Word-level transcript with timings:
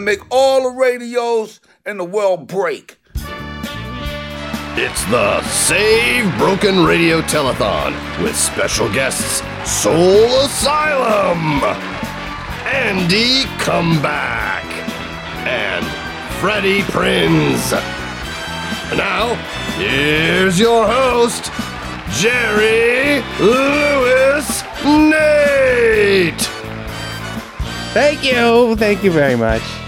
gonna 0.00 0.18
make 0.18 0.26
all 0.30 0.70
the 0.70 0.78
radios 0.78 1.60
in 1.86 1.98
the 1.98 2.04
world 2.04 2.46
break. 2.46 2.98
It's 4.76 5.04
the 5.06 5.42
Save 5.42 6.36
Broken 6.38 6.84
Radio 6.84 7.20
Telethon 7.22 7.92
with 8.22 8.36
special 8.36 8.90
guests 8.92 9.42
Soul 9.70 10.24
Asylum, 10.44 11.62
Andy 12.64 13.44
Comeback, 13.58 14.64
and 15.46 15.84
Freddie 16.40 16.82
Prinze. 16.82 17.72
And 18.90 18.98
now, 18.98 19.34
here's 19.76 20.58
your 20.58 20.86
host, 20.86 21.50
Jerry 22.18 23.22
Lewis 23.38 24.62
Nate. 24.84 26.40
Thank 27.92 28.24
you. 28.24 28.76
Thank 28.76 29.02
you 29.02 29.10
very 29.10 29.36
much. 29.36 29.79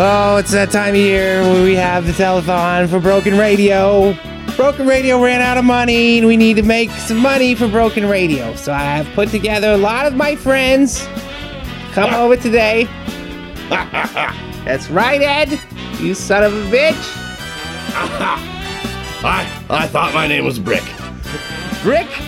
Oh, 0.00 0.36
it's 0.36 0.52
that 0.52 0.70
time 0.70 0.94
of 0.94 1.00
year 1.00 1.42
where 1.42 1.64
we 1.64 1.74
have 1.74 2.06
the 2.06 2.12
telethon 2.12 2.88
for 2.88 3.00
Broken 3.00 3.36
Radio. 3.36 4.16
Broken 4.54 4.86
Radio 4.86 5.20
ran 5.20 5.40
out 5.40 5.58
of 5.58 5.64
money 5.64 6.18
and 6.18 6.26
we 6.28 6.36
need 6.36 6.54
to 6.54 6.62
make 6.62 6.88
some 6.90 7.16
money 7.16 7.56
for 7.56 7.66
Broken 7.66 8.08
Radio. 8.08 8.54
So 8.54 8.72
I 8.72 8.78
have 8.78 9.12
put 9.16 9.30
together 9.30 9.72
a 9.72 9.76
lot 9.76 10.06
of 10.06 10.14
my 10.14 10.36
friends. 10.36 11.04
Come 11.94 12.14
over 12.14 12.36
today. 12.36 12.84
That's 14.64 14.88
right, 14.88 15.20
Ed. 15.20 15.60
You 15.98 16.14
son 16.14 16.44
of 16.44 16.52
a 16.52 16.70
bitch. 16.70 16.94
I, 19.24 19.64
I 19.68 19.88
thought 19.88 20.14
my 20.14 20.28
name 20.28 20.44
was 20.44 20.60
Brick. 20.60 20.84
Brick. 21.82 22.08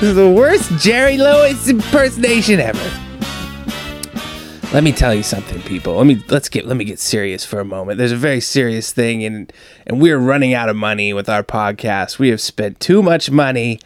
This 0.00 0.08
is 0.08 0.14
the 0.14 0.30
worst 0.30 0.72
Jerry 0.78 1.18
Lewis 1.18 1.68
impersonation 1.68 2.58
ever. 2.58 3.09
Let 4.72 4.84
me 4.84 4.92
tell 4.92 5.12
you 5.12 5.24
something, 5.24 5.60
people. 5.62 5.96
Let 5.96 6.06
me 6.06 6.22
let's 6.28 6.48
get 6.48 6.64
let 6.64 6.76
me 6.76 6.84
get 6.84 7.00
serious 7.00 7.44
for 7.44 7.58
a 7.58 7.64
moment. 7.64 7.98
There's 7.98 8.12
a 8.12 8.16
very 8.16 8.40
serious 8.40 8.92
thing, 8.92 9.24
and 9.24 9.52
and 9.84 10.00
we're 10.00 10.16
running 10.16 10.54
out 10.54 10.68
of 10.68 10.76
money 10.76 11.12
with 11.12 11.28
our 11.28 11.42
podcast. 11.42 12.20
We 12.20 12.28
have 12.28 12.40
spent 12.40 12.78
too 12.78 13.02
much 13.02 13.32
money 13.32 13.80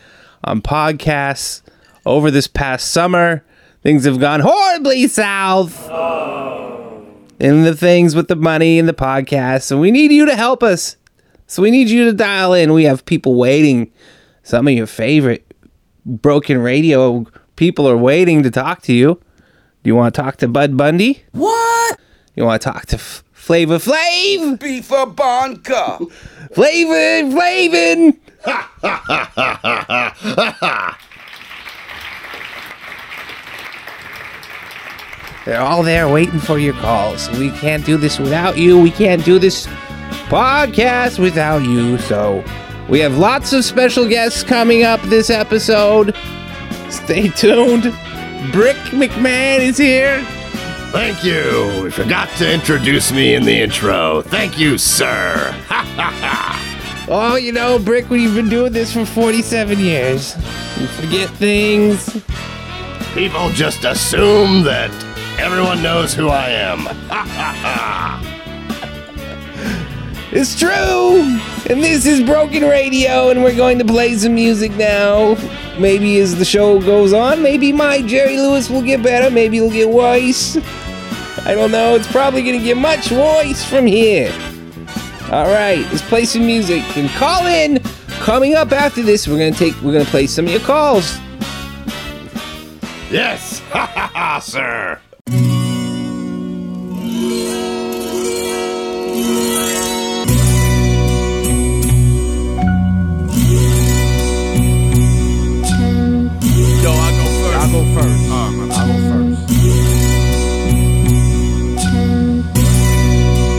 on 0.45 0.61
podcasts 0.61 1.63
over 2.05 2.31
this 2.31 2.47
past 2.47 2.93
summer. 2.93 3.43
Things 3.83 4.05
have 4.05 4.21
gone 4.21 4.41
horribly 4.41 5.09
south. 5.09 5.89
Oh. 5.89 7.07
And 7.41 7.65
the 7.65 7.75
things 7.75 8.15
with 8.15 8.29
the 8.29 8.37
money 8.37 8.79
and 8.79 8.87
the 8.87 8.93
podcast. 8.93 9.71
And 9.71 9.81
we 9.81 9.91
need 9.91 10.13
you 10.13 10.27
to 10.27 10.37
help 10.37 10.63
us. 10.63 10.97
So 11.47 11.63
we 11.63 11.71
need 11.71 11.89
you 11.89 12.05
to 12.05 12.13
dial 12.13 12.53
in. 12.53 12.75
We 12.75 12.85
have 12.85 13.07
people 13.07 13.37
waiting. 13.37 13.91
Some 14.43 14.69
of 14.69 14.75
your 14.75 14.87
favorite 14.87 15.51
broken 16.05 16.59
radio 16.59 17.25
people 17.57 17.89
are 17.89 17.97
waiting 17.97 18.43
to 18.43 18.51
talk 18.51 18.83
to 18.83 18.93
you. 18.93 19.19
Do 19.85 19.89
you 19.91 19.95
want 19.97 20.15
to 20.15 20.21
talk 20.23 20.39
to 20.39 20.49
Bud 20.49 20.77
Bundy? 20.79 21.25
What? 21.33 22.01
You 22.35 22.45
want 22.47 22.63
to 22.63 22.71
talk 22.71 22.87
to 22.87 22.97
F- 22.97 23.23
Flavor 23.33 23.77
Flav? 23.77 24.59
Beaver 24.59 25.05
Bonka. 25.07 26.11
Flavor 26.55 27.31
Flavin? 27.31 28.19
Ha 28.47 28.71
ha 28.81 29.03
ha 29.07 29.31
ha 29.35 30.15
ha 30.17 30.57
ha. 30.59 30.99
They're 35.45 35.61
all 35.61 35.83
there 35.83 36.09
waiting 36.09 36.41
for 36.41 36.59
your 36.59 36.73
calls. 36.75 37.29
We 37.33 37.51
can't 37.51 37.85
do 37.85 37.99
this 37.99 38.19
without 38.19 38.57
you. 38.57 38.81
We 38.81 38.91
can't 38.91 39.23
do 39.23 39.39
this 39.39 39.67
podcast 40.31 41.19
without 41.19 41.63
you. 41.63 41.99
So 41.99 42.43
we 42.89 43.01
have 43.01 43.19
lots 43.19 43.53
of 43.53 43.67
special 43.67 44.09
guests 44.09 44.43
coming 44.43 44.83
up 44.85 45.03
this 45.03 45.29
episode. 45.29 46.17
Stay 46.89 47.29
tuned. 47.29 47.95
Brick 48.53 48.77
McMahon 48.93 49.61
is 49.61 49.79
here. 49.79 50.25
Thank 50.93 51.25
you. 51.25 51.81
We 51.83 51.91
forgot 51.91 52.29
to 52.39 52.53
introduce 52.53 53.11
me 53.11 53.35
in 53.35 53.43
the 53.45 53.61
intro. 53.61 54.23
Thank 54.23 54.59
you, 54.59 54.79
sir. 54.79 55.55
Oh, 57.07 57.37
you 57.37 57.53
know, 57.53 57.79
Brick, 57.79 58.09
we've 58.09 58.35
been 58.35 58.49
doing 58.49 58.73
this 58.73 58.93
for 58.93 59.05
47 59.05 59.79
years. 59.79 60.37
You 60.81 60.87
forget 60.87 61.29
things. 61.31 62.23
People 63.13 63.51
just 63.51 63.85
assume 63.85 64.63
that 64.65 64.91
everyone 65.39 65.83
knows 65.83 66.15
who 66.15 66.29
I 66.29 66.49
am. 66.49 66.87
It's 70.33 70.59
true! 70.59 71.39
And 71.67 71.83
this 71.83 72.05
is 72.05 72.23
Broken 72.23 72.63
Radio, 72.63 73.31
and 73.31 73.43
we're 73.43 73.57
going 73.57 73.79
to 73.79 73.87
play 73.87 74.15
some 74.17 74.35
music 74.35 74.73
now. 74.73 75.35
Maybe 75.79 76.19
as 76.19 76.37
the 76.37 76.45
show 76.45 76.79
goes 76.79 77.15
on, 77.15 77.43
maybe 77.43 77.73
my 77.73 78.03
Jerry 78.03 78.37
Lewis 78.37 78.69
will 78.69 78.83
get 78.83 79.03
better, 79.03 79.31
maybe 79.31 79.57
he'll 79.57 79.71
get 79.71 79.89
worse. 79.89 80.59
I 81.47 81.55
don't 81.55 81.71
know, 81.71 81.95
it's 81.95 82.11
probably 82.13 82.43
gonna 82.43 82.63
get 82.63 82.77
much 82.77 83.11
worse 83.11 83.65
from 83.65 83.87
here. 83.87 84.31
Alright, 85.31 85.81
let's 85.91 86.03
play 86.03 86.27
some 86.27 86.45
music 86.45 86.83
and 86.99 87.09
call 87.11 87.47
in. 87.47 87.79
Coming 88.21 88.55
up 88.55 88.71
after 88.71 89.03
this, 89.03 89.27
we're 89.27 89.39
gonna 89.39 89.53
take 89.53 89.75
we're 89.81 89.95
gonna 89.95 90.05
play 90.05 90.27
some 90.27 90.45
of 90.45 90.51
your 90.51 90.61
calls. 90.61 91.17
yes, 93.11 93.59
ha 93.71 93.87
ha 93.87 94.11
ha, 94.15 94.39
sir. 94.39 95.01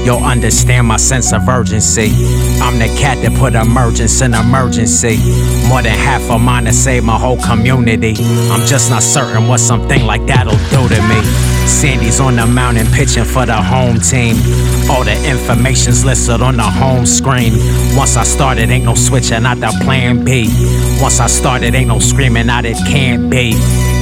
Yo, 0.06 0.20
understand 0.20 0.86
my 0.86 0.98
sense 0.98 1.34
of 1.34 1.50
urgency. 1.50 2.12
I'm 2.62 2.78
the 2.78 2.86
cat 3.02 3.18
that 3.24 3.36
put 3.40 3.56
emergence 3.56 4.22
in 4.22 4.36
emergency. 4.36 5.18
More 5.68 5.82
than 5.82 5.98
half 5.98 6.30
of 6.30 6.42
mine 6.42 6.66
to 6.66 6.74
save 6.74 7.04
my 7.04 7.18
whole 7.18 7.42
community. 7.42 8.14
I'm 8.52 8.68
just 8.68 8.92
not 8.92 9.02
certain 9.02 9.48
what 9.48 9.60
something 9.60 10.06
like 10.06 10.24
that'll 10.28 10.54
do 10.70 10.88
to 10.94 11.02
me. 11.10 11.22
Sandy's 11.66 12.20
on 12.20 12.36
the 12.36 12.46
mountain 12.46 12.86
pitching 12.94 13.26
for 13.26 13.48
the 13.48 13.56
home 13.56 14.00
team. 14.00 14.36
All 14.92 15.04
the 15.04 15.18
information's 15.28 16.06
listed 16.06 16.40
on 16.40 16.58
the 16.58 16.64
home 16.64 17.08
screen. 17.08 17.54
Once 17.98 18.16
I 18.16 18.26
started, 18.26 18.70
ain't 18.70 18.86
no 18.86 18.94
switching 18.94 19.44
out 19.44 19.60
the 19.60 19.76
plan 19.84 20.24
B. 20.24 20.50
Once 21.02 21.20
I 21.20 21.26
started, 21.26 21.74
ain't 21.74 21.88
no 21.88 21.98
screaming 21.98 22.48
out 22.48 22.66
it 22.66 22.78
can't 22.86 23.28
be. 23.28 23.54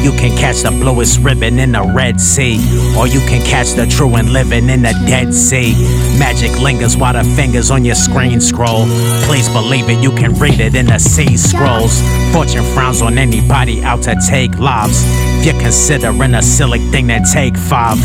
You 0.03 0.11
can 0.11 0.37
catch 0.37 0.63
the 0.63 0.71
bluest 0.71 1.19
ribbon 1.19 1.59
in 1.59 1.71
the 1.71 1.81
Red 1.81 2.19
Sea, 2.19 2.57
or 2.97 3.07
you 3.07 3.21
can 3.21 3.41
catch 3.45 3.71
the 3.71 3.87
true 3.87 4.15
and 4.15 4.33
living 4.33 4.67
in 4.67 4.81
the 4.81 4.91
Dead 5.07 5.33
Sea. 5.33 5.71
Magic 6.19 6.59
lingers 6.59 6.97
while 6.97 7.13
the 7.13 7.23
fingers 7.35 7.71
on 7.71 7.85
your 7.85 7.95
screen 7.95 8.41
scroll. 8.41 8.85
Please 9.23 9.47
believe 9.47 9.87
it, 9.87 10.03
you 10.03 10.11
can 10.11 10.33
read 10.33 10.59
it 10.59 10.75
in 10.75 10.87
the 10.87 10.99
sea 10.99 11.37
scrolls. 11.37 12.01
Fortune 12.33 12.65
frowns 12.73 13.01
on 13.01 13.17
anybody 13.17 13.81
out 13.81 14.03
to 14.03 14.15
take 14.27 14.59
lives. 14.59 15.01
If 15.39 15.45
you're 15.45 15.61
considering 15.61 16.33
a 16.33 16.41
silly 16.41 16.79
thing, 16.91 17.07
then 17.07 17.23
take 17.23 17.55
five. 17.55 17.97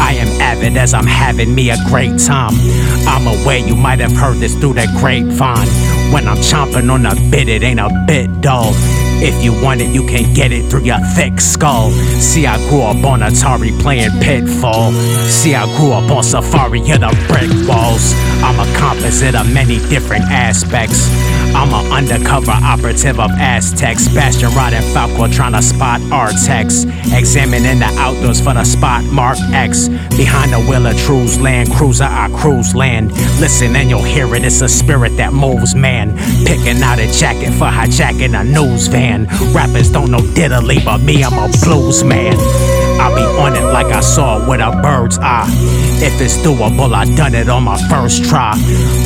I 0.00 0.14
am 0.14 0.40
avid 0.40 0.76
as 0.76 0.92
I'm 0.92 1.06
having 1.06 1.54
me 1.54 1.70
a 1.70 1.76
great 1.86 2.18
time. 2.18 2.54
I'm 3.06 3.28
aware 3.28 3.58
you 3.58 3.76
might 3.76 4.00
have 4.00 4.12
heard 4.12 4.38
this 4.38 4.56
through 4.56 4.74
the 4.74 4.88
grapevine. 4.98 5.68
When 6.12 6.26
I'm 6.26 6.38
chomping 6.38 6.90
on 6.90 7.06
a 7.06 7.14
bit, 7.30 7.48
it 7.48 7.62
ain't 7.62 7.78
a 7.78 7.90
bit 8.08 8.40
dull. 8.40 8.74
If 9.24 9.42
you 9.42 9.52
want 9.62 9.80
it, 9.80 9.88
you 9.94 10.06
can 10.06 10.34
get 10.34 10.52
it 10.52 10.68
through 10.70 10.84
your 10.84 11.00
thick 11.16 11.40
skull. 11.40 11.90
See, 12.20 12.46
I 12.46 12.58
grew 12.68 12.82
up 12.82 13.02
on 13.04 13.20
Atari 13.20 13.72
playing 13.80 14.10
Pitfall. 14.20 14.92
See, 15.28 15.54
I 15.54 15.64
grew 15.78 15.92
up 15.92 16.10
on 16.10 16.22
Safari 16.22 16.80
in 16.80 17.00
the 17.00 17.08
brick 17.26 17.48
walls. 17.66 18.12
I'm 18.44 18.60
a 18.60 18.78
composite 18.78 19.34
of 19.34 19.50
many 19.52 19.78
different 19.88 20.24
aspects. 20.24 21.08
I'm 21.54 21.72
an 21.72 21.92
undercover 21.92 22.50
operative 22.50 23.20
of 23.20 23.30
Aztecs. 23.38 24.08
Bastian 24.08 24.52
riding 24.54 24.82
Falkor 24.92 25.32
trying 25.32 25.52
to 25.52 25.62
spot 25.62 26.00
Artax. 26.10 26.84
Examining 27.16 27.78
the 27.78 27.90
outdoors 27.96 28.40
for 28.40 28.54
the 28.54 28.64
spot 28.64 29.04
mark 29.04 29.38
X. 29.52 29.88
Behind 30.18 30.52
the 30.52 30.58
wheel 30.68 30.84
of 30.86 30.98
True's 30.98 31.40
Land 31.40 31.72
Cruiser, 31.72 32.04
I 32.04 32.28
cruise 32.36 32.74
land. 32.74 33.12
Listen 33.40 33.76
and 33.76 33.88
you'll 33.88 34.02
hear 34.02 34.34
it, 34.34 34.44
it's 34.44 34.60
a 34.62 34.68
spirit 34.68 35.16
that 35.16 35.32
moves 35.32 35.74
man. 35.74 36.16
Picking 36.44 36.82
out 36.82 36.98
a 36.98 37.06
jacket 37.12 37.52
for 37.52 37.70
hijacking 37.70 38.38
a 38.38 38.42
news 38.42 38.88
van. 38.88 39.13
Rappers 39.54 39.90
don't 39.90 40.10
know 40.10 40.18
diddly, 40.18 40.84
but 40.84 40.98
me, 40.98 41.22
I'm 41.22 41.34
a 41.34 41.48
blues 41.62 42.02
man. 42.02 42.36
I'll 43.00 43.14
be 43.14 43.22
on 43.22 43.54
it 43.56 43.64
like 43.72 43.86
I 43.86 44.00
saw 44.00 44.42
it 44.42 44.48
with 44.48 44.60
a 44.60 44.70
bird's 44.82 45.18
eye. 45.18 45.46
If 46.02 46.20
it's 46.20 46.36
doable, 46.38 46.92
I 46.92 47.04
done 47.16 47.34
it 47.34 47.48
on 47.48 47.64
my 47.64 47.78
first 47.88 48.24
try. 48.24 48.54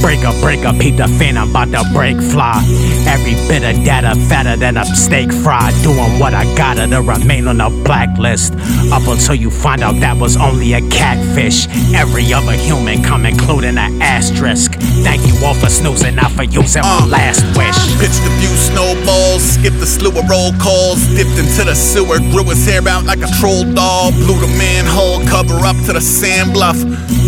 Break 0.01 0.25
a 0.25 0.33
break 0.41 0.65
a 0.65 0.73
peep 0.73 0.97
the 0.97 1.09
fan, 1.19 1.37
I'm 1.37 1.51
about 1.51 1.71
to 1.73 1.85
break 1.93 2.17
fly. 2.21 2.63
Every 3.07 3.35
bit 3.49 3.63
of 3.63 3.85
data 3.85 4.15
fatter 4.29 4.57
than 4.57 4.77
a 4.77 4.85
steak 4.85 5.33
fry. 5.33 5.71
Doing 5.83 6.19
what 6.19 6.35
I 6.35 6.45
gotta 6.57 6.87
to 6.87 7.03
remain 7.03 7.49
on 7.49 7.59
the 7.59 7.71
blacklist. 7.85 8.55
Up 8.93 9.07
until 9.07 9.35
you 9.35 9.51
find 9.51 9.83
out 9.83 10.01
that 10.01 10.17
was 10.17 10.37
only 10.37 10.73
a 10.75 10.81
catfish. 10.91 11.67
Every 11.95 12.33
other 12.33 12.53
human 12.53 13.03
come 13.03 13.27
including 13.27 13.79
an 13.79 14.03
asterisk. 14.03 14.75
Thank 15.03 15.27
you 15.27 15.35
all 15.45 15.55
for 15.55 15.71
snoozing, 15.71 16.17
not 16.17 16.33
for 16.33 16.45
using 16.45 16.83
my 16.83 17.01
uh, 17.03 17.07
last 17.07 17.43
wish. 17.57 17.79
Pitched 17.99 18.23
a 18.27 18.31
few 18.39 18.55
snowballs, 18.69 19.18
skipped 19.59 19.83
a 19.83 19.87
slew 19.87 20.15
of 20.15 20.29
roll 20.31 20.53
calls, 20.63 21.03
dipped 21.19 21.35
into 21.35 21.65
the 21.67 21.75
sewer, 21.75 22.19
grew 22.31 22.45
his 22.45 22.65
hair 22.65 22.87
out 22.87 23.05
like 23.05 23.19
a 23.19 23.31
troll 23.41 23.67
doll, 23.75 24.13
blew 24.13 24.39
the 24.39 24.47
manhole 24.55 25.19
cover 25.27 25.59
up 25.67 25.75
to 25.87 25.93
the 25.93 26.01
sand 26.01 26.53
bluff, 26.53 26.79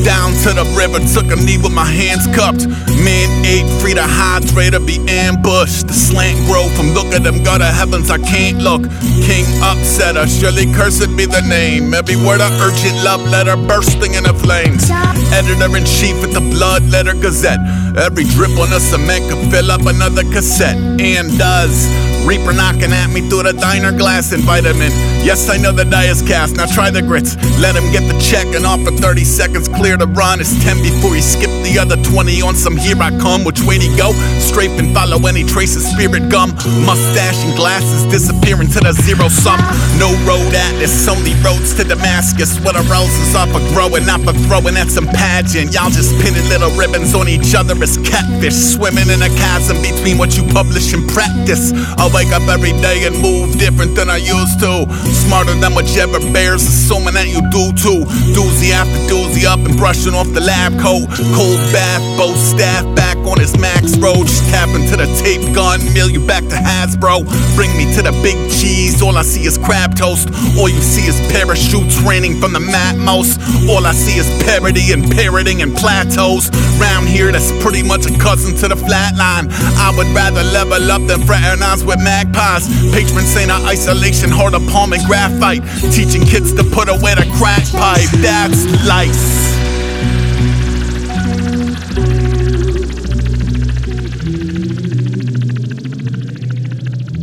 down 0.06 0.30
to 0.46 0.54
the 0.54 0.62
river, 0.78 1.02
took 1.10 1.26
a 1.34 1.36
knee 1.36 1.58
with 1.58 1.74
my 1.74 1.84
hands 1.84 2.30
cupped. 2.30 2.70
Man 3.02 3.28
ate 3.44 3.66
free 3.80 3.94
to 3.94 4.06
hydrate 4.06 4.74
or 4.74 4.80
be 4.80 5.02
ambushed. 5.08 5.88
The 5.88 5.94
slant 5.94 6.38
grow 6.46 6.68
from 6.76 6.94
look 6.94 7.10
at 7.12 7.24
them 7.24 7.42
gutter 7.42 7.66
heavens, 7.66 8.10
I 8.10 8.18
can't 8.18 8.58
look. 8.58 8.82
King 9.26 9.46
upset, 9.64 10.14
upsetter, 10.14 10.26
surely 10.28 10.66
cursed 10.72 11.10
be 11.16 11.26
the 11.26 11.42
name. 11.48 11.92
Every 11.94 12.16
word 12.16 12.40
a 12.40 12.48
urgent 12.62 13.02
love 13.02 13.26
letter 13.26 13.56
bursting 13.56 14.14
into 14.14 14.34
flames. 14.34 14.88
Editor 15.32 15.76
in 15.76 15.84
chief 15.84 16.16
at 16.22 16.32
the 16.32 16.40
Blood 16.40 16.84
Letter 16.90 17.14
Gazette. 17.14 17.60
Every 17.96 18.24
drip 18.24 18.54
on 18.58 18.70
the 18.70 18.78
cement 18.78 19.28
could 19.28 19.50
fill 19.50 19.70
up 19.70 19.86
another 19.86 20.22
cassette, 20.30 20.78
and 21.00 21.36
does. 21.38 21.88
Reaper 22.26 22.52
knocking 22.52 22.92
at 22.92 23.08
me 23.08 23.20
through 23.28 23.44
the 23.44 23.52
diner 23.54 23.92
glass 23.92 24.32
and 24.32 24.42
vitamin. 24.44 24.92
Yes, 25.24 25.48
I 25.48 25.56
know 25.56 25.72
the 25.72 25.84
die 25.84 26.06
is 26.06 26.22
cast. 26.22 26.56
Now 26.56 26.66
try 26.66 26.90
the 26.90 27.02
grits. 27.02 27.36
Let 27.58 27.76
him 27.76 27.90
get 27.92 28.04
the 28.08 28.18
check 28.20 28.46
and 28.54 28.64
off 28.64 28.82
for 28.84 28.92
30 28.92 29.24
seconds. 29.24 29.68
Clear 29.68 29.96
to 29.96 30.06
run. 30.06 30.40
It's 30.40 30.52
10 30.64 30.82
before 30.82 31.14
he 31.14 31.20
skipped 31.20 31.60
the 31.64 31.78
other 31.78 31.96
20 32.02 32.42
on 32.42 32.54
some 32.54 32.76
here 32.76 32.96
I 33.00 33.10
come. 33.18 33.44
Which 33.44 33.62
way 33.62 33.78
to 33.78 33.90
go? 33.96 34.12
Strafe 34.40 34.78
and 34.78 34.92
follow 34.94 35.18
any 35.26 35.44
trace 35.44 35.76
of 35.76 35.82
spirit 35.82 36.28
gum. 36.30 36.52
Mustache 36.84 37.40
and 37.44 37.56
glasses 37.56 38.04
disappearing 38.10 38.68
to 38.76 38.80
the 38.80 38.92
zero 38.92 39.28
sum. 39.28 39.60
No 39.98 40.12
road 40.24 40.52
atlas, 40.52 41.08
only 41.08 41.34
roads 41.44 41.74
to 41.76 41.84
Damascus. 41.84 42.58
Where 42.60 42.74
the 42.74 42.84
roses 42.88 43.34
are 43.36 43.48
for 43.48 43.62
growing, 43.72 44.06
not 44.06 44.20
for 44.20 44.32
throwing 44.48 44.76
at 44.76 44.88
some 44.88 45.06
pageant. 45.06 45.72
Y'all 45.72 45.90
just 45.90 46.12
pinning 46.20 46.44
little 46.48 46.70
ribbons 46.76 47.14
on 47.14 47.28
each 47.28 47.54
other 47.54 47.76
as 47.82 47.96
catfish. 48.04 48.56
Swimming 48.56 49.08
in 49.08 49.22
a 49.22 49.30
chasm 49.36 49.80
between 49.80 50.18
what 50.18 50.36
you 50.36 50.44
publish 50.52 50.92
and 50.92 51.08
practice. 51.08 51.72
Wake 52.12 52.32
up 52.32 52.42
every 52.48 52.72
day 52.82 53.06
and 53.06 53.16
move 53.20 53.58
different 53.58 53.94
than 53.94 54.10
I 54.10 54.16
used 54.16 54.60
to. 54.60 54.86
Smarter 55.26 55.54
than 55.54 55.74
whichever 55.74 56.18
bears, 56.32 56.62
assuming 56.62 57.14
that 57.14 57.28
you 57.28 57.40
do 57.50 57.70
too. 57.78 58.04
Doozy 58.34 58.72
after 58.72 58.98
doozy 59.06 59.46
up 59.46 59.60
and 59.60 59.76
brushing 59.76 60.14
off 60.14 60.28
the 60.32 60.40
lab 60.40 60.72
coat. 60.80 61.06
Cold 61.34 61.60
bath, 61.72 62.02
both 62.18 62.36
staff 62.36 62.84
back 62.94 63.16
on 63.26 63.38
his 63.38 63.56
max 63.58 63.96
road. 63.98 64.26
Just 64.26 64.48
tap 64.50 64.68
into 64.74 64.96
the 64.96 65.06
tape 65.22 65.54
gun, 65.54 65.80
mail 65.94 66.10
you 66.10 66.24
back 66.26 66.42
to 66.50 66.56
Hasbro. 66.56 67.24
Bring 67.54 67.70
me 67.76 67.92
to 67.94 68.02
the 68.02 68.12
big 68.22 68.36
cheese, 68.50 69.02
all 69.02 69.16
I 69.16 69.22
see 69.22 69.46
is 69.46 69.58
crab 69.58 69.94
toast. 69.94 70.28
All 70.58 70.68
you 70.68 70.80
see 70.82 71.06
is 71.06 71.18
parachutes 71.32 71.98
raining 72.02 72.40
from 72.40 72.52
the 72.52 72.60
Matmos. 72.60 73.38
All 73.68 73.86
I 73.86 73.92
see 73.92 74.18
is 74.18 74.28
parody 74.44 74.92
and 74.92 75.10
parroting 75.10 75.62
and 75.62 75.74
plateaus. 75.76 76.50
Round 76.80 77.06
here, 77.06 77.30
that's 77.30 77.52
pretty 77.62 77.82
much 77.82 78.06
a 78.06 78.18
cousin 78.18 78.56
to 78.56 78.68
the 78.68 78.74
flatline. 78.76 79.48
I 79.78 79.94
would 79.96 80.08
rather 80.08 80.42
level 80.42 80.90
up 80.90 81.06
than 81.06 81.22
fraternize 81.22 81.84
with 81.84 81.99
magpies. 82.02 82.68
Patron 82.92 83.24
saint 83.24 83.50
of 83.50 83.64
isolation, 83.64 84.30
hard 84.30 84.54
of 84.54 84.66
palm 84.68 84.92
and 84.92 85.04
graphite. 85.06 85.62
Teaching 85.92 86.24
kids 86.24 86.52
to 86.54 86.64
put 86.64 86.88
away 86.88 87.14
the 87.14 87.26
crack 87.38 87.64
pipe. 87.72 88.10
That's 88.20 88.64
life. 88.86 89.40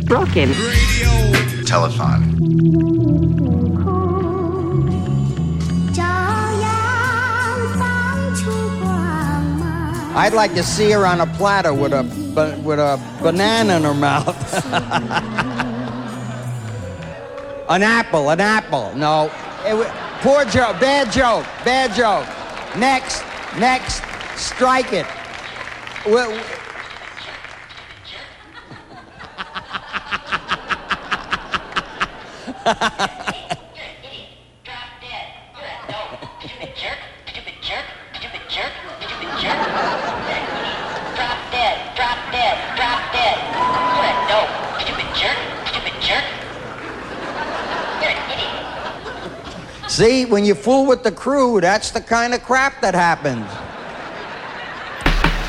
Broken. 0.06 0.50
Telethon. 1.66 2.38
I'd 10.18 10.32
like 10.32 10.54
to 10.54 10.64
see 10.64 10.90
her 10.90 11.06
on 11.06 11.20
a 11.20 11.26
platter 11.26 11.72
with 11.72 11.92
a 11.92 12.02
ba- 12.38 12.58
with 12.62 12.78
a 12.78 13.00
banana 13.20 13.76
in 13.76 13.82
her 13.82 13.94
mouth. 13.94 14.64
an 17.68 17.82
apple, 17.82 18.30
an 18.30 18.40
apple. 18.40 18.94
No, 18.94 19.30
wa- 19.64 19.92
poor 20.20 20.44
joke, 20.44 20.78
bad 20.80 21.10
joke, 21.12 21.44
bad 21.64 21.92
joke. 21.94 22.26
Next, 22.76 23.24
next, 23.58 24.02
strike 24.36 24.92
it. 24.92 25.06
Well, 26.06 26.30
Drop 32.64 33.17
see, 49.98 50.24
when 50.24 50.44
you 50.44 50.54
fool 50.54 50.86
with 50.86 51.02
the 51.02 51.10
crew, 51.10 51.60
that's 51.60 51.90
the 51.90 52.00
kind 52.00 52.32
of 52.32 52.40
crap 52.44 52.80
that 52.82 52.94
happens. 52.94 53.46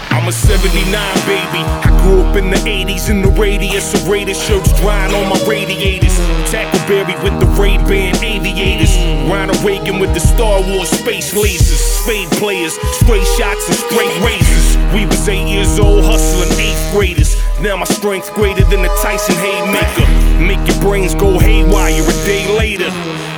I'm 0.09 0.27
a 0.27 0.31
79 0.31 0.89
baby. 1.29 1.61
I 1.85 1.89
grew 2.01 2.21
up 2.21 2.35
in 2.35 2.49
the 2.49 2.57
80s 2.57 3.11
in 3.11 3.21
the 3.21 3.29
radius 3.39 3.93
of 3.93 4.07
Raider 4.07 4.33
shirts 4.33 4.73
drying 4.81 5.13
on 5.13 5.29
my 5.29 5.39
radiators. 5.45 6.17
Tackleberry 6.49 7.15
with 7.23 7.39
the 7.39 7.45
Ray 7.61 7.77
Ban 7.77 8.15
aviators. 8.23 8.97
Ronald 9.29 9.61
Reagan 9.63 9.99
with 9.99 10.15
the 10.15 10.19
Star 10.19 10.61
Wars 10.61 10.89
space 10.89 11.31
lasers. 11.33 12.01
Spade 12.01 12.31
players, 12.41 12.73
straight 12.97 13.27
shots 13.37 13.69
and 13.69 13.77
straight 13.77 14.15
razors. 14.25 14.77
We 14.95 15.05
was 15.05 15.29
eight 15.29 15.47
years 15.47 15.77
old 15.77 16.03
hustling 16.03 16.51
eighth 16.57 16.91
graders. 16.91 17.37
Now 17.61 17.77
my 17.77 17.85
strength 17.85 18.33
greater 18.33 18.65
than 18.65 18.81
the 18.81 18.89
Tyson 19.03 19.35
Haymaker. 19.35 20.28
Make 20.39 20.65
your 20.67 20.79
brains 20.79 21.15
go 21.15 21.37
haywire 21.37 22.01
a 22.01 22.15
day 22.23 22.47
later. 22.57 22.89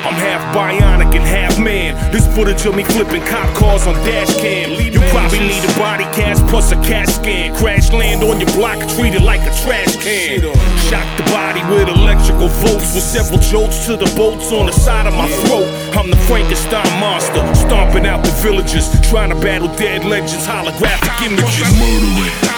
I'm 0.05 0.13
half 0.13 0.41
bionic 0.55 1.13
and 1.17 1.25
half 1.25 1.57
man. 1.59 1.97
This 2.11 2.27
footage 2.35 2.65
of 2.65 2.75
me 2.75 2.83
flipping 2.83 3.21
cop 3.25 3.49
cars 3.55 3.87
on 3.87 3.95
dash 4.05 4.35
cam. 4.37 4.69
You 4.71 4.99
probably 5.09 5.39
need 5.39 5.63
a 5.63 5.73
body 5.77 6.05
cast 6.13 6.45
plus 6.47 6.71
a 6.71 6.75
CAT 6.83 7.09
scan. 7.09 7.55
Crash 7.55 7.91
land 7.91 8.23
on 8.23 8.39
your 8.39 8.49
block, 8.53 8.77
treated 8.95 9.23
like 9.23 9.41
a 9.41 9.53
trash 9.65 9.97
can. 9.97 10.41
Shock 10.89 11.09
the 11.17 11.23
body 11.33 11.61
with 11.73 11.89
electrical 11.89 12.49
volts 12.61 12.93
with 12.93 13.03
several 13.03 13.39
jolts 13.39 13.85
to 13.87 13.97
the 13.97 14.11
bolts 14.15 14.51
on 14.51 14.67
the 14.67 14.73
side 14.73 15.07
of 15.07 15.13
my 15.13 15.27
throat. 15.45 15.65
I'm 15.97 16.09
the 16.09 16.17
Frankenstein 16.29 16.85
monster, 16.99 17.41
stomping 17.55 18.05
out 18.05 18.23
the 18.23 18.31
villagers, 18.45 18.89
trying 19.09 19.29
to 19.29 19.39
battle 19.41 19.69
dead 19.75 20.05
legends, 20.05 20.45
holographic 20.45 21.25
images. 21.25 21.65
Murdering, 21.81 22.51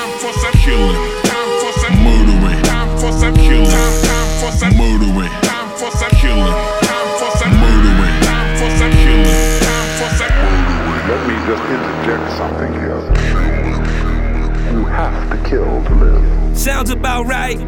killing, 0.63 1.12
about 16.93 17.25
right. 17.25 17.62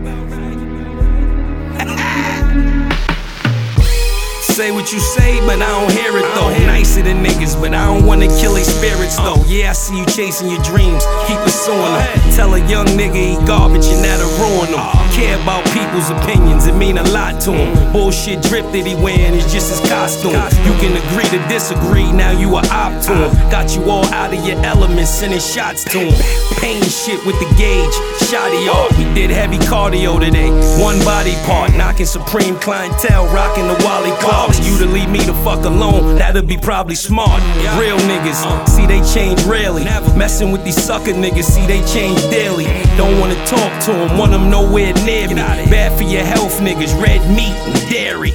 What 4.86 4.94
you 4.94 5.00
say, 5.00 5.40
but 5.48 5.58
I 5.58 5.66
don't 5.66 5.92
hear 5.92 6.16
it 6.16 6.30
though. 6.36 6.54
Nicer 6.68 7.02
than 7.02 7.26
niggas, 7.26 7.60
but 7.60 7.74
I 7.74 7.90
don't 7.90 8.06
wanna 8.06 8.28
kill 8.38 8.54
their 8.54 8.64
spirits 8.64 9.18
though. 9.18 9.42
Yeah, 9.48 9.72
I 9.72 9.74
see 9.74 9.98
you 9.98 10.06
chasing 10.06 10.48
your 10.48 10.62
dreams, 10.62 11.04
keep 11.26 11.40
pursuing 11.42 11.82
them. 11.82 12.36
Tell 12.38 12.54
a 12.54 12.62
young 12.70 12.86
nigga 12.94 13.18
he 13.18 13.34
garbage 13.48 13.88
and 13.88 14.06
that'll 14.06 14.30
ruin 14.38 14.70
him. 14.70 14.86
Care 15.18 15.42
about 15.42 15.66
people's 15.74 16.12
opinions, 16.12 16.68
it 16.68 16.76
mean 16.76 17.00
a 17.00 17.04
lot 17.10 17.42
to 17.50 17.52
him. 17.54 17.74
Bullshit 17.94 18.44
drip 18.44 18.70
that 18.78 18.86
he 18.86 18.94
wearing 18.94 19.34
is 19.34 19.52
just 19.52 19.74
his 19.74 19.82
costume. 19.90 20.38
You 20.62 20.74
can 20.78 20.94
agree 20.94 21.26
to 21.34 21.42
disagree, 21.50 22.12
now 22.12 22.30
you 22.30 22.54
a 22.54 22.62
op 22.70 22.94
to 23.10 23.26
him. 23.26 23.32
Got 23.50 23.74
you 23.74 23.90
all 23.90 24.06
out 24.14 24.38
of 24.38 24.46
your 24.46 24.62
element, 24.62 25.08
sending 25.08 25.40
shots 25.40 25.84
to 25.86 25.98
him. 25.98 26.14
Pain 26.62 26.84
shit 26.84 27.18
with 27.26 27.40
the 27.42 27.50
gauge, 27.58 27.96
shotty 28.30 28.70
off. 28.70 28.94
We 29.00 29.06
did 29.18 29.32
heavy 29.32 29.58
cardio 29.58 30.20
today. 30.20 30.52
One 30.78 31.00
body 31.02 31.34
part, 31.50 31.74
knocking 31.74 32.06
supreme 32.06 32.60
clientele, 32.60 33.26
rocking 33.34 33.66
the 33.66 33.82
Wally 33.82 34.14
Clarks. 34.22 34.62
You 34.62 34.75
to 34.80 34.86
leave 34.86 35.10
me 35.10 35.20
the 35.20 35.34
fuck 35.46 35.64
alone, 35.66 36.18
that'd 36.18 36.48
be 36.48 36.58
probably 36.58 36.96
smart. 36.96 37.42
Real 37.80 37.98
niggas, 38.10 38.68
see 38.68 38.86
they 38.86 39.02
change 39.14 39.44
rarely. 39.44 39.84
Messing 40.18 40.52
with 40.52 40.64
these 40.64 40.82
sucker 40.82 41.14
niggas, 41.14 41.44
see 41.44 41.66
they 41.66 41.82
change 41.86 42.20
daily. 42.30 42.66
Don't 42.98 43.20
wanna 43.20 43.36
talk 43.46 43.72
to 43.86 43.92
them, 43.94 44.18
want 44.18 44.32
them 44.32 44.50
nowhere 44.50 44.94
near 45.06 45.28
me. 45.30 45.36
Bad 45.36 45.98
for 45.98 46.04
your 46.04 46.24
health, 46.24 46.60
niggas, 46.60 47.00
red 47.02 47.22
meat 47.30 47.56
and 47.68 47.90
dairy. 47.90 48.34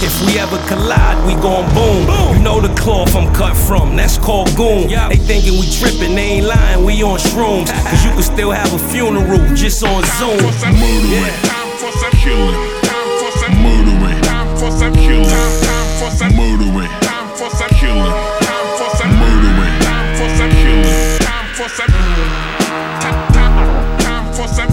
If 0.00 0.14
we 0.26 0.38
ever 0.38 0.58
collide, 0.68 1.18
we 1.26 1.34
gon' 1.40 1.66
boom. 1.74 2.06
You 2.34 2.42
know 2.42 2.60
the 2.60 2.74
cloth 2.74 3.14
I'm 3.14 3.32
cut 3.34 3.56
from, 3.56 3.96
that's 3.96 4.18
called 4.18 4.54
goon. 4.56 4.88
They 4.88 5.16
thinking 5.16 5.58
we 5.60 5.70
trippin', 5.70 6.14
they 6.14 6.38
ain't 6.38 6.46
lying, 6.46 6.84
we 6.84 7.02
on 7.02 7.18
shrooms. 7.18 7.68
Cause 7.88 8.04
you 8.04 8.10
can 8.10 8.22
still 8.22 8.50
have 8.50 8.72
a 8.72 8.78
funeral 8.78 9.38
just 9.54 9.82
on 9.84 10.02
Zoom. 10.18 10.36
Murdering, 10.36 10.64
killing, 10.68 11.32
murdering, 11.80 12.16
killing, 12.22 12.52
murdering, 12.52 13.12
killing, 13.40 14.00
murdering, 14.00 14.18
killing. 14.18 14.38
some 14.78 14.94
killing. 14.94 15.28
Time 15.28 15.56
for 15.56 15.66
some 15.66 15.77
some 16.18 16.34
murdering, 16.34 16.90
time 17.00 17.28
for 17.36 17.48
some 17.50 17.68
killing, 17.78 18.10
time 18.42 18.66
for 18.76 18.90
some 18.96 19.12
murdering, 19.20 19.78
time 19.82 20.16
for 20.16 20.28
some 20.36 20.50
killing, 20.50 21.18
time 21.20 21.54
for 21.54 21.68
some 21.68 21.92
time 24.00 24.32
for 24.34 24.48
some 24.48 24.68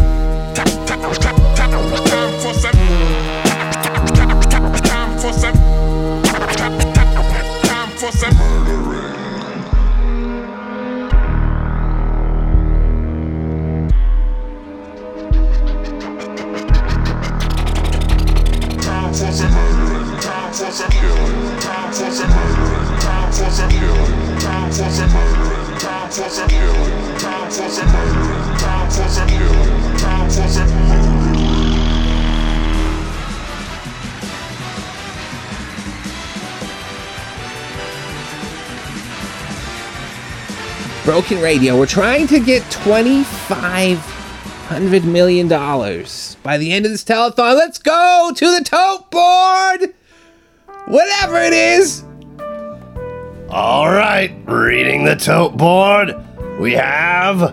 time 20.22 20.52
for 20.52 20.72
some 20.72 20.90
killing. 20.90 21.35
Broken 41.06 41.40
Radio. 41.40 41.80
We're 41.80 41.86
trying 41.86 42.28
to 42.28 42.42
get 42.42 42.62
$2,500 42.64 45.04
million 45.06 45.48
by 45.48 46.58
the 46.58 46.74
end 46.74 46.86
of 46.86 46.92
this 46.92 47.06
telethon. 47.06 47.56
Let's 47.56 47.78
go 47.78 48.34
to 48.36 48.58
the 48.58 48.66
tote 48.66 49.10
board! 49.12 49.94
Whatever 50.88 51.38
it 51.38 51.54
is! 51.54 52.04
All 53.50 53.90
right, 53.90 54.32
reading 54.46 55.04
the 55.06 55.16
tote 55.16 55.58
board, 55.58 56.14
we 56.60 56.74
have 56.74 57.42
uh, 57.42 57.52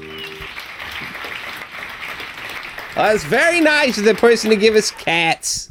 Well, 2.95 3.13
it's 3.13 3.23
very 3.25 3.61
nice 3.61 3.99
of 3.99 4.05
the 4.05 4.15
person 4.15 4.49
to 4.49 4.55
give 4.55 4.73
us 4.73 4.89
cats. 4.89 5.69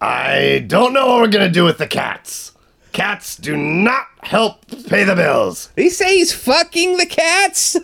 I 0.00 0.64
don't 0.66 0.94
know 0.94 1.06
what 1.08 1.20
we're 1.20 1.28
gonna 1.28 1.50
do 1.50 1.64
with 1.64 1.76
the 1.76 1.86
cats. 1.86 2.51
Cats 2.92 3.36
do 3.36 3.56
not 3.56 4.06
help 4.22 4.66
pay 4.88 5.04
the 5.04 5.16
bills. 5.16 5.70
He 5.76 5.88
say 5.88 6.16
he's 6.18 6.32
fucking 6.32 6.98
the 6.98 7.06
cats? 7.06 7.76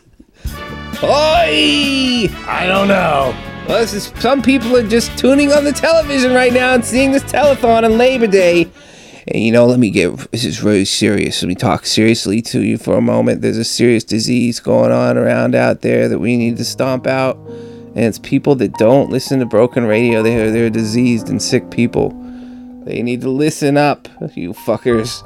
Oi! 1.03 2.29
I 2.47 2.67
don't 2.67 2.89
know. 2.89 3.35
Well, 3.67 3.81
this 3.81 3.95
is, 3.95 4.13
some 4.21 4.43
people 4.43 4.77
are 4.77 4.87
just 4.87 5.17
tuning 5.19 5.53
on 5.53 5.65
the 5.65 5.73
television 5.73 6.35
right 6.35 6.53
now 6.53 6.75
and 6.75 6.85
seeing 6.85 7.13
this 7.13 7.23
telethon 7.25 7.85
on 7.85 7.97
Labor 7.97 8.27
Day. 8.27 8.71
And 9.29 9.43
you 9.43 9.53
know, 9.53 9.67
let 9.67 9.79
me 9.79 9.91
get 9.91 10.17
this 10.31 10.45
is 10.45 10.63
really 10.63 10.85
serious. 10.85 11.43
Let 11.43 11.49
me 11.49 11.55
talk 11.55 11.87
seriously 11.87 12.41
to 12.43 12.63
you 12.63 12.79
for 12.79 12.97
a 12.97 13.03
moment. 13.03 13.43
There's 13.43 13.59
a 13.59 13.65
serious 13.65 14.05
disease 14.05 14.59
going 14.61 14.91
on 14.91 15.19
around 15.19 15.55
out 15.55 15.83
there 15.83 16.09
that 16.09 16.19
we 16.19 16.37
need 16.37 16.57
to 16.57 16.65
stomp 16.65 17.07
out. 17.07 17.37
And 17.37 18.05
it's 18.05 18.19
people 18.19 18.55
that 18.57 18.75
don't 18.75 19.11
listen 19.11 19.41
to 19.41 19.47
broken 19.47 19.85
radio. 19.85 20.23
They're 20.23 20.51
they're 20.51 20.71
diseased 20.71 21.29
and 21.29 21.43
sick 21.43 21.71
people. 21.71 22.13
They 22.89 23.03
need 23.03 23.21
to 23.21 23.29
listen 23.29 23.77
up, 23.77 24.09
you 24.35 24.55
fuckers. 24.55 25.21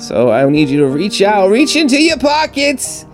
So 0.00 0.30
I 0.30 0.48
need 0.48 0.68
you 0.68 0.78
to 0.78 0.86
reach 0.86 1.20
out, 1.20 1.50
reach 1.50 1.74
into 1.74 2.00
your 2.00 2.16
pockets, 2.16 3.06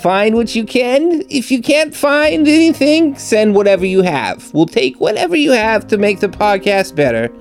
find 0.00 0.34
what 0.34 0.56
you 0.56 0.64
can. 0.64 1.22
If 1.30 1.52
you 1.52 1.62
can't 1.62 1.94
find 1.94 2.48
anything, 2.48 3.16
send 3.16 3.54
whatever 3.54 3.86
you 3.86 4.02
have. 4.02 4.52
We'll 4.52 4.66
take 4.66 4.98
whatever 4.98 5.36
you 5.36 5.52
have 5.52 5.86
to 5.88 5.96
make 5.96 6.18
the 6.18 6.26
podcast 6.26 6.96
better. 6.96 7.32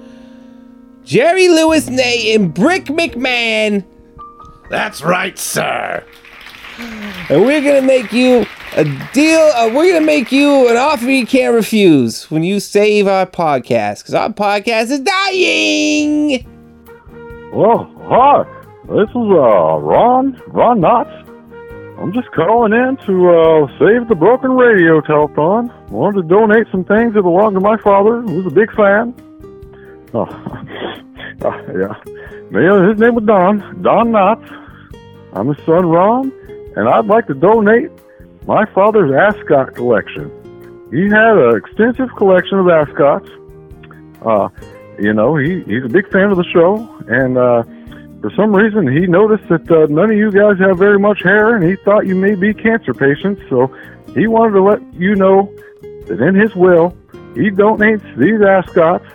Jerry 1.03 1.49
Lewis 1.49 1.89
Nay 1.89 2.35
and 2.35 2.53
Brick 2.53 2.85
McMahon. 2.85 3.83
That's 4.69 5.01
right, 5.01 5.39
sir. 5.39 6.05
And 7.29 7.41
we're 7.43 7.63
gonna 7.63 7.81
make 7.81 8.13
you 8.13 8.45
a 8.75 8.85
deal. 9.13 9.39
Uh, 9.39 9.69
we're 9.73 9.91
gonna 9.91 10.05
make 10.05 10.31
you 10.31 10.69
an 10.69 10.77
offer 10.77 11.09
you 11.09 11.25
can't 11.25 11.53
refuse 11.53 12.29
when 12.31 12.43
you 12.43 12.59
save 12.59 13.07
our 13.07 13.25
podcast, 13.25 13.99
because 13.99 14.13
our 14.13 14.29
podcast 14.29 14.91
is 14.91 14.99
dying. 15.01 16.47
Well, 17.53 17.91
hi. 18.03 18.43
This 18.87 19.09
is 19.09 19.15
uh 19.15 19.77
Ron 19.79 20.41
Ron 20.47 20.79
Knotts. 20.79 21.27
I'm 21.99 22.13
just 22.13 22.31
calling 22.31 22.73
in 22.73 22.97
to 23.05 23.29
uh, 23.29 23.67
save 23.77 24.07
the 24.07 24.15
broken 24.15 24.51
radio 24.53 25.01
telethon. 25.01 25.69
Wanted 25.89 26.23
to 26.23 26.27
donate 26.27 26.65
some 26.71 26.83
things 26.83 27.13
that 27.13 27.21
belong 27.21 27.53
to 27.53 27.59
my 27.59 27.77
father, 27.77 28.21
who 28.21 28.41
was 28.41 28.47
a 28.47 28.55
big 28.55 28.71
fan. 28.75 29.13
Oh, 30.13 30.21
uh, 31.45 31.61
yeah. 31.77 32.89
His 32.89 32.99
name 32.99 33.15
was 33.15 33.23
Don 33.25 33.59
Don 33.83 34.11
Knotts. 34.11 34.49
I'm 35.33 35.47
his 35.53 35.63
son 35.65 35.85
Ron, 35.85 36.31
and 36.75 36.89
I'd 36.89 37.05
like 37.05 37.27
to 37.27 37.33
donate 37.33 37.91
my 38.45 38.65
father's 38.73 39.11
ascot 39.11 39.75
collection. 39.75 40.29
He 40.91 41.03
had 41.03 41.37
an 41.37 41.55
extensive 41.55 42.09
collection 42.15 42.59
of 42.59 42.67
ascots. 42.67 43.29
Uh, 44.21 44.49
you 44.99 45.13
know, 45.13 45.35
he, 45.35 45.61
he's 45.63 45.83
a 45.83 45.89
big 45.89 46.09
fan 46.11 46.31
of 46.31 46.37
the 46.37 46.45
show, 46.51 46.75
and 47.07 47.37
uh, 47.37 47.63
for 48.21 48.31
some 48.35 48.53
reason 48.53 48.87
he 48.87 49.07
noticed 49.07 49.47
that 49.49 49.69
uh, 49.71 49.87
none 49.89 50.11
of 50.11 50.17
you 50.17 50.31
guys 50.31 50.59
have 50.59 50.77
very 50.77 50.99
much 50.99 51.23
hair, 51.23 51.55
and 51.55 51.63
he 51.63 51.75
thought 51.77 52.05
you 52.05 52.15
may 52.15 52.35
be 52.35 52.53
cancer 52.53 52.93
patients, 52.93 53.41
so 53.49 53.67
he 54.13 54.27
wanted 54.27 54.53
to 54.53 54.61
let 54.61 54.93
you 54.93 55.15
know 55.15 55.51
that 56.07 56.21
in 56.21 56.35
his 56.35 56.53
will, 56.55 56.95
he 57.33 57.49
donates 57.49 58.05
these 58.17 58.41
ascots 58.41 59.05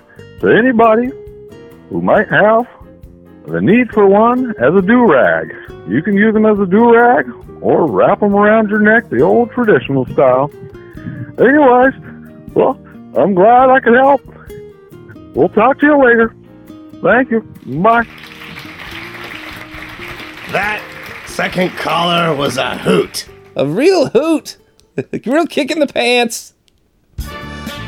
to 0.40 0.48
anybody 0.48 1.10
who 1.90 2.00
might 2.00 2.28
have 2.28 2.66
the 3.46 3.60
need 3.60 3.92
for 3.92 4.06
one 4.06 4.50
as 4.58 4.74
a 4.74 4.82
do-rag. 4.82 5.54
You 5.88 6.02
can 6.02 6.16
use 6.16 6.34
them 6.34 6.46
as 6.46 6.58
a 6.58 6.66
do-rag 6.66 7.26
or 7.60 7.90
wrap 7.90 8.20
them 8.20 8.34
around 8.34 8.70
your 8.70 8.80
neck 8.80 9.08
the 9.08 9.20
old 9.20 9.50
traditional 9.52 10.04
style. 10.06 10.50
Anyways, 11.38 11.94
well, 12.54 12.78
I'm 13.16 13.34
glad 13.34 13.70
I 13.70 13.80
could 13.80 13.94
help. 13.94 14.20
We'll 15.34 15.48
talk 15.50 15.78
to 15.80 15.86
you 15.86 16.04
later. 16.04 16.34
Thank 17.02 17.30
you. 17.30 17.40
Bye. 17.80 18.06
That 20.52 20.82
second 21.26 21.70
caller 21.70 22.34
was 22.34 22.56
a 22.56 22.78
hoot. 22.78 23.28
A 23.54 23.66
real 23.66 24.08
hoot. 24.08 24.56
a 24.96 25.20
real 25.24 25.46
kick 25.46 25.70
in 25.70 25.78
the 25.78 25.86
pants. 25.86 26.54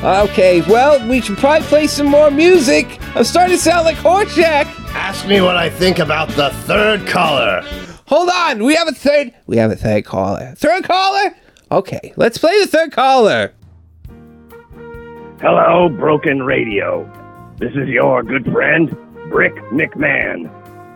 Okay, 0.03 0.61
well, 0.63 1.09
we 1.09 1.21
should 1.21 1.39
probably 1.39 1.67
play 1.67 1.87
some 1.89 2.07
more 2.07 2.31
music. 2.31 3.01
I'm 3.17 3.25
starting 3.25 3.57
to 3.57 3.63
sound 3.63 3.85
like 3.85 3.97
Horshack. 3.97 4.78
Ask 4.95 5.27
me 5.27 5.41
what 5.41 5.57
I 5.57 5.71
think 5.71 5.99
about 5.99 6.29
the 6.31 6.51
third 6.65 7.07
caller. 7.07 7.63
Hold 8.07 8.31
on, 8.31 8.65
we 8.65 8.75
have 8.75 8.89
a 8.89 8.93
third. 8.93 9.33
We 9.47 9.57
have 9.59 9.71
a 9.71 9.77
third 9.77 10.05
caller. 10.05 10.55
Third 10.57 10.85
caller? 10.85 11.35
Okay, 11.71 12.13
let's 12.17 12.39
play 12.39 12.59
the 12.61 12.67
third 12.67 12.93
caller. 12.93 13.53
Hello, 15.41 15.89
Broken 15.89 16.43
Radio. 16.43 17.05
This 17.59 17.73
is 17.73 17.89
your 17.89 18.23
good 18.23 18.45
friend, 18.51 18.91
Brick 19.31 19.55
McMahon. 19.71 20.51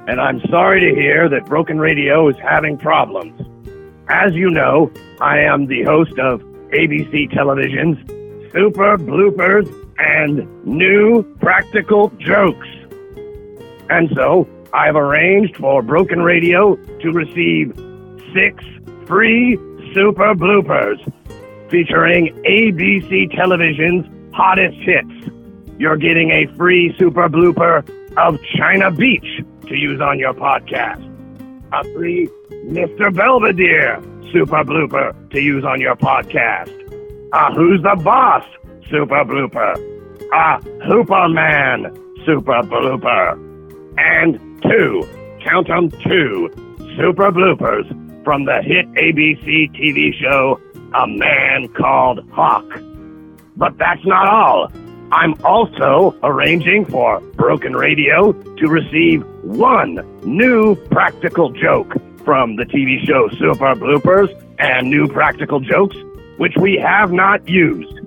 And 0.09 0.21
I'm 0.21 0.41
sorry 0.49 0.81
to 0.81 1.01
hear 1.01 1.29
that 1.29 1.47
Broken 1.47 1.79
Radio 1.79 2.29
is 2.29 2.37
having 2.43 2.77
problems. 2.79 3.41
As 4.09 4.35
you 4.35 4.51
know, 4.51 4.91
I 5.21 5.39
am 5.41 5.67
the 5.67 5.85
host 5.85 6.19
of 6.19 6.41
ABC 6.73 7.33
Television's 7.33 7.99
Super 8.53 8.97
Bloopers 8.97 9.69
and 9.99 10.47
New 10.67 11.23
Practical 11.41 12.09
Jokes. 12.19 12.67
And 13.91 14.11
so, 14.15 14.49
I've 14.73 14.97
arranged 14.97 15.57
for 15.57 15.83
Broken 15.83 16.23
Radio 16.23 16.77
to 16.77 17.11
receive 17.11 17.75
six 18.35 18.65
free 19.07 19.57
Super 19.93 20.35
Bloopers 20.35 20.99
featuring 21.71 22.35
ABC 22.47 23.35
Television's 23.37 24.07
hottest 24.35 24.77
hits. 24.79 25.31
You're 25.79 25.97
getting 25.97 26.31
a 26.31 26.47
free 26.57 26.95
Super 26.99 27.29
Blooper 27.29 27.87
of 28.17 28.39
China 28.57 28.91
Beach 28.91 29.43
to 29.69 29.75
use 29.75 30.01
on 30.01 30.19
your 30.19 30.35
podcast. 30.35 31.09
A 31.73 31.85
free 31.95 32.29
Mr. 32.67 33.15
Belvedere 33.15 34.01
Super 34.33 34.65
Blooper 34.65 35.31
to 35.31 35.41
use 35.41 35.65
on 35.65 35.81
your 35.81 35.97
podcast. 35.97 36.71
A 37.33 37.53
Who's 37.55 37.83
the 37.83 38.01
Boss 38.03 38.45
Super 38.91 39.25
Blooper. 39.25 39.75
A 40.33 40.61
Hooperman 40.87 41.95
Super 42.25 42.63
Blooper. 42.63 43.42
And 43.99 44.39
two, 44.63 45.07
count 45.45 45.69
count 45.69 45.95
'em 45.95 46.01
two, 46.03 46.51
Super 46.97 47.31
Bloopers 47.31 47.87
from 48.25 48.45
the 48.45 48.63
hit 48.63 48.87
ABC 48.95 49.69
TV 49.75 50.13
show 50.13 50.61
A 50.95 51.07
Man 51.07 51.69
Called 51.69 52.25
Hawk. 52.33 52.65
But 53.57 53.77
that's 53.79 54.05
not 54.05 54.27
all. 54.29 54.73
I'm 55.13 55.35
also 55.45 56.17
arranging 56.23 56.87
for 56.87 57.21
Broken 57.35 57.75
Radio 57.75 58.33
to 58.33 58.69
receive 58.69 59.23
one 59.43 60.01
new 60.25 60.75
practical 60.91 61.51
joke 61.51 61.95
from 62.25 62.57
the 62.57 62.65
TV 62.65 63.05
show 63.05 63.29
Super 63.39 63.75
Bloopers 63.75 64.31
and 64.59 64.89
New 64.89 65.09
Practical 65.09 65.61
Jokes, 65.61 65.97
which 66.39 66.55
we 66.57 66.77
have 66.77 67.13
not 67.13 67.47
used. 67.47 68.01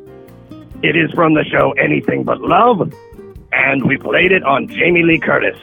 It 0.81 0.95
is 0.95 1.11
from 1.11 1.35
the 1.35 1.43
show 1.43 1.71
Anything 1.73 2.23
But 2.23 2.41
Love, 2.41 2.91
and 3.55 3.85
we 3.85 3.97
played 3.97 4.31
it 4.31 4.43
on 4.43 4.67
Jamie 4.67 5.03
Lee 5.03 5.19
Curtis. 5.19 5.57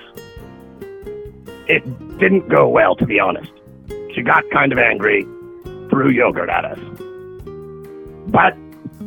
It 1.68 1.84
didn't 2.18 2.48
go 2.48 2.68
well, 2.68 2.96
to 2.96 3.06
be 3.06 3.20
honest. 3.20 3.52
She 4.14 4.22
got 4.22 4.44
kind 4.50 4.72
of 4.72 4.78
angry, 4.78 5.22
threw 5.88 6.10
yogurt 6.10 6.48
at 6.48 6.64
us. 6.64 6.78
But 8.28 8.56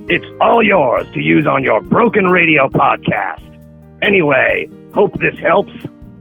it's 0.08 0.26
all 0.40 0.64
yours 0.64 1.08
to 1.14 1.20
use 1.20 1.48
on 1.48 1.64
your 1.64 1.82
Broken 1.82 2.26
Radio 2.28 2.70
podcast. 2.70 3.42
Anyway, 4.02 4.70
hope 4.94 5.20
this 5.20 5.38
helps. 5.40 5.74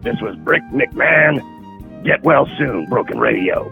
This 0.02 0.20
was 0.20 0.34
Brick 0.36 0.62
McMahon. 0.72 1.42
Get 2.04 2.22
well 2.24 2.48
soon, 2.58 2.86
Broken 2.86 3.18
Radio. 3.18 3.70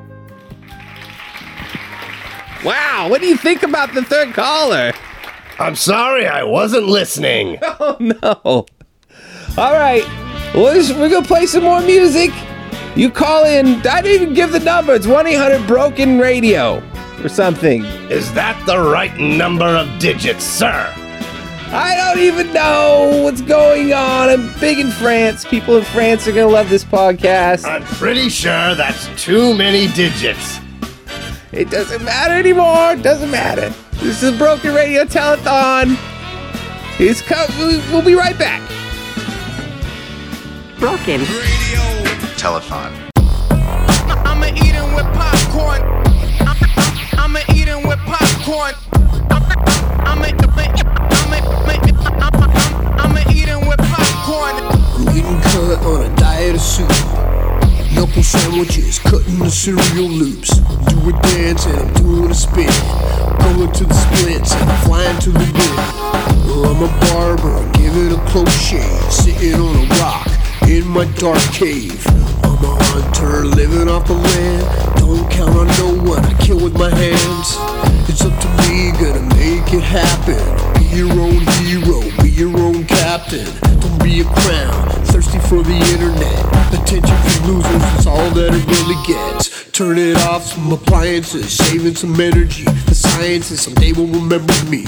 Wow, 2.64 3.08
what 3.10 3.20
do 3.20 3.26
you 3.26 3.36
think 3.36 3.62
about 3.62 3.92
the 3.94 4.04
third 4.04 4.34
caller? 4.34 4.92
I'm 5.58 5.76
sorry, 5.76 6.26
I 6.26 6.44
wasn't 6.44 6.86
listening. 6.86 7.58
Oh 7.80 7.96
no. 7.98 8.66
All 9.58 9.72
right, 9.74 10.02
well, 10.54 10.74
we're 10.98 11.10
gonna 11.10 11.26
play 11.26 11.44
some 11.46 11.64
more 11.64 11.82
music. 11.82 12.30
You 12.96 13.10
call 13.10 13.44
in. 13.44 13.86
I 13.86 14.00
didn't 14.00 14.22
even 14.22 14.34
give 14.34 14.50
the 14.52 14.60
number. 14.60 14.94
It's 14.94 15.06
one 15.06 15.26
eight 15.26 15.34
hundred 15.34 15.66
broken 15.66 16.18
radio 16.18 16.82
or 17.22 17.28
something. 17.28 17.84
Is 18.10 18.32
that 18.32 18.60
the 18.66 18.78
right 18.78 19.14
number 19.18 19.66
of 19.66 19.98
digits, 19.98 20.44
sir? 20.44 20.90
I 21.74 21.94
don't 21.96 22.22
even 22.22 22.52
know 22.52 23.20
what's 23.24 23.42
going 23.42 23.92
on. 23.92 24.30
I'm 24.30 24.58
big 24.58 24.78
in 24.78 24.90
France. 24.90 25.44
People 25.44 25.76
in 25.76 25.84
France 25.84 26.26
are 26.26 26.32
gonna 26.32 26.48
love 26.48 26.70
this 26.70 26.84
podcast. 26.84 27.66
I'm 27.66 27.82
pretty 27.84 28.30
sure 28.30 28.74
that's 28.74 29.06
too 29.22 29.54
many 29.54 29.86
digits. 29.92 30.60
It 31.52 31.68
doesn't 31.70 32.02
matter 32.04 32.32
anymore. 32.34 32.92
It 32.92 33.02
doesn't 33.02 33.30
matter. 33.30 33.68
This 34.02 34.22
is 34.22 34.36
Broken 34.38 34.74
Radio 34.74 35.04
Telethon. 35.04 35.96
It's 36.98 37.20
co- 37.20 37.46
we'll 37.92 38.02
be 38.04 38.14
right 38.14 38.38
back. 38.38 38.60
Broken. 40.82 41.20
Telethon. 42.34 42.90
I'ma 44.26 44.46
eat 44.46 44.74
'em 44.74 44.94
with 44.96 45.06
popcorn. 45.14 45.80
I'ma 47.16 47.38
eat 47.54 47.68
'em 47.68 47.86
with 47.86 48.00
popcorn. 48.04 48.74
I'ma 49.30 49.54
I'ma 50.10 50.26
eat 53.30 53.48
'em 53.48 53.64
with 53.68 53.78
popcorn. 53.78 54.56
I'm 54.98 55.16
eating 55.16 55.40
cut 55.42 55.86
on 55.86 56.02
a 56.02 56.08
diet 56.16 56.56
of 56.56 56.60
soup. 56.60 56.90
Knuckle 57.94 58.24
sandwiches, 58.24 58.98
cutting 58.98 59.38
the 59.38 59.52
cereal 59.52 60.08
loops. 60.08 60.50
Do 60.88 60.98
a 61.10 61.12
dance 61.22 61.64
and 61.66 61.78
I'm 61.78 61.92
doing 61.92 62.32
a 62.32 62.34
spin. 62.34 62.74
Going 63.38 63.70
to 63.70 63.84
the 63.84 63.94
splits 63.94 64.52
and 64.52 64.68
I'm 64.68 64.78
flying 64.78 65.18
to 65.20 65.30
the 65.30 65.46
wind. 65.58 65.78
Oh, 66.48 66.64
I'm 66.70 66.82
a 66.82 66.90
barber, 67.06 67.62
give 67.78 67.96
it 67.96 68.12
a 68.18 68.20
close 68.32 68.52
shave. 68.60 69.12
Sitting 69.12 69.60
on 69.60 69.76
a 69.76 70.00
rock 70.00 70.41
in 70.68 70.86
my 70.86 71.04
dark 71.16 71.40
cave. 71.52 72.04
I'm 72.44 72.62
a 72.64 72.76
hunter 72.90 73.44
living 73.44 73.88
off 73.88 74.06
the 74.06 74.14
land. 74.14 74.96
Don't 74.96 75.30
count 75.30 75.56
on 75.56 75.66
no 75.78 76.10
one, 76.10 76.24
I 76.24 76.34
kill 76.42 76.62
with 76.62 76.74
my 76.78 76.90
hands. 76.90 77.56
It's 78.08 78.22
up 78.22 78.34
to 78.40 78.48
me, 78.62 78.92
gonna 78.92 79.22
make 79.36 79.72
it 79.72 79.82
happen. 79.82 80.42
Be 80.78 80.96
your 80.96 81.10
own 81.12 81.40
hero, 81.62 82.00
be 82.22 82.30
your 82.30 82.56
own 82.58 82.84
captain. 82.84 83.46
Don't 83.80 84.02
be 84.02 84.20
a 84.20 84.24
clown, 84.24 84.90
thirsty 85.06 85.38
for 85.38 85.62
the 85.62 85.78
internet. 85.92 86.42
Attention 86.72 87.16
for 87.16 87.46
losers, 87.48 87.82
it's 87.94 88.06
all 88.06 88.30
that 88.30 88.52
it 88.52 88.66
really 88.66 89.00
gets. 89.06 89.70
Turn 89.72 89.98
it 89.98 90.16
off, 90.28 90.44
some 90.44 90.72
appliances, 90.72 91.52
saving 91.52 91.94
some 91.96 92.18
energy. 92.20 92.64
The 92.64 92.94
sciences 92.94 93.62
someday 93.62 93.92
will 93.92 94.06
remember 94.06 94.54
me. 94.68 94.84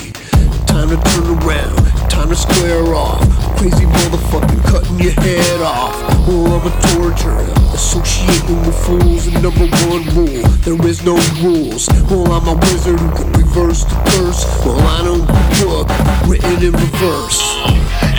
Time 0.74 0.88
to 0.88 0.96
turn 0.96 1.38
around, 1.38 1.76
time 2.10 2.28
to 2.30 2.34
square 2.34 2.96
off. 2.96 3.22
Crazy 3.58 3.86
motherfucker 3.86 4.60
cutting 4.64 4.98
your 4.98 5.12
head 5.12 5.62
off. 5.62 5.94
Oh, 6.26 6.50
I'm 6.50 6.66
a 6.66 6.72
torturer, 6.98 7.46
associating 7.72 8.58
with 8.66 8.74
fools. 8.84 9.24
The 9.30 9.38
number 9.40 9.68
one 9.86 10.02
rule, 10.16 10.42
there 10.66 10.88
is 10.88 11.04
no 11.04 11.14
rules. 11.40 11.88
Well, 12.10 12.26
I'm 12.32 12.48
a 12.48 12.58
wizard 12.58 12.98
who 12.98 13.08
can 13.14 13.32
reverse 13.34 13.84
the 13.84 13.94
curse. 14.18 14.44
Well, 14.66 14.80
I 14.80 15.04
know 15.04 15.18
the 15.18 15.62
book 15.62 15.88
written 16.28 16.60
in 16.60 16.72
reverse. 16.72 18.13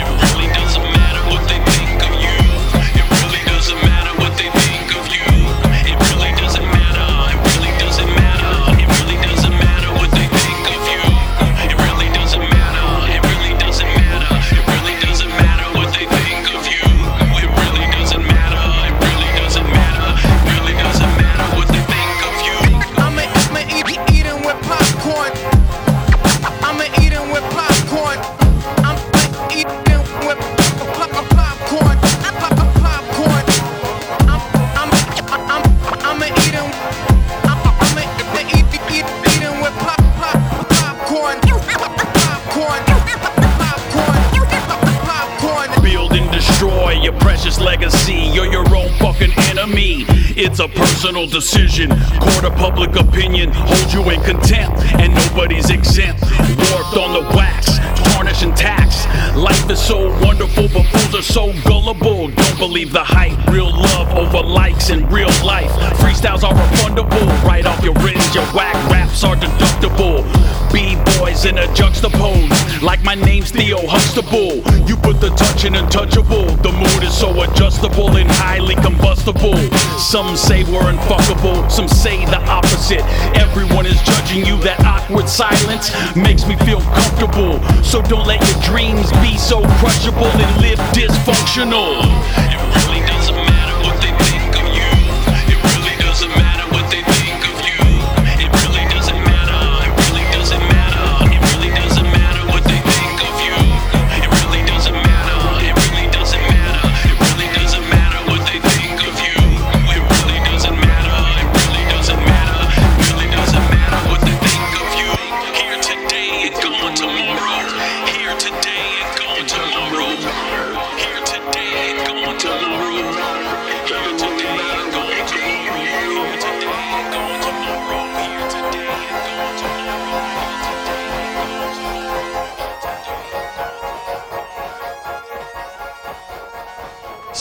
Personal 51.06 51.26
decision. 51.28 51.88
Court 52.18 52.44
of 52.46 52.54
public 52.56 52.96
opinion 52.96 53.52
holds 53.52 53.94
you 53.94 54.02
in 54.10 54.20
contempt, 54.22 54.82
and 54.98 55.14
nobody's 55.14 55.70
exempt. 55.70 56.20
Warped 56.22 56.96
on 56.96 57.12
the 57.14 57.36
wax, 57.36 57.78
tarnish 58.10 58.42
and 58.42 58.56
tax. 58.56 59.06
Life 59.36 59.70
is 59.70 59.80
so 59.80 60.08
wonderful, 60.24 60.66
but 60.74 60.82
fools 60.82 61.14
are 61.14 61.22
so 61.22 61.52
gullible. 61.62 62.26
Don't 62.28 62.58
believe 62.58 62.92
the 62.92 63.04
hype. 63.04 63.38
Real 63.46 63.70
love 63.70 64.12
over 64.14 64.44
likes 64.44 64.90
in 64.90 65.06
real 65.08 65.30
life. 65.44 65.70
Freestyles 66.00 66.42
are 66.42 66.52
refundable. 66.52 67.44
Right 67.44 67.64
off 67.64 67.84
your 67.84 67.94
written, 68.02 68.22
your 68.34 68.46
whack 68.46 68.74
raps 68.90 69.22
are 69.22 69.36
deductible. 69.36 70.24
B-boys 70.72 71.44
in 71.44 71.58
a 71.58 71.66
juxtapose, 71.74 72.82
like 72.82 73.02
my 73.02 73.14
name's 73.14 73.50
Theo 73.50 73.78
Huxtable. 73.86 74.62
You 74.88 74.96
put 74.96 75.20
the 75.20 75.30
touch 75.30 75.64
in 75.64 75.74
untouchable. 75.74 76.46
The 76.62 76.72
mood 76.72 77.02
is 77.02 77.16
so 77.16 77.30
adjustable 77.42 78.16
and 78.16 78.30
highly 78.30 78.74
combustible. 78.76 79.56
Some 79.98 80.36
say 80.36 80.64
we're 80.64 80.90
unfuckable, 80.92 81.70
some 81.70 81.88
say 81.88 82.24
the 82.26 82.42
opposite. 82.48 83.02
Everyone 83.36 83.86
is 83.86 84.00
judging 84.02 84.44
you. 84.44 84.56
That 84.62 84.80
awkward 84.84 85.28
silence 85.28 85.90
makes 86.16 86.46
me 86.46 86.56
feel 86.64 86.80
comfortable. 86.80 87.60
So 87.82 88.02
don't 88.02 88.26
let 88.26 88.40
your 88.46 88.62
dreams 88.62 89.10
be 89.22 89.38
so 89.38 89.62
crushable 89.78 90.26
and 90.26 90.60
live 90.60 90.78
dysfunctional. 90.92 92.02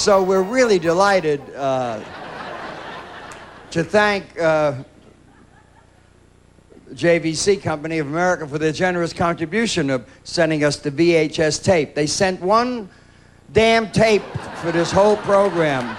So 0.05 0.21
we're 0.21 0.43
really 0.43 0.77
delighted 0.77 1.41
uh, 1.55 1.99
to 3.71 3.83
thank 3.83 4.39
uh, 4.39 4.83
JVC 6.93 7.59
Company 7.63 7.97
of 7.97 8.05
America 8.05 8.47
for 8.47 8.59
their 8.59 8.71
generous 8.71 9.13
contribution 9.13 9.89
of 9.89 10.07
sending 10.23 10.63
us 10.63 10.77
the 10.77 10.91
VHS 10.91 11.63
tape. 11.63 11.95
They 11.95 12.05
sent 12.05 12.39
one 12.39 12.87
damn 13.51 13.91
tape 13.91 14.21
for 14.57 14.71
this 14.71 14.91
whole 14.91 15.17
program. 15.17 15.97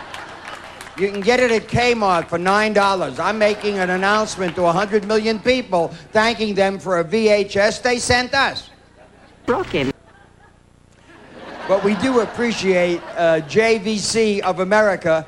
You 0.96 1.10
can 1.10 1.20
get 1.20 1.40
it 1.40 1.50
at 1.50 1.66
Kmart 1.66 2.28
for 2.28 2.38
$9. 2.38 3.18
I'm 3.18 3.38
making 3.38 3.80
an 3.80 3.90
announcement 3.90 4.54
to 4.54 4.62
100 4.62 5.04
million 5.08 5.40
people 5.40 5.88
thanking 6.12 6.54
them 6.54 6.78
for 6.78 7.00
a 7.00 7.04
VHS 7.04 7.82
they 7.82 7.98
sent 7.98 8.34
us. 8.34 8.70
Broken. 9.46 9.95
But 11.68 11.82
we 11.82 11.96
do 11.96 12.20
appreciate 12.20 13.00
uh, 13.16 13.40
JVC 13.48 14.40
of 14.40 14.60
America. 14.60 15.26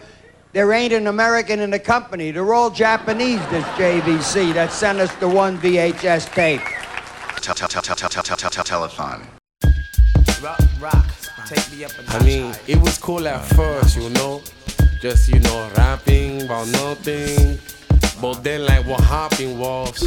There 0.52 0.72
ain't 0.72 0.92
an 0.92 1.08
American 1.08 1.58
in 1.58 1.70
the 1.70 1.80
company. 1.80 2.30
They're 2.30 2.54
all 2.54 2.70
Japanese, 2.70 3.40
this 3.48 3.64
JVC, 3.76 4.54
that 4.54 4.70
sent 4.70 5.00
us 5.00 5.12
the 5.16 5.28
one 5.28 5.58
VHS 5.58 6.32
tape. 6.32 6.60
Tel- 7.42 7.54
tel- 7.56 7.68
tel- 7.68 7.82
tel- 7.82 7.96
tel- 7.96 8.22
tel- 8.22 8.36
tel- 8.36 8.50
tel- 8.50 8.64
Telephone. 8.64 9.26
Rock, 10.40 10.60
rock, 10.80 11.06
take 11.46 11.72
me 11.72 11.84
up 11.84 11.90
a 11.98 12.16
I 12.16 12.22
mean, 12.24 12.54
it 12.68 12.76
was 12.80 12.98
cool 12.98 13.26
at 13.26 13.44
first, 13.56 13.96
you 13.96 14.08
know. 14.10 14.40
Just, 15.00 15.28
you 15.28 15.40
know, 15.40 15.68
rapping 15.76 16.42
about 16.42 16.68
nothing. 16.68 17.58
But 18.20 18.42
then, 18.42 18.66
like, 18.66 18.84
what 18.86 19.00
happened 19.00 19.60
was 19.60 20.00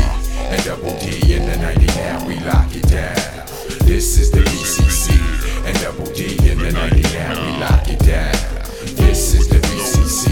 and 0.52 0.64
Double 0.64 0.98
D 1.00 1.34
in 1.34 1.46
the 1.50 1.58
90 1.58 1.86
now. 1.88 2.28
We 2.28 2.40
lock 2.40 2.76
it 2.76 2.88
down. 2.88 3.48
This 3.86 4.20
is 4.20 4.32
the 4.32 4.40
BCC 4.40 5.41
Double 5.82 6.06
D 6.14 6.38
in 6.48 6.60
the 6.60 6.72
90 6.72 7.02
now. 7.18 7.34
We 7.42 7.58
lock 7.58 7.88
it 7.90 7.98
down. 8.06 8.32
This 9.02 9.34
is 9.34 9.48
the 9.48 9.58
BCC 9.58 10.30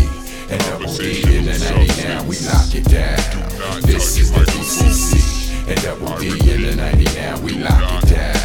and 0.51 0.61
Double 0.69 0.93
D 0.93 1.23
in 1.25 1.45
the 1.45 1.57
90 1.57 2.03
now. 2.03 2.23
We 2.25 2.37
lock 2.45 2.75
it 2.75 2.85
down. 2.85 3.81
This 3.81 4.19
is 4.19 4.31
the 4.31 4.41
BCC 4.45 5.67
and 5.67 5.81
Double 5.81 6.15
D 6.19 6.29
in 6.53 6.61
the 6.61 6.75
90 6.75 7.03
now. 7.15 7.39
We 7.41 7.53
lock 7.57 8.03
it 8.03 8.09
down. 8.13 8.37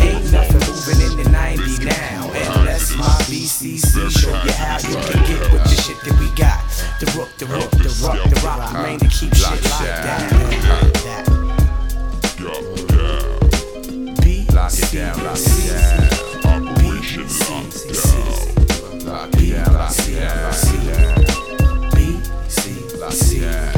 Ain't 0.00 0.30
nothing 0.30 0.62
moving 0.70 1.00
in 1.02 1.16
the 1.24 1.28
90 1.30 1.84
now. 1.84 2.30
Unless 2.60 2.94
my 2.94 3.10
BCC 3.26 4.08
show 4.08 4.30
you 4.30 4.52
how 4.52 4.78
you 4.86 4.94
can 5.02 5.26
get 5.26 5.52
with 5.52 5.64
the 5.64 5.74
shit 5.74 5.98
that 6.04 6.14
we 6.20 6.30
got. 6.38 6.62
The 7.00 7.06
rook, 7.18 7.36
the 7.38 7.46
rook, 7.46 7.70
the 7.72 7.90
rock, 8.06 8.22
the 8.30 8.40
rock, 8.46 8.72
the 8.72 8.78
rain 8.84 8.98
to 9.00 9.08
keep 9.08 9.34
shit 9.34 9.42
locked 9.42 9.82
down. 9.82 10.30
Lock 14.54 14.72
it 14.72 14.92
down, 14.92 15.24
lock 15.24 15.38
it 15.38 15.70
down. 15.70 16.15
Lockdown. 19.16 19.72
Lock 19.72 19.98
it 19.98 20.14
down, 23.40 23.75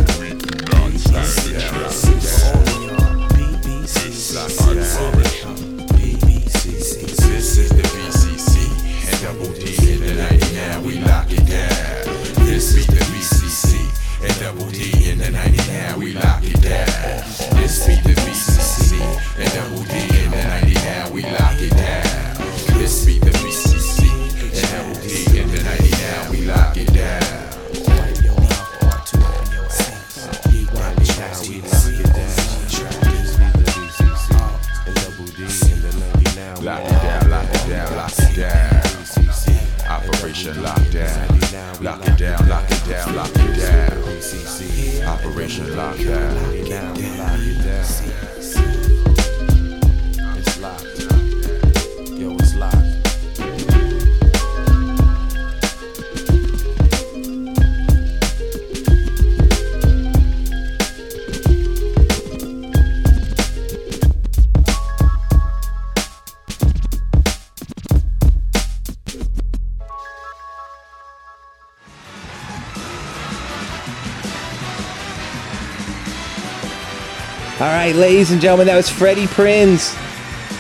right, 77.93 77.97
ladies 77.97 78.31
and 78.31 78.41
gentlemen, 78.41 78.67
that 78.67 78.77
was 78.77 78.91
Freddie 78.91 79.27
Prinze. 79.27 79.97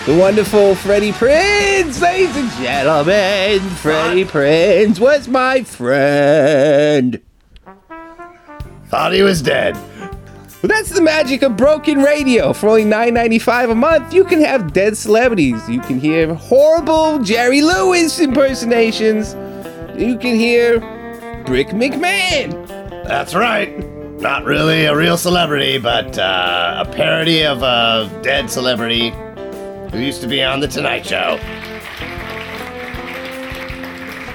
The 0.07 0.17
wonderful 0.17 0.75
Freddie 0.75 1.13
Prinze, 1.13 2.01
ladies 2.01 2.35
and 2.35 2.51
gentlemen. 2.53 3.61
Freddie 3.77 4.25
Prinze 4.25 4.99
was 4.99 5.29
my 5.29 5.63
friend. 5.63 7.21
Thought 8.87 9.13
he 9.13 9.21
was 9.21 9.43
dead. 9.43 9.75
Well, 9.75 10.69
that's 10.69 10.89
the 10.89 11.03
magic 11.03 11.43
of 11.43 11.57
broken 11.57 12.03
radio. 12.03 12.55
For 12.55 12.71
only 12.71 12.85
$9.95 12.85 13.73
a 13.73 13.75
month, 13.75 14.15
you 14.15 14.25
can 14.25 14.41
have 14.41 14.73
dead 14.73 14.97
celebrities. 14.97 15.69
You 15.69 15.81
can 15.81 16.01
hear 16.01 16.33
horrible 16.33 17.19
Jerry 17.19 17.61
Lewis 17.61 18.19
impersonations. 18.21 19.35
You 20.01 20.17
can 20.17 20.35
hear 20.35 20.81
Brick 21.45 21.69
McMahon. 21.69 22.67
That's 23.07 23.35
right. 23.35 23.88
Not 24.21 24.45
really 24.45 24.85
a 24.85 24.97
real 24.97 25.17
celebrity, 25.17 25.79
but 25.79 26.19
uh, 26.19 26.85
a 26.85 26.93
parody 26.93 27.45
of 27.45 27.63
a 27.63 28.11
dead 28.21 28.51
celebrity 28.51 29.11
who 29.93 29.99
used 29.99 30.21
to 30.23 30.27
be 30.27 30.43
on 30.43 30.59
the 30.59 30.67
Tonight 30.67 31.07
Show. 31.07 31.39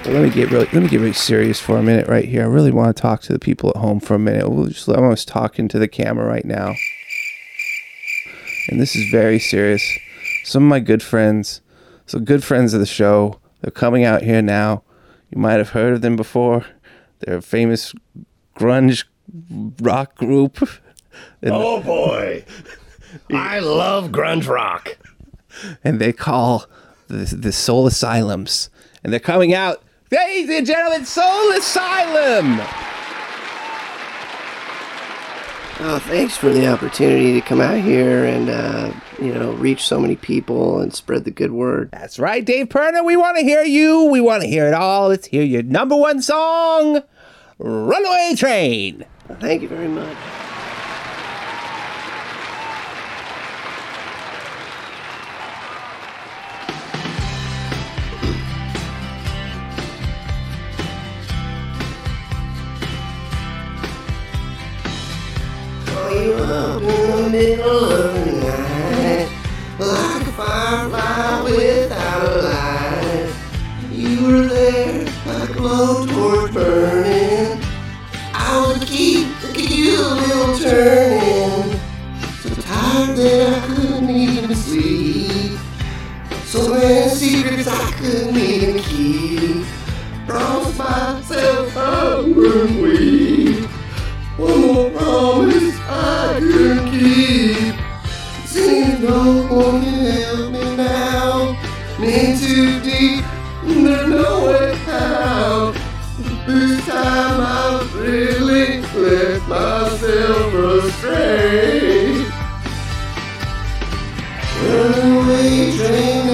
Well, 0.05 0.13
let 0.13 0.23
me 0.23 0.29
get 0.29 0.51
really 0.51 0.69
let 0.71 0.83
me 0.83 0.87
get 0.87 1.01
really 1.01 1.11
serious 1.11 1.59
for 1.59 1.77
a 1.77 1.83
minute 1.83 2.07
right 2.07 2.23
here. 2.23 2.43
I 2.43 2.45
really 2.45 2.71
want 2.71 2.95
to 2.95 3.01
talk 3.01 3.23
to 3.23 3.33
the 3.33 3.39
people 3.39 3.71
at 3.71 3.75
home 3.75 3.99
for 3.99 4.15
a 4.15 4.19
minute. 4.19 4.49
We'll 4.49 4.67
just 4.67 4.87
I'm 4.87 5.03
almost 5.03 5.27
talking 5.27 5.67
to 5.67 5.77
the 5.77 5.89
camera 5.89 6.25
right 6.25 6.45
now. 6.45 6.75
And 8.69 8.79
this 8.79 8.95
is 8.95 9.09
very 9.11 9.37
serious. 9.37 9.83
Some 10.45 10.63
of 10.63 10.69
my 10.69 10.79
good 10.79 11.03
friends, 11.03 11.59
some 12.05 12.23
good 12.23 12.41
friends 12.41 12.73
of 12.73 12.79
the 12.79 12.85
show, 12.85 13.41
they're 13.59 13.69
coming 13.71 14.05
out 14.05 14.23
here 14.23 14.41
now. 14.41 14.83
You 15.29 15.41
might 15.41 15.57
have 15.57 15.71
heard 15.71 15.93
of 15.93 16.01
them 16.01 16.15
before. 16.15 16.65
They're 17.19 17.41
famous 17.41 17.93
grunge 18.55 19.03
rock 19.81 20.15
group. 20.15 20.59
And- 21.41 21.51
Oh 21.53 21.81
boy. 21.81 22.45
I 23.31 23.59
love 23.59 24.09
grunge 24.11 24.47
rock. 24.47 24.97
and 25.83 25.99
they 26.01 26.11
call 26.13 26.65
the, 27.07 27.25
the 27.35 27.51
Soul 27.51 27.85
Asylums. 27.87 28.69
And 29.03 29.11
they're 29.13 29.19
coming 29.19 29.53
out. 29.53 29.83
Ladies 30.11 30.49
and 30.49 30.65
gentlemen, 30.65 31.05
Soul 31.05 31.51
Asylum! 31.53 32.59
Oh, 35.85 35.99
thanks 35.99 36.37
for 36.37 36.49
the 36.49 36.67
opportunity 36.67 37.33
to 37.33 37.41
come 37.41 37.59
out 37.59 37.77
here 37.79 38.23
and, 38.23 38.47
uh, 38.49 38.93
you 39.19 39.33
know, 39.33 39.51
reach 39.53 39.83
so 39.83 39.99
many 39.99 40.15
people 40.15 40.79
and 40.79 40.93
spread 40.93 41.25
the 41.25 41.31
good 41.31 41.51
word. 41.51 41.89
That's 41.91 42.19
right, 42.19 42.45
Dave 42.45 42.69
Pirner. 42.69 43.03
We 43.03 43.17
want 43.17 43.37
to 43.37 43.43
hear 43.43 43.63
you. 43.63 44.05
We 44.05 44.21
want 44.21 44.43
to 44.43 44.47
hear 44.47 44.67
it 44.67 44.73
all. 44.73 45.09
Let's 45.09 45.27
hear 45.27 45.43
your 45.43 45.63
number 45.63 45.95
one 45.95 46.21
song, 46.21 47.01
Runaway 47.57 48.33
Train. 48.37 49.05
Thank 49.27 49.61
you 49.61 49.67
very 49.67 49.87
much. 49.87 50.17
middle 67.33 67.85
of 67.85 68.25
the 68.25 68.31
night? 68.31 69.27
Like 69.79 70.27
a 70.27 70.31
firefly 70.33 71.41
without 71.41 72.23
a 72.27 72.41
light? 72.43 73.33
You 73.91 74.27
were 74.27 74.47
there 74.47 75.05
like 75.25 75.49
a 75.49 75.53
blowtorch 75.53 76.53
burning 76.53 77.52
you 80.47 80.59
turning 80.59 81.79
So 82.41 82.49
tired 82.61 83.17
that 83.17 83.63
I 83.63 83.75
couldn't 83.75 84.09
even 84.09 84.55
sleep 84.55 85.59
So 86.45 86.73
many 86.73 87.09
secrets 87.09 87.67
I 87.67 87.91
couldn't 87.93 88.35
even 88.35 88.81
keep 88.83 89.65
Promised 90.27 90.77
myself 90.77 91.77
I 91.77 92.19
wouldn't 92.21 92.81
weep 92.81 93.22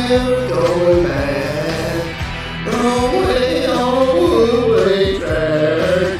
train 0.09 0.25
never 0.25 0.49
going 0.49 1.03
back. 1.03 2.65
Wrong 2.67 3.13
way 3.25 3.67
on 3.67 4.05
the 4.07 4.73
way 4.73 5.19
track. 5.19 6.19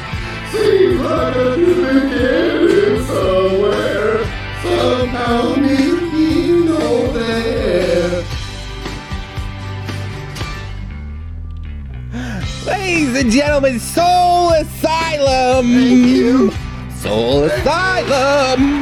Seems 0.52 1.00
like 1.02 1.36
I 1.36 1.56
should 1.56 1.66
be 1.66 2.00
getting 2.10 3.06
somewhere. 3.06 4.26
Somehow 4.62 5.56
need 5.56 6.02
you 6.14 6.66
know 6.66 7.12
that. 7.14 8.26
Ladies 12.66 13.14
and 13.22 13.32
gentlemen, 13.32 13.80
Soul 13.80 14.52
Asylum. 14.54 15.66
Thank 15.66 16.08
you. 16.08 16.52
Soul 16.98 17.44
Asylum. 17.46 18.82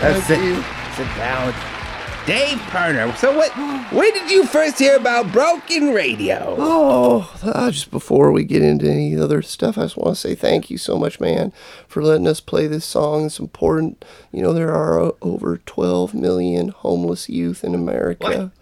That's 0.00 0.26
Thank 0.26 0.42
it. 0.42 0.44
you. 0.44 0.64
Sit 0.96 1.16
down. 1.16 1.79
Dave 2.26 2.58
Pirner. 2.68 3.12
So 3.16 3.36
what? 3.36 3.50
When 3.92 4.12
did 4.12 4.30
you 4.30 4.46
first 4.46 4.78
hear 4.78 4.96
about 4.96 5.32
Broken 5.32 5.92
Radio? 5.92 6.54
Oh, 6.58 7.32
uh, 7.42 7.70
just 7.70 7.90
before 7.90 8.30
we 8.30 8.44
get 8.44 8.62
into 8.62 8.88
any 8.90 9.16
other 9.16 9.42
stuff, 9.42 9.78
I 9.78 9.82
just 9.82 9.96
want 9.96 10.14
to 10.14 10.20
say 10.20 10.34
thank 10.34 10.70
you 10.70 10.78
so 10.78 10.98
much, 10.98 11.18
man, 11.18 11.52
for 11.88 12.02
letting 12.02 12.26
us 12.28 12.40
play 12.40 12.66
this 12.66 12.84
song. 12.84 13.26
It's 13.26 13.38
important. 13.40 14.04
You 14.32 14.42
know, 14.42 14.52
there 14.52 14.70
are 14.72 15.00
uh, 15.00 15.10
over 15.22 15.58
12 15.58 16.14
million 16.14 16.68
homeless 16.68 17.28
youth 17.28 17.64
in 17.64 17.74
America, 17.74 18.52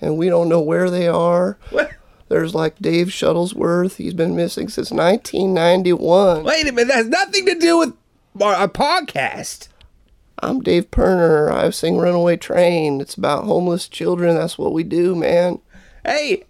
and 0.00 0.18
we 0.18 0.28
don't 0.28 0.48
know 0.48 0.60
where 0.60 0.90
they 0.90 1.08
are. 1.08 1.56
There's 2.28 2.54
like 2.54 2.78
Dave 2.78 3.08
Shuttlesworth. 3.08 3.96
He's 3.96 4.14
been 4.14 4.34
missing 4.34 4.68
since 4.68 4.90
1991. 4.90 6.42
Wait 6.42 6.68
a 6.68 6.72
minute. 6.72 6.88
That 6.88 6.96
has 6.96 7.08
nothing 7.08 7.46
to 7.46 7.54
do 7.58 7.78
with 7.78 7.94
our 8.42 8.66
podcast. 8.68 9.68
I'm 10.40 10.60
Dave 10.60 10.90
Pirner. 10.90 11.50
I 11.50 11.70
sing 11.70 11.98
Runaway 11.98 12.36
Train. 12.36 13.00
It's 13.00 13.14
about 13.14 13.44
homeless 13.44 13.88
children. 13.88 14.34
That's 14.36 14.58
what 14.58 14.72
we 14.72 14.82
do, 14.82 15.14
man. 15.14 15.60
Hey, 16.04 16.44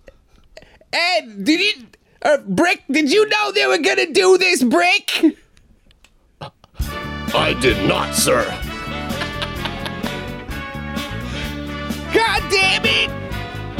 Ed, 0.92 1.44
did 1.44 1.60
you, 1.60 1.86
uh, 2.22 2.38
Brick? 2.38 2.82
Did 2.90 3.12
you 3.12 3.28
know 3.28 3.52
they 3.52 3.66
were 3.66 3.78
gonna 3.78 4.10
do 4.12 4.38
this, 4.38 4.62
Brick? 4.62 5.36
I 7.36 7.52
did 7.60 7.86
not, 7.88 8.14
sir. 8.14 8.44
God 12.14 12.42
damn 12.50 12.84
it! 12.84 13.08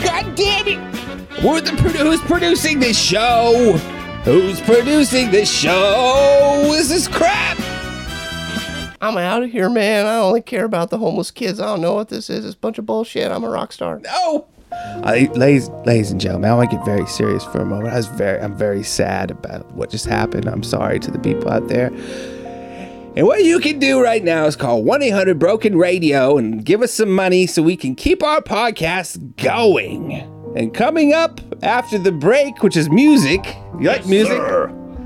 God 0.02 0.34
damn 0.34 0.66
it! 0.66 0.78
Who 1.40 1.60
the 1.60 1.70
produ- 1.70 1.98
who's 1.98 2.20
producing 2.22 2.80
this 2.80 2.98
show? 2.98 3.72
Who's 4.24 4.60
producing 4.60 5.30
this 5.30 5.50
show? 5.50 6.62
This 6.72 6.90
is 6.90 7.06
crap. 7.06 7.58
I'm 9.04 9.18
out 9.18 9.42
of 9.42 9.50
here, 9.50 9.68
man. 9.68 10.06
I 10.06 10.16
only 10.16 10.40
care 10.40 10.64
about 10.64 10.88
the 10.88 10.96
homeless 10.96 11.30
kids. 11.30 11.60
I 11.60 11.66
don't 11.66 11.82
know 11.82 11.92
what 11.92 12.08
this 12.08 12.30
is. 12.30 12.46
It's 12.46 12.54
a 12.54 12.58
bunch 12.58 12.78
of 12.78 12.86
bullshit. 12.86 13.30
I'm 13.30 13.44
a 13.44 13.50
rock 13.50 13.70
star. 13.70 14.00
No. 14.00 14.46
Uh, 14.72 15.26
ladies, 15.34 15.68
ladies 15.84 16.10
and 16.10 16.18
gentlemen, 16.18 16.50
I 16.50 16.54
want 16.54 16.70
to 16.70 16.76
get 16.78 16.86
very 16.86 17.06
serious 17.06 17.44
for 17.44 17.60
a 17.60 17.66
moment. 17.66 17.92
I 17.92 17.98
was 17.98 18.06
very, 18.06 18.40
I'm 18.40 18.56
very 18.56 18.82
sad 18.82 19.30
about 19.30 19.70
what 19.72 19.90
just 19.90 20.06
happened. 20.06 20.48
I'm 20.48 20.62
sorry 20.62 20.98
to 21.00 21.10
the 21.10 21.18
people 21.18 21.50
out 21.50 21.68
there. 21.68 21.88
And 23.14 23.26
what 23.26 23.44
you 23.44 23.60
can 23.60 23.78
do 23.78 24.02
right 24.02 24.24
now 24.24 24.46
is 24.46 24.56
call 24.56 24.82
1 24.82 25.02
800 25.02 25.38
Broken 25.38 25.76
Radio 25.76 26.38
and 26.38 26.64
give 26.64 26.80
us 26.80 26.94
some 26.94 27.10
money 27.10 27.46
so 27.46 27.62
we 27.62 27.76
can 27.76 27.94
keep 27.94 28.22
our 28.22 28.40
podcast 28.40 29.36
going. 29.36 30.12
And 30.56 30.72
coming 30.72 31.12
up 31.12 31.42
after 31.62 31.98
the 31.98 32.10
break, 32.10 32.62
which 32.62 32.76
is 32.76 32.88
music. 32.88 33.44
You 33.78 33.88
like 33.88 34.06
music? 34.06 34.38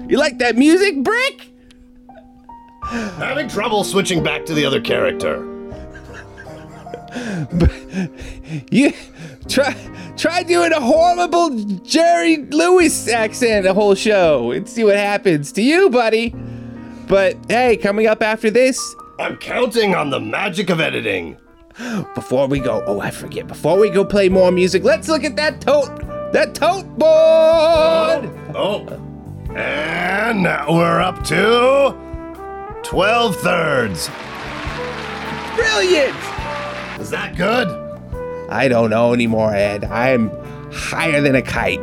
You 0.08 0.18
like 0.18 0.38
that 0.38 0.54
music, 0.54 1.02
Brick? 1.02 1.47
Having 2.88 3.48
trouble 3.48 3.84
switching 3.84 4.22
back 4.22 4.46
to 4.46 4.54
the 4.54 4.64
other 4.64 4.80
character. 4.80 5.44
You 8.70 8.92
try 9.48 9.74
try 10.16 10.42
doing 10.42 10.72
a 10.72 10.80
horrible 10.80 11.50
Jerry 11.80 12.38
Lewis 12.38 13.08
accent 13.08 13.64
the 13.64 13.74
whole 13.74 13.94
show 13.94 14.52
and 14.52 14.68
see 14.68 14.84
what 14.84 14.96
happens 14.96 15.52
to 15.52 15.62
you, 15.62 15.90
buddy. 15.90 16.34
But 17.08 17.36
hey, 17.48 17.76
coming 17.76 18.06
up 18.06 18.22
after 18.22 18.50
this, 18.50 18.94
I'm 19.18 19.36
counting 19.36 19.94
on 19.94 20.10
the 20.10 20.20
magic 20.20 20.70
of 20.70 20.80
editing. 20.80 21.36
before 22.14 22.46
we 22.46 22.58
go, 22.58 22.82
oh 22.86 23.00
I 23.00 23.10
forget, 23.10 23.46
before 23.46 23.78
we 23.78 23.90
go 23.90 24.04
play 24.04 24.28
more 24.28 24.50
music, 24.50 24.82
let's 24.82 25.08
look 25.08 25.24
at 25.24 25.36
that 25.36 25.60
tote, 25.60 25.98
that 26.32 26.54
tote 26.54 26.86
board. 26.98 28.30
Oh. 28.54 28.86
oh. 28.88 29.54
And 29.54 30.42
now 30.42 30.66
we're 30.68 31.00
up 31.00 31.24
to 31.24 32.07
12 32.82 33.36
thirds. 33.36 34.08
brilliant. 35.54 36.16
Is 37.00 37.10
that 37.10 37.34
good? 37.36 37.68
I 38.50 38.68
don't 38.68 38.90
know 38.90 39.12
anymore, 39.12 39.54
Ed. 39.54 39.84
I'm 39.84 40.30
higher 40.72 41.20
than 41.20 41.34
a 41.34 41.42
kite. 41.42 41.80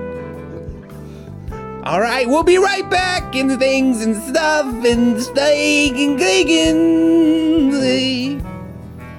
All 1.84 2.02
right, 2.02 2.28
we'll 2.28 2.44
be 2.44 2.58
right 2.58 2.90
back 2.90 3.36
in 3.36 3.60
things 3.60 4.02
and 4.04 4.16
stuff 4.16 4.66
and 4.86 5.22
steak 5.22 5.94
and 5.96 6.18
bacon. 6.18 7.70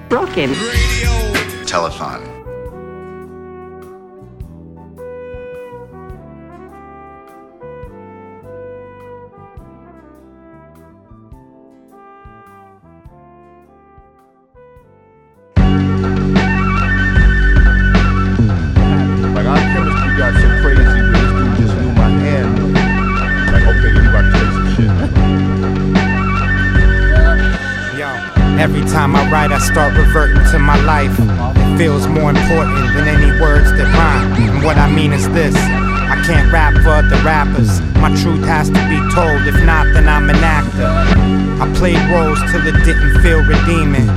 Broken. 0.09 0.49
Telethon. 1.65 2.36
My 30.67 30.75
life. 30.83 31.15
It 31.55 31.77
feels 31.79 32.05
more 32.07 32.29
important 32.29 32.91
than 32.91 33.07
any 33.07 33.31
words 33.39 33.71
that 33.71 33.87
rhyme. 33.95 34.35
And 34.35 34.65
what 34.65 34.75
I 34.75 34.91
mean 34.91 35.13
is 35.13 35.23
this 35.31 35.55
I 35.55 36.19
can't 36.27 36.51
rap 36.51 36.75
for 36.83 36.91
other 36.91 37.15
rappers. 37.23 37.79
My 38.03 38.11
truth 38.19 38.43
has 38.43 38.67
to 38.67 38.81
be 38.91 38.99
told, 39.15 39.47
if 39.47 39.55
not, 39.63 39.87
then 39.95 40.11
I'm 40.11 40.29
an 40.29 40.43
actor. 40.43 40.91
I 41.63 41.65
played 41.79 42.03
roles 42.11 42.39
till 42.51 42.67
it 42.67 42.83
didn't 42.83 43.23
feel 43.23 43.39
redeeming. 43.47 44.11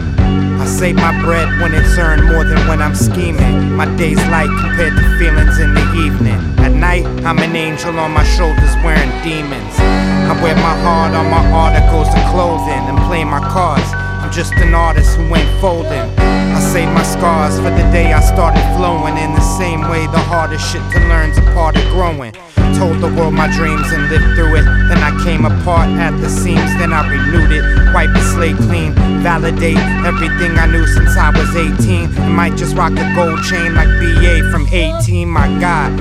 I 0.58 0.66
save 0.66 0.96
my 0.96 1.14
bread 1.22 1.46
when 1.62 1.72
it's 1.72 1.96
earned 1.96 2.26
more 2.26 2.42
than 2.42 2.58
when 2.66 2.82
I'm 2.82 2.96
scheming. 2.98 3.72
My 3.78 3.86
day's 3.94 4.20
light 4.26 4.50
compared 4.58 4.98
to 4.98 5.04
feelings 5.22 5.56
in 5.62 5.72
the 5.72 5.86
evening. 6.02 6.38
At 6.58 6.74
night, 6.74 7.06
I'm 7.22 7.38
an 7.38 7.54
angel 7.54 7.96
on 7.98 8.10
my 8.10 8.24
shoulders 8.24 8.74
wearing 8.82 9.10
demons. 9.22 9.74
I 9.78 10.34
wear 10.42 10.54
my 10.56 10.74
heart 10.82 11.14
on 11.14 11.30
my 11.30 11.46
articles 11.54 12.08
of 12.10 12.22
clothing 12.34 12.82
and 12.90 12.98
play 13.06 13.22
my 13.22 13.40
cards. 13.54 14.09
Just 14.40 14.54
an 14.54 14.72
artist 14.72 15.18
who 15.18 15.36
ain't 15.36 15.60
folding. 15.60 16.00
I 16.16 16.60
save 16.72 16.88
my 16.94 17.02
scars 17.02 17.56
for 17.58 17.68
the 17.68 17.84
day 17.92 18.14
I 18.14 18.20
started 18.20 18.64
flowing. 18.74 19.18
In 19.18 19.34
the 19.34 19.46
same 19.60 19.82
way, 19.82 20.06
the 20.06 20.16
hardest 20.32 20.64
shit 20.72 20.80
to 20.92 20.98
learn's 21.12 21.36
a 21.36 21.42
part 21.52 21.76
of 21.76 21.84
growing. 21.92 22.32
Told 22.72 23.04
the 23.04 23.12
world 23.12 23.34
my 23.34 23.52
dreams 23.52 23.92
and 23.92 24.08
lived 24.08 24.24
through 24.32 24.56
it. 24.56 24.64
Then 24.88 24.96
I 24.96 25.12
came 25.24 25.44
apart 25.44 25.90
at 26.00 26.18
the 26.22 26.30
seams, 26.30 26.72
then 26.80 26.94
I 26.94 27.06
renewed 27.06 27.52
it. 27.52 27.92
Wipe 27.92 28.14
the 28.14 28.24
slate 28.32 28.56
clean, 28.56 28.94
validate 29.20 29.76
everything 30.08 30.56
I 30.56 30.64
knew 30.72 30.86
since 30.86 31.18
I 31.18 31.28
was 31.36 31.54
18. 31.54 32.08
I 32.08 32.28
might 32.30 32.56
just 32.56 32.74
rock 32.74 32.92
a 32.92 33.04
gold 33.14 33.44
chain 33.44 33.74
like 33.74 33.92
BA 34.00 34.48
from 34.50 34.66
A-Team. 34.72 35.28
My 35.28 35.48
God, 35.60 35.92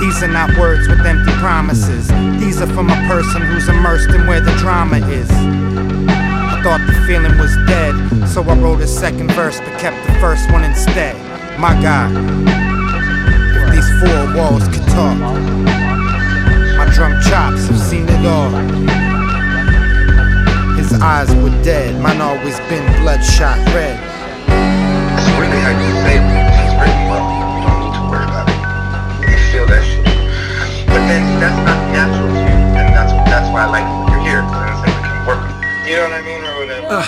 these 0.00 0.22
are 0.22 0.32
not 0.32 0.56
words 0.56 0.88
with 0.88 1.04
empty 1.04 1.32
promises. 1.32 2.08
These 2.40 2.62
are 2.62 2.72
from 2.72 2.88
a 2.88 2.96
person 3.06 3.42
who's 3.42 3.68
immersed 3.68 4.08
in 4.08 4.26
where 4.26 4.40
the 4.40 4.56
drama 4.56 4.96
is. 5.08 5.28
Thought 6.62 6.86
the 6.86 6.94
feeling 7.10 7.36
was 7.42 7.50
dead, 7.66 7.90
so 8.28 8.40
I 8.44 8.54
wrote 8.54 8.80
a 8.80 8.86
second 8.86 9.32
verse 9.32 9.58
but 9.58 9.74
kept 9.80 9.98
the 10.06 10.14
first 10.22 10.46
one 10.52 10.62
instead. 10.62 11.18
My 11.58 11.74
God, 11.82 12.14
if 13.58 13.66
these 13.74 13.90
four 13.98 14.30
walls 14.38 14.62
could 14.70 14.86
talk, 14.94 15.18
my 16.78 16.86
drum 16.94 17.18
chops 17.26 17.66
have 17.66 17.82
seen 17.82 18.06
it 18.06 18.22
all. 18.22 18.54
His 20.78 20.94
eyes 21.02 21.34
were 21.42 21.50
dead, 21.66 22.00
mine 22.00 22.22
always 22.22 22.54
been 22.70 22.86
bloodshot 23.02 23.58
red. 23.74 23.98
That's 24.46 25.26
really 25.42 25.58
how 25.66 25.74
you 25.74 25.92
it. 26.30 26.46
It's 26.62 26.78
written 26.78 27.10
well. 27.10 27.26
You 27.26 27.66
don't 27.66 27.78
need 27.82 27.94
to 27.98 28.04
worry 28.06 28.26
about 28.30 28.46
it. 28.46 28.54
You 29.26 29.38
feel 29.50 29.66
that 29.66 29.82
shit. 29.82 30.06
But 30.86 31.02
then 31.10 31.26
that's 31.42 31.58
not 31.66 31.80
natural 31.90 32.30
to 32.30 32.38
you. 32.38 32.54
And 32.78 32.94
that's 32.94 33.10
that's 33.26 33.50
why 33.50 33.66
I 33.66 33.82
like 33.82 33.88
you're 34.14 34.22
here. 34.22 34.42
Because 34.46 34.78
then 34.86 34.94
it's 34.94 35.02
can 35.02 35.26
work. 35.26 35.42
You 35.90 35.98
know 35.98 36.06
what 36.06 36.14
I 36.14 36.22
mean? 36.22 36.51
Uh, 36.92 37.00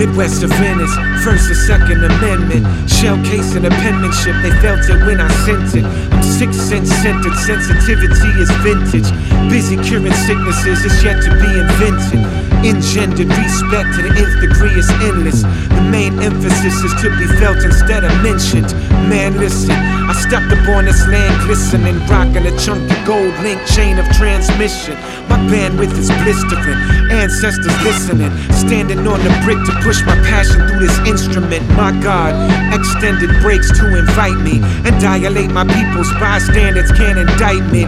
Midwest 0.00 0.42
of 0.42 0.50
Venice, 0.56 0.96
First 1.22 1.52
and 1.52 1.60
Second 1.68 2.02
Amendment. 2.02 2.64
Shell 2.88 3.20
case 3.22 3.52
and 3.54 3.68
penmanship, 3.68 4.32
they 4.40 4.48
felt 4.64 4.80
it 4.88 4.96
when 5.04 5.20
I 5.20 5.28
sent 5.44 5.76
it. 5.76 5.84
I'm 5.84 6.22
six 6.22 6.56
cents 6.56 6.88
centered, 7.04 7.36
sensitivity 7.44 8.32
is 8.40 8.48
vintage. 8.64 9.12
Busy 9.52 9.76
curing 9.84 10.16
sicknesses, 10.24 10.88
it's 10.88 11.04
yet 11.04 11.20
to 11.28 11.30
be 11.36 11.52
invented. 11.52 12.24
Engendered 12.64 13.28
respect 13.28 13.92
to 13.96 14.08
the 14.08 14.12
nth 14.16 14.40
degree 14.40 14.72
is 14.72 14.88
endless. 15.04 15.42
The 15.42 15.84
main 15.84 16.18
emphasis 16.24 16.80
is 16.80 16.94
to 17.04 17.12
be 17.20 17.28
felt 17.36 17.60
instead 17.60 18.04
of 18.04 18.12
mentioned. 18.24 18.72
Man, 19.08 19.38
listen, 19.38 19.70
I 19.70 20.12
stepped 20.14 20.50
upon 20.50 20.84
this 20.86 21.06
land 21.06 21.40
glistening, 21.46 21.98
rocking 22.06 22.44
a 22.44 22.58
chunky 22.58 22.94
gold 23.06 23.34
link 23.38 23.64
chain 23.66 23.98
of 23.98 24.06
transmission. 24.18 24.94
My 25.30 25.38
bandwidth 25.46 25.96
is 25.96 26.10
blistering, 26.22 26.78
ancestors 27.14 27.76
listening, 27.84 28.34
standing 28.50 29.06
on 29.06 29.22
the 29.22 29.30
brick 29.44 29.58
to 29.66 29.72
push 29.82 30.02
my 30.02 30.16
passion 30.26 30.66
through 30.66 30.80
this 30.80 30.98
instrument. 31.06 31.68
My 31.78 31.92
God, 32.02 32.34
extended 32.74 33.30
breaks 33.42 33.70
to 33.78 33.96
invite 33.96 34.38
me 34.42 34.58
and 34.82 35.00
dilate 35.00 35.52
my 35.52 35.62
people's 35.62 36.12
bystanders 36.14 36.90
can't 36.92 37.18
indict 37.18 37.62
me. 37.70 37.86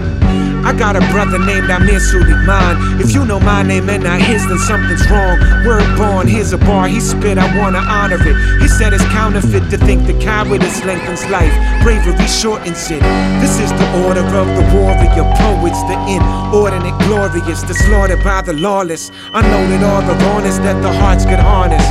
I 0.64 0.72
got 0.76 0.96
a 0.96 1.00
brother 1.12 1.38
named 1.38 1.70
Amir 1.70 2.00
Sulaiman. 2.00 3.00
If 3.00 3.14
you 3.14 3.24
know 3.24 3.40
my 3.40 3.62
name 3.62 3.88
and 3.88 4.04
not 4.04 4.20
his, 4.20 4.46
then 4.46 4.58
something's 4.58 5.08
wrong. 5.10 5.38
Word 5.64 5.86
born, 5.96 6.26
here's 6.26 6.52
a 6.52 6.58
bar 6.58 6.88
he 6.88 7.00
spit, 7.00 7.38
I 7.38 7.46
wanna 7.56 7.78
honor 7.78 8.18
it. 8.20 8.36
He 8.60 8.68
said 8.68 8.92
it's 8.92 9.04
counterfeit 9.04 9.70
to 9.70 9.78
think 9.78 10.06
the 10.06 10.14
cowardice 10.18 10.84
lengthens 10.84 11.24
life, 11.30 11.54
bravery 11.82 12.26
shortens 12.26 12.90
it. 12.90 13.02
This 13.40 13.60
is 13.60 13.70
the 13.72 14.04
order 14.04 14.24
of 14.24 14.46
the 14.46 14.64
warrior 14.74 15.24
poets, 15.38 15.80
the 15.84 15.96
inordinate 16.08 16.98
glorious, 17.06 17.62
the 17.62 17.74
slaughtered 17.74 18.22
by 18.24 18.42
the 18.42 18.52
lawless. 18.52 19.10
Unloaded 19.32 19.82
all 19.82 20.02
the 20.02 20.14
rawness 20.24 20.58
that 20.58 20.80
the 20.82 20.92
hearts 20.92 21.24
could 21.24 21.38
harness. 21.40 21.84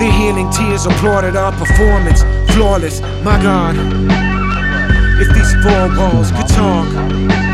The 0.00 0.10
healing 0.10 0.50
tears 0.50 0.86
applauded 0.86 1.36
our 1.36 1.52
performance, 1.52 2.22
flawless. 2.52 3.00
My 3.22 3.40
God, 3.42 3.76
if 5.20 5.28
these 5.34 5.52
four 5.62 5.88
walls 5.96 6.30
could 6.30 6.48
talk 6.48 7.47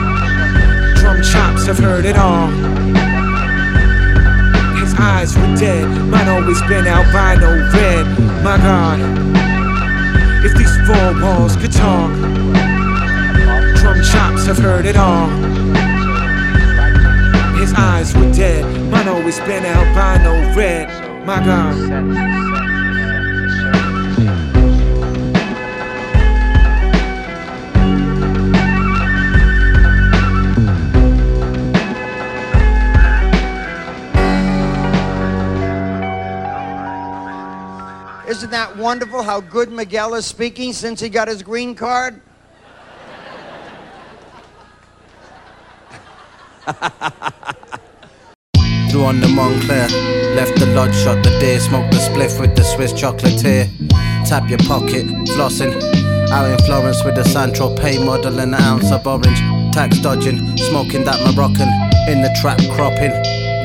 chops 1.32 1.66
have 1.66 1.78
heard 1.78 2.04
it 2.04 2.16
all. 2.16 2.48
His 4.76 4.94
eyes 4.98 5.36
were 5.36 5.56
dead, 5.56 5.88
mine 6.10 6.28
always 6.28 6.60
been 6.62 6.86
albino 6.86 7.70
red. 7.72 8.06
My 8.42 8.56
God, 8.58 9.00
if 10.44 10.54
these 10.56 10.76
four 10.86 11.20
walls 11.22 11.56
could 11.56 11.72
talk, 11.72 12.12
drum 13.80 14.02
chops 14.02 14.46
have 14.46 14.58
heard 14.58 14.86
it 14.86 14.96
all. 14.96 15.28
His 17.56 17.72
eyes 17.74 18.14
were 18.14 18.30
dead, 18.32 18.64
mine 18.90 19.08
always 19.08 19.38
been 19.40 19.64
albino 19.64 20.54
red. 20.54 20.88
My 21.26 21.42
God. 21.42 22.53
That 38.54 38.76
wonderful 38.76 39.24
how 39.24 39.40
good 39.40 39.72
Miguel 39.72 40.14
is 40.14 40.26
speaking 40.26 40.72
since 40.72 41.00
he 41.00 41.08
got 41.08 41.26
his 41.26 41.42
green 41.42 41.74
card? 41.74 42.22
Threw 48.90 49.06
on 49.06 49.18
the 49.18 49.26
Moncler, 49.26 49.90
left 50.36 50.56
the 50.60 50.66
lodge 50.66 50.94
shot 50.94 51.24
the 51.24 51.30
day, 51.40 51.58
smoked 51.58 51.90
the 51.90 51.98
spliff 51.98 52.38
with 52.38 52.54
the 52.54 52.62
Swiss 52.62 52.92
chocolatier. 52.92 53.66
Tap 54.24 54.48
your 54.48 54.60
pocket, 54.60 55.04
flossing. 55.34 55.74
Out 56.30 56.48
in 56.48 56.58
Florence 56.64 57.02
with 57.02 57.16
the 57.16 57.24
Santro 57.24 57.76
Pay 57.76 57.98
model 58.04 58.38
and 58.38 58.54
an 58.54 58.60
ounce 58.62 58.92
of 58.92 59.04
orange. 59.04 59.40
Tax 59.74 59.98
dodging, 59.98 60.56
smoking 60.58 61.02
that 61.02 61.18
Moroccan. 61.34 61.68
In 62.06 62.22
the 62.22 62.32
trap 62.40 62.60
cropping, 62.76 63.10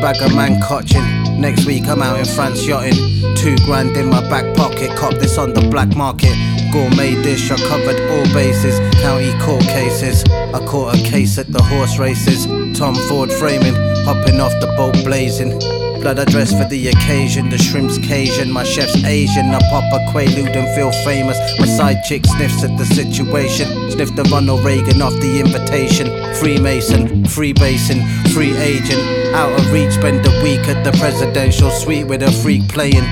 bag 0.02 0.20
of 0.24 0.34
man 0.36 0.60
cotching. 0.60 1.19
Next 1.40 1.66
week 1.66 1.88
I'm 1.88 2.02
out 2.02 2.20
in 2.20 2.26
France 2.26 2.68
yachting. 2.68 3.36
Two 3.36 3.56
grand 3.66 3.96
in 3.96 4.10
my 4.10 4.20
back 4.30 4.54
pocket, 4.58 4.96
cop 4.98 5.14
this 5.14 5.38
on 5.38 5.54
the 5.54 5.62
black 5.70 5.96
market. 5.96 6.36
Gourmet 6.74 7.16
dish, 7.24 7.50
I 7.50 7.56
covered 7.56 8.00
all 8.12 8.26
bases. 8.34 8.78
County 9.02 9.32
court 9.40 9.64
cases. 9.64 10.26
I 10.26 10.60
caught 10.66 10.96
a 10.96 11.02
case 11.02 11.38
at 11.38 11.48
the 11.48 11.64
horse 11.64 11.98
races. 11.98 12.46
Tom 12.78 12.94
Ford 13.08 13.32
framing, 13.32 13.74
hopping 14.04 14.42
off 14.42 14.52
the 14.60 14.68
boat 14.76 15.02
blazing. 15.06 15.58
Blood 16.02 16.18
I 16.20 16.26
dress 16.26 16.52
for 16.52 16.64
the 16.70 16.88
occasion, 16.88 17.50
the 17.50 17.58
shrimp's 17.58 17.98
Cajun, 17.98 18.50
my 18.52 18.64
chef's 18.64 19.04
Asian. 19.04 19.48
I 19.48 19.60
pop 19.70 19.84
a 19.92 20.00
quaalude 20.12 20.56
and 20.56 20.74
feel 20.74 20.92
famous. 21.04 21.38
My 21.60 21.66
side 21.66 22.04
chick 22.06 22.26
sniffs 22.26 22.64
at 22.64 22.78
the 22.78 22.86
situation. 22.86 23.68
Sniff 23.92 24.16
the 24.16 24.24
Ronald 24.32 24.64
Reagan 24.64 25.02
off 25.02 25.14
the 25.20 25.42
invitation. 25.42 26.08
Freemason, 26.36 27.24
freebasin, 27.26 28.00
free 28.34 28.56
agent. 28.56 29.02
Out 29.36 29.52
of 29.52 29.72
reach, 29.74 29.92
spend 29.92 30.26
a 30.26 30.32
week 30.42 30.66
at 30.70 30.86
the 30.86 30.98
presidential 31.00 31.70
suite 31.70 32.08
with 32.08 32.24
a 32.24 32.32
freak 32.32 32.70
playing. 32.70 33.04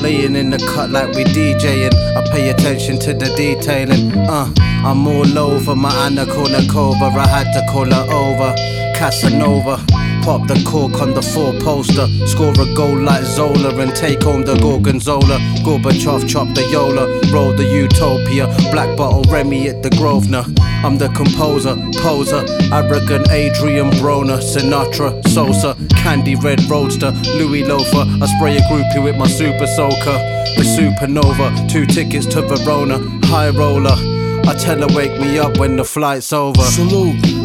Laying 0.00 0.36
in 0.36 0.50
the 0.50 0.58
cut 0.72 0.90
like 0.90 1.08
we 1.14 1.24
DJing. 1.24 1.92
I 2.16 2.22
pay 2.30 2.50
attention 2.50 3.00
to 3.00 3.12
the 3.12 3.26
detailing. 3.34 4.12
Uh, 4.16 4.52
I'm 4.86 5.06
all 5.08 5.36
over 5.36 5.74
my 5.74 5.92
Anna 6.06 6.26
Kournikova. 6.26 7.10
I 7.10 7.26
had 7.26 7.52
to 7.54 7.72
call 7.72 7.86
her 7.86 8.06
over. 8.12 8.79
Casanova. 9.00 9.82
Pop 10.22 10.46
the 10.46 10.62
cork 10.68 11.00
on 11.00 11.14
the 11.14 11.22
four 11.22 11.54
poster. 11.60 12.06
Score 12.26 12.52
a 12.52 12.74
goal 12.74 12.98
like 13.00 13.24
Zola 13.24 13.74
and 13.80 13.96
take 13.96 14.22
home 14.22 14.44
the 14.44 14.56
Gorgonzola. 14.56 15.38
Gorbachev 15.64 16.28
chop 16.28 16.54
the 16.54 16.68
Yola. 16.70 17.06
Roll 17.32 17.54
the 17.54 17.64
Utopia. 17.64 18.46
Black 18.70 18.94
bottle 18.98 19.24
Remy 19.32 19.70
at 19.70 19.82
the 19.82 19.88
Grosvenor. 19.96 20.44
I'm 20.84 20.98
the 20.98 21.08
composer, 21.16 21.76
poser. 21.96 22.44
Arrogant 22.70 23.30
Adrien 23.30 23.88
Broner. 24.02 24.38
Sinatra, 24.38 25.26
Sosa. 25.28 25.74
Candy 25.96 26.34
Red 26.34 26.60
Roadster. 26.68 27.12
Louis 27.38 27.64
Loafer. 27.64 28.04
I 28.22 28.26
spray 28.36 28.58
a 28.58 28.60
groupie 28.68 29.02
with 29.02 29.16
my 29.16 29.26
super 29.26 29.66
soaker. 29.66 30.18
The 30.60 30.64
supernova. 30.76 31.70
Two 31.70 31.86
tickets 31.86 32.26
to 32.34 32.42
Verona. 32.42 32.98
High 33.28 33.48
roller. 33.48 33.96
I 34.44 34.54
tell 34.58 34.86
her 34.86 34.94
wake 34.94 35.18
me 35.18 35.38
up 35.38 35.56
when 35.56 35.76
the 35.76 35.86
flight's 35.86 36.34
over. 36.34 36.60
Salute. 36.60 37.39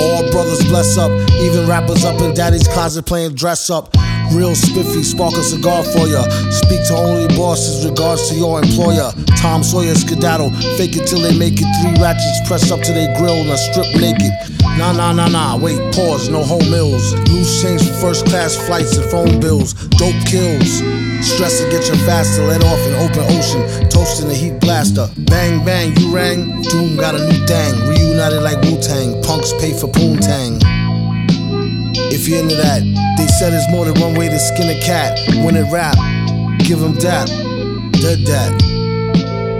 All 0.00 0.30
brothers 0.30 0.62
bless 0.64 0.96
up, 0.98 1.10
even 1.40 1.66
rappers 1.66 2.04
up 2.04 2.20
in 2.20 2.34
daddy's 2.34 2.66
closet 2.68 3.06
playing 3.06 3.34
dress 3.34 3.70
up. 3.70 3.94
Real 4.32 4.54
spiffy, 4.54 5.02
spark 5.02 5.34
a 5.34 5.42
cigar 5.42 5.82
for 5.84 6.06
ya. 6.06 6.22
Speak 6.50 6.86
to 6.88 6.94
only 6.94 7.28
bosses, 7.36 7.86
regards 7.86 8.28
to 8.30 8.34
your 8.34 8.62
employer. 8.62 9.12
Tom 9.36 9.62
Sawyer 9.62 9.94
skedaddle, 9.94 10.50
fake 10.76 10.96
it 10.96 11.06
till 11.06 11.20
they 11.20 11.36
make 11.36 11.54
it. 11.60 11.68
Three 11.80 12.02
ratchets 12.02 12.48
press 12.48 12.70
up 12.70 12.80
to 12.82 12.92
their 12.92 13.14
grill 13.18 13.44
and 13.44 13.58
strip 13.58 13.86
naked. 13.94 14.32
Nah, 14.78 14.92
nah, 14.92 15.12
nah, 15.12 15.28
nah, 15.28 15.56
wait, 15.56 15.78
pause, 15.94 16.28
no 16.28 16.42
home 16.42 16.68
meals. 16.70 17.14
Loose 17.30 17.62
change 17.62 17.86
for 17.86 17.94
first 17.94 18.26
class 18.26 18.56
flights 18.56 18.96
and 18.96 19.08
phone 19.10 19.38
bills. 19.38 19.74
Dope 20.00 20.18
kills. 20.26 20.82
Stress 21.22 21.62
to 21.62 21.70
get 21.70 21.86
your 21.86 21.96
faster, 22.04 22.42
let 22.44 22.64
off 22.64 22.80
in 22.88 22.94
open 22.94 23.22
ocean. 23.38 23.88
Toasting 23.88 24.28
the 24.28 24.34
heat 24.34 24.58
blaster. 24.60 25.08
Bang, 25.30 25.64
bang, 25.64 25.96
you 25.96 26.14
rang. 26.14 26.60
Doom 26.62 26.96
got 26.96 27.14
a 27.14 27.18
new 27.18 27.46
thing. 27.46 27.72
Reunited 27.88 28.42
like 28.42 28.60
Wu 28.62 28.80
Tang. 28.80 29.22
Punks 29.22 29.52
pay 29.54 29.72
for 29.72 29.86
Poontang. 29.86 30.73
If 32.12 32.28
you're 32.28 32.40
into 32.40 32.56
that, 32.56 32.82
they 33.18 33.26
said 33.26 33.52
there's 33.52 33.68
more 33.70 33.84
than 33.84 34.00
one 34.00 34.14
way 34.14 34.28
to 34.28 34.38
skin 34.38 34.70
a 34.70 34.80
cat. 34.80 35.18
When 35.44 35.56
it 35.56 35.70
rap, 35.70 35.96
give 36.58 36.80
them 36.80 36.94
dap. 36.94 37.28
Dead 37.98 38.26
that. 38.26 38.52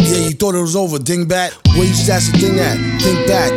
Yeah, 0.03 0.29
you 0.29 0.33
thought 0.33 0.55
it 0.55 0.61
was 0.61 0.77
over, 0.77 0.99
dingbat. 0.99 1.55
Where 1.75 1.87
you 1.87 1.95
stash 1.95 2.29
the 2.29 2.39
thing 2.39 2.59
at? 2.59 2.77
Think 3.01 3.27
back. 3.27 3.53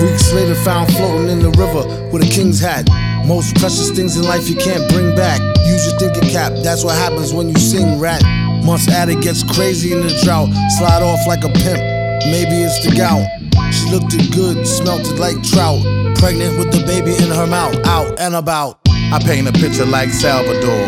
Weeks 0.00 0.32
later, 0.32 0.54
found 0.54 0.92
floating 0.94 1.28
in 1.28 1.40
the 1.40 1.50
river 1.58 1.84
with 2.10 2.22
a 2.22 2.30
king's 2.30 2.60
hat. 2.60 2.88
Most 3.26 3.56
precious 3.56 3.90
things 3.90 4.16
in 4.16 4.24
life 4.24 4.48
you 4.48 4.56
can't 4.56 4.88
bring 4.90 5.14
back. 5.14 5.40
Use 5.66 5.86
your 5.86 5.98
thinking 5.98 6.30
cap, 6.30 6.52
that's 6.62 6.84
what 6.84 6.96
happens 6.96 7.32
when 7.34 7.48
you 7.48 7.56
sing 7.56 7.98
rat. 7.98 8.22
Months 8.64 8.88
addict 8.88 9.22
gets 9.22 9.42
crazy 9.42 9.92
in 9.92 10.00
the 10.00 10.10
drought, 10.24 10.48
slide 10.78 11.02
off 11.02 11.26
like 11.26 11.44
a 11.44 11.48
pimp. 11.48 11.80
Maybe 12.26 12.62
it's 12.62 12.84
the 12.84 12.94
gout. 12.96 13.24
She 13.72 13.88
looked 13.90 14.14
it 14.14 14.34
good, 14.34 14.66
smelt 14.66 15.02
it 15.06 15.18
like 15.18 15.42
trout. 15.42 15.84
Pregnant 16.20 16.58
with 16.58 16.70
the 16.70 16.84
baby 16.86 17.16
in 17.16 17.30
her 17.30 17.46
mouth, 17.46 17.74
out 17.86 18.20
and 18.20 18.34
about. 18.34 18.78
I 18.86 19.18
paint 19.24 19.48
a 19.48 19.52
picture 19.52 19.86
like 19.86 20.10
Salvador. 20.10 20.84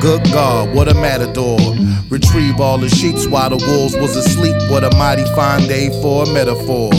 Good 0.00 0.22
God, 0.32 0.72
what 0.72 0.88
a 0.88 0.94
matador. 0.94 1.58
Retrieve 2.08 2.60
all 2.60 2.78
the 2.78 2.88
sheets 2.88 3.26
while 3.26 3.50
the 3.50 3.56
wolves 3.56 3.96
was 3.96 4.14
asleep. 4.14 4.54
What 4.70 4.84
a 4.84 4.96
mighty 4.96 5.24
fine 5.34 5.66
day 5.66 5.90
for 6.00 6.22
a 6.22 6.32
metaphor. 6.32 6.90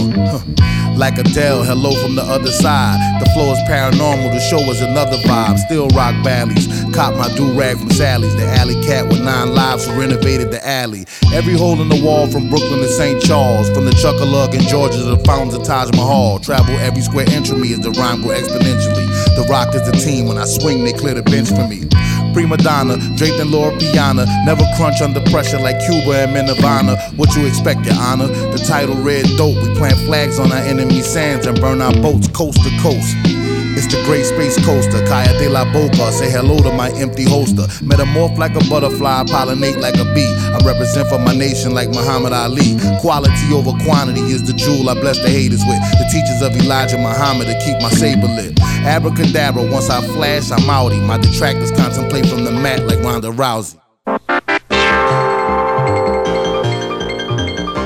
Like 0.95 1.17
Adele, 1.17 1.63
hello 1.63 1.91
from 2.01 2.15
the 2.15 2.21
other 2.21 2.51
side. 2.51 2.99
The 3.19 3.25
flow 3.31 3.51
is 3.51 3.59
paranormal, 3.67 4.31
the 4.31 4.39
show 4.39 4.59
is 4.69 4.79
another 4.81 5.17
vibe. 5.25 5.57
Still 5.57 5.87
rock 5.89 6.13
valleys. 6.23 6.67
Cop 6.93 7.15
my 7.15 7.33
do 7.35 7.51
rag 7.57 7.79
from 7.79 7.89
Sally's. 7.89 8.35
The 8.35 8.45
alley 8.45 8.79
cat 8.85 9.07
with 9.07 9.23
nine 9.23 9.55
lives 9.55 9.87
who 9.87 9.99
renovated 9.99 10.51
the 10.51 10.65
alley. 10.65 11.05
Every 11.33 11.53
hole 11.57 11.81
in 11.81 11.89
the 11.89 12.01
wall 12.03 12.27
from 12.27 12.47
Brooklyn 12.47 12.79
to 12.79 12.87
St. 12.87 13.21
Charles. 13.23 13.69
From 13.71 13.85
the 13.85 13.91
Chuckalug 13.91 14.53
in 14.53 14.61
Georgia 14.67 14.97
to 14.97 15.15
the 15.15 15.23
fountains 15.25 15.55
of 15.55 15.63
Taj 15.63 15.89
Mahal. 15.97 16.39
Travel 16.39 16.77
every 16.77 17.01
square 17.01 17.29
inch 17.31 17.49
of 17.49 17.57
me 17.57 17.73
as 17.73 17.79
the 17.79 17.91
rhyme 17.91 18.21
grow 18.21 18.35
exponentially. 18.35 19.07
The 19.35 19.47
rock 19.49 19.73
is 19.73 19.81
the 19.89 19.93
team. 19.93 20.27
When 20.27 20.37
I 20.37 20.45
swing, 20.45 20.83
they 20.83 20.93
clear 20.93 21.15
the 21.15 21.23
bench 21.23 21.49
for 21.49 21.67
me. 21.67 21.89
Prima 22.34 22.57
donna, 22.57 22.97
draped 23.15 23.39
in 23.39 23.51
Loro 23.51 23.77
Piana. 23.77 24.25
Never 24.45 24.65
crunch 24.75 25.01
under 25.01 25.21
pressure 25.29 25.59
like 25.59 25.79
Cuba 25.86 26.25
and 26.25 26.47
Nirvana. 26.47 26.97
What 27.15 27.36
you 27.36 27.45
expect, 27.45 27.86
your 27.86 27.95
honor? 27.95 28.27
The 28.27 28.63
title 28.67 28.95
red 28.95 29.25
dope. 29.38 29.55
We 29.63 29.73
plant 29.75 29.97
flags 29.99 30.39
on 30.39 30.51
our 30.51 30.57
enemy's 30.57 31.05
sands 31.05 31.45
and 31.45 31.59
burn 31.61 31.81
our 31.81 31.93
boats 31.93 32.27
coast 32.29 32.61
to 32.63 32.69
coast. 32.81 33.42
It's 33.84 33.91
the 33.93 33.99
great 34.05 34.23
space 34.23 34.55
coaster, 34.63 35.05
Kaya 35.07 35.38
de 35.38 35.49
la 35.49 35.65
Boca. 35.73 36.09
Say 36.13 36.31
hello 36.31 36.55
to 36.63 36.71
my 36.71 36.89
empty 36.91 37.25
holster. 37.27 37.67
Metamorph 37.84 38.38
like 38.38 38.55
a 38.55 38.63
butterfly, 38.69 39.25
pollinate 39.27 39.75
like 39.75 39.97
a 39.99 40.05
bee. 40.15 40.31
I 40.55 40.57
represent 40.63 41.09
for 41.09 41.19
my 41.19 41.36
nation 41.36 41.73
like 41.73 41.89
Muhammad 41.89 42.31
Ali. 42.31 42.77
Quality 43.01 43.51
over 43.51 43.73
quantity 43.84 44.21
is 44.31 44.41
the 44.47 44.53
jewel 44.53 44.89
I 44.89 44.93
bless 44.93 45.19
the 45.19 45.27
haters 45.27 45.59
with. 45.67 45.81
The 45.99 46.07
teachers 46.07 46.41
of 46.41 46.55
Elijah 46.55 46.97
Muhammad 46.97 47.47
to 47.47 47.59
keep 47.59 47.75
my 47.81 47.89
saber 47.89 48.27
lit. 48.27 48.57
Abracadabra, 48.88 49.69
once 49.69 49.89
I 49.89 49.99
flash, 50.15 50.49
I'm 50.49 50.61
outie. 50.71 51.05
My 51.05 51.17
detractors 51.17 51.71
contemplate 51.71 52.25
from 52.27 52.45
the 52.45 52.51
mat 52.51 52.88
like 52.88 53.03
Ronda 53.03 53.31
Rousey. 53.31 53.79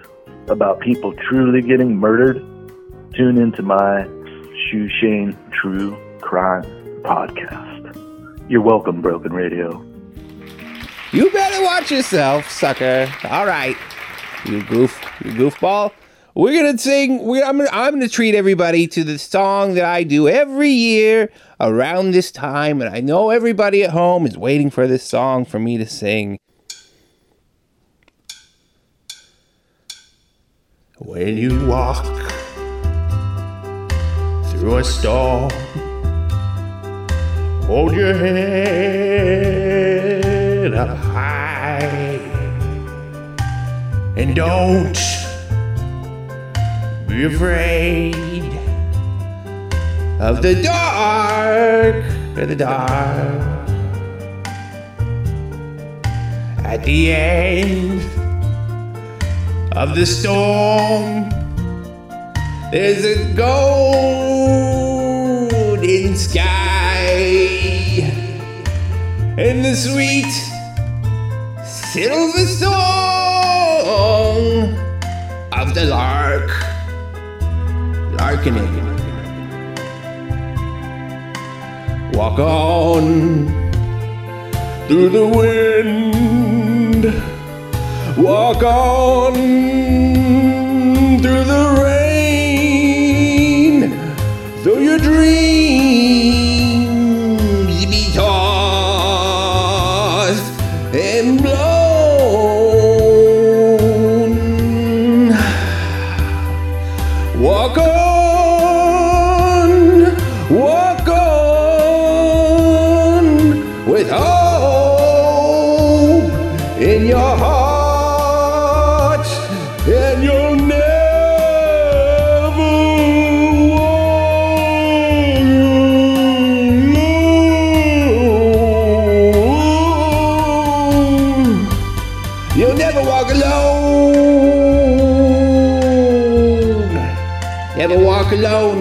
about 0.48 0.80
people 0.80 1.12
truly 1.28 1.60
getting 1.60 1.96
murdered, 1.96 2.38
tune 3.14 3.36
into 3.36 3.62
my 3.62 4.04
Shoe 4.70 4.88
Shane 4.98 5.36
True 5.52 5.96
Crime 6.20 6.64
Podcast. 7.02 8.50
You're 8.50 8.62
welcome, 8.62 9.02
Broken 9.02 9.32
Radio. 9.32 9.84
You 11.12 11.30
better 11.30 11.62
watch 11.62 11.90
yourself, 11.90 12.50
sucker. 12.50 13.12
All 13.24 13.46
right, 13.46 13.76
you 14.49 14.62
goof, 14.64 15.01
you 15.24 15.32
goofball. 15.32 15.92
We're 16.34 16.62
gonna 16.62 16.78
sing. 16.78 17.24
We're, 17.24 17.44
I'm, 17.44 17.59
gonna, 17.59 17.70
I'm 17.72 17.94
gonna 17.94 18.09
treat 18.09 18.34
everybody 18.34 18.86
to 18.88 19.05
the 19.05 19.18
song 19.18 19.74
that 19.74 19.84
I 19.84 20.03
do 20.03 20.28
every 20.28 20.68
year 20.70 21.32
around 21.59 22.11
this 22.11 22.30
time, 22.30 22.82
and 22.82 22.94
I 22.94 23.01
know 23.01 23.30
everybody 23.30 23.82
at 23.82 23.90
home 23.90 24.26
is 24.26 24.36
waiting 24.36 24.70
for 24.70 24.86
this 24.86 25.03
song 25.03 25.47
for 25.47 25.59
me 25.59 25.78
to 25.78 25.86
sing. 25.86 26.38
When 30.99 31.36
you 31.38 31.66
walk 31.66 32.05
through 34.51 34.76
a 34.76 34.84
storm, 34.84 35.51
hold 37.64 37.94
your 37.94 38.14
head 38.14 38.34
up 40.74 40.97
high 40.99 42.15
and 44.16 44.34
don't 44.34 44.98
be 47.06 47.24
afraid 47.24 48.14
of 50.18 50.40
the 50.40 50.54
dark, 50.62 51.96
of 52.38 52.48
the 52.48 52.56
dark. 52.56 53.68
At 56.64 56.82
the 56.84 57.12
end 57.12 58.00
of 59.72 59.94
the 59.94 60.06
storm, 60.06 61.28
there's 62.72 63.04
a 63.04 63.34
golden 63.34 63.76
sky 66.16 66.46
and 69.38 69.62
the 69.62 69.76
sweet 69.76 70.32
silver 71.66 72.46
soul 72.46 72.86
the 75.77 75.85
lark. 75.85 76.49
Larkening. 78.18 78.77
Walk 82.14 82.39
on 82.39 83.05
through 84.89 85.11
the 85.11 85.27
wind. 85.39 87.05
Walk 88.16 88.62
on 88.62 89.35
through 91.20 91.45
the 91.45 91.62
rain. 91.74 91.86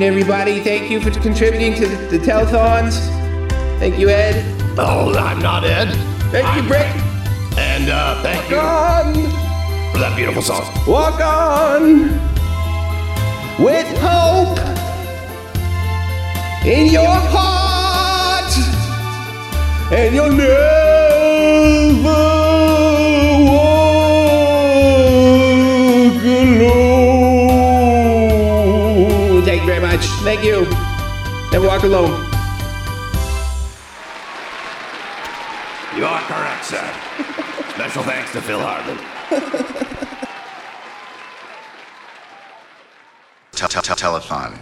Everybody. 0.06 0.60
Thank 0.60 0.92
you 0.92 1.02
for 1.02 1.10
contributing 1.20 1.74
to 1.76 1.88
the, 1.88 2.18
the 2.18 2.20
telethons. 2.20 3.00
Thank 3.80 3.98
you, 3.98 4.10
Ed. 4.10 4.36
Oh, 4.78 5.14
I'm 5.18 5.40
not 5.40 5.64
Ed. 5.64 5.88
Thank 6.32 6.56
you, 6.56 6.68
Brick. 6.68 6.86
And 7.58 7.90
uh, 7.90 8.22
thank 8.22 8.50
you 8.50 8.58
on. 8.58 9.14
for 9.92 10.00
that 10.00 10.14
beautiful 10.16 10.42
song. 10.42 10.64
Walk 10.88 11.20
on 11.22 12.10
with 13.64 13.88
hope 13.98 14.60
in 16.66 16.92
your 16.92 17.16
heart, 17.34 18.54
and 19.92 20.14
you'll 20.14 20.32
never 20.32 20.75
you. 30.46 30.62
Never 31.52 31.68
walk 31.68 31.82
alone. 31.84 32.12
You 35.98 36.06
are 36.06 36.22
correct, 36.28 36.66
sir. 36.66 36.94
Special 37.70 38.04
thanks 38.04 38.32
to 38.34 38.42
Phil 38.42 38.60
Hartman. 38.60 38.98
Te- 43.54 43.68
te- 43.68 43.82
te- 43.82 43.94
Telethon. 43.94 44.54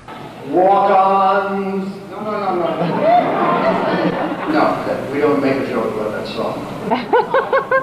Walk 0.51 0.89
on. 0.91 1.79
No, 2.11 2.21
no, 2.21 2.31
no, 2.31 2.55
no. 2.55 2.93
No, 4.53 5.09
we 5.11 5.19
don't 5.19 5.41
make 5.41 5.57
a 5.57 5.67
joke 5.67 5.93
about 5.95 6.11
that 6.11 6.27
song. 6.27 7.79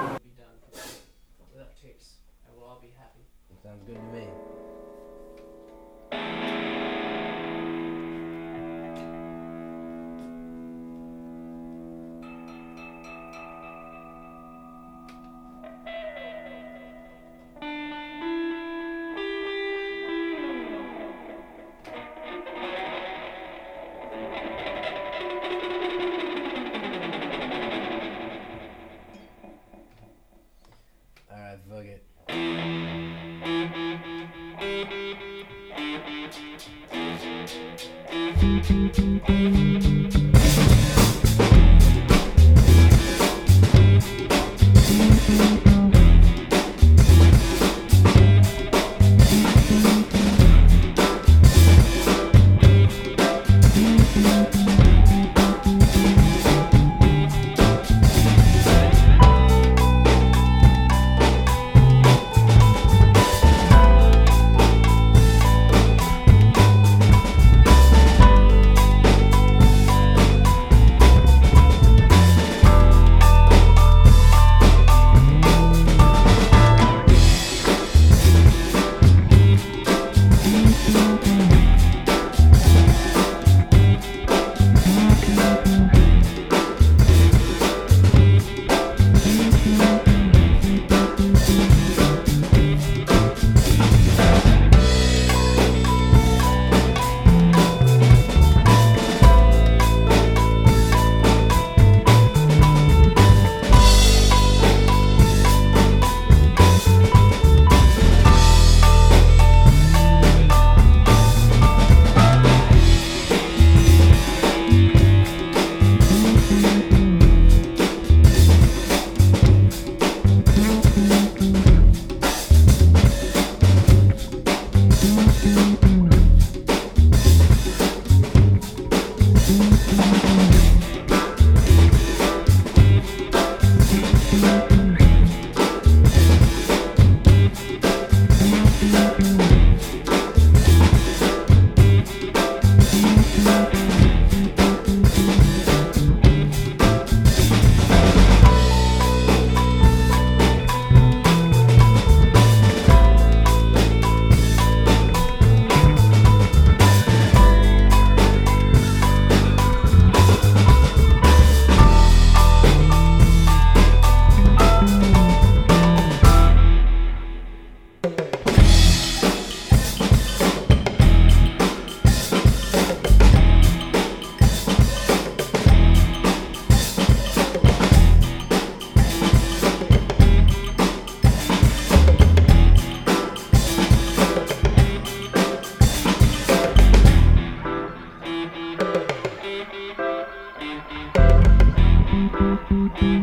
Hold 192.99 193.20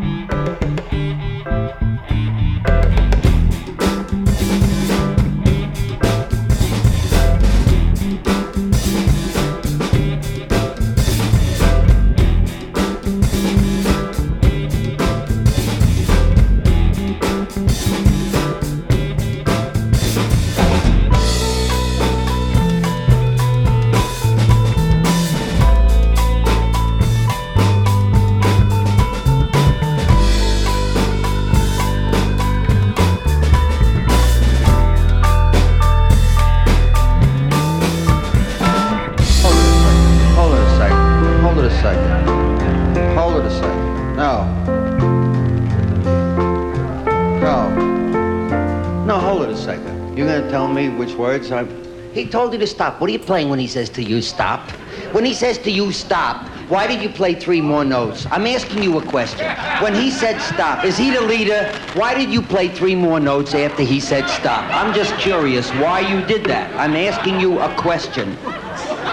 He 52.18 52.26
told 52.26 52.52
you 52.52 52.58
to 52.58 52.66
stop. 52.66 53.00
What 53.00 53.08
are 53.08 53.12
you 53.12 53.18
playing 53.20 53.48
when 53.48 53.60
he 53.60 53.68
says 53.68 53.88
to 53.90 54.02
you 54.02 54.20
stop? 54.20 54.68
When 55.12 55.24
he 55.24 55.32
says 55.32 55.56
to 55.58 55.70
you 55.70 55.92
stop, 55.92 56.48
why 56.68 56.88
did 56.88 57.00
you 57.00 57.08
play 57.08 57.34
three 57.34 57.60
more 57.60 57.84
notes? 57.84 58.26
I'm 58.32 58.44
asking 58.44 58.82
you 58.82 58.98
a 58.98 59.02
question. 59.02 59.46
When 59.80 59.94
he 59.94 60.10
said 60.10 60.40
stop, 60.40 60.84
is 60.84 60.98
he 60.98 61.12
the 61.12 61.20
leader? 61.20 61.72
Why 61.94 62.14
did 62.14 62.32
you 62.32 62.42
play 62.42 62.68
three 62.68 62.96
more 62.96 63.20
notes 63.20 63.54
after 63.54 63.84
he 63.84 64.00
said 64.00 64.28
stop? 64.28 64.68
I'm 64.74 64.92
just 64.92 65.14
curious 65.18 65.70
why 65.74 66.00
you 66.00 66.26
did 66.26 66.44
that. 66.46 66.74
I'm 66.74 66.96
asking 66.96 67.38
you 67.38 67.60
a 67.60 67.72
question. 67.76 68.36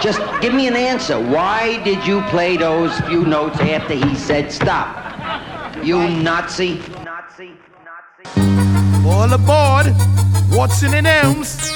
Just 0.02 0.20
give 0.42 0.52
me 0.52 0.66
an 0.66 0.74
answer. 0.74 1.20
Why 1.20 1.80
did 1.84 2.04
you 2.04 2.22
play 2.22 2.56
those 2.56 2.98
few 3.02 3.24
notes 3.24 3.60
after 3.60 3.94
he 3.94 4.16
said 4.16 4.50
stop? 4.50 4.88
You 5.84 6.08
Nazi. 6.08 6.80
Nazi. 7.04 7.52
Nazi. 7.84 9.08
All 9.08 9.32
aboard, 9.32 9.94
Watson 10.50 10.92
and 10.94 11.06
Elms. 11.06 11.75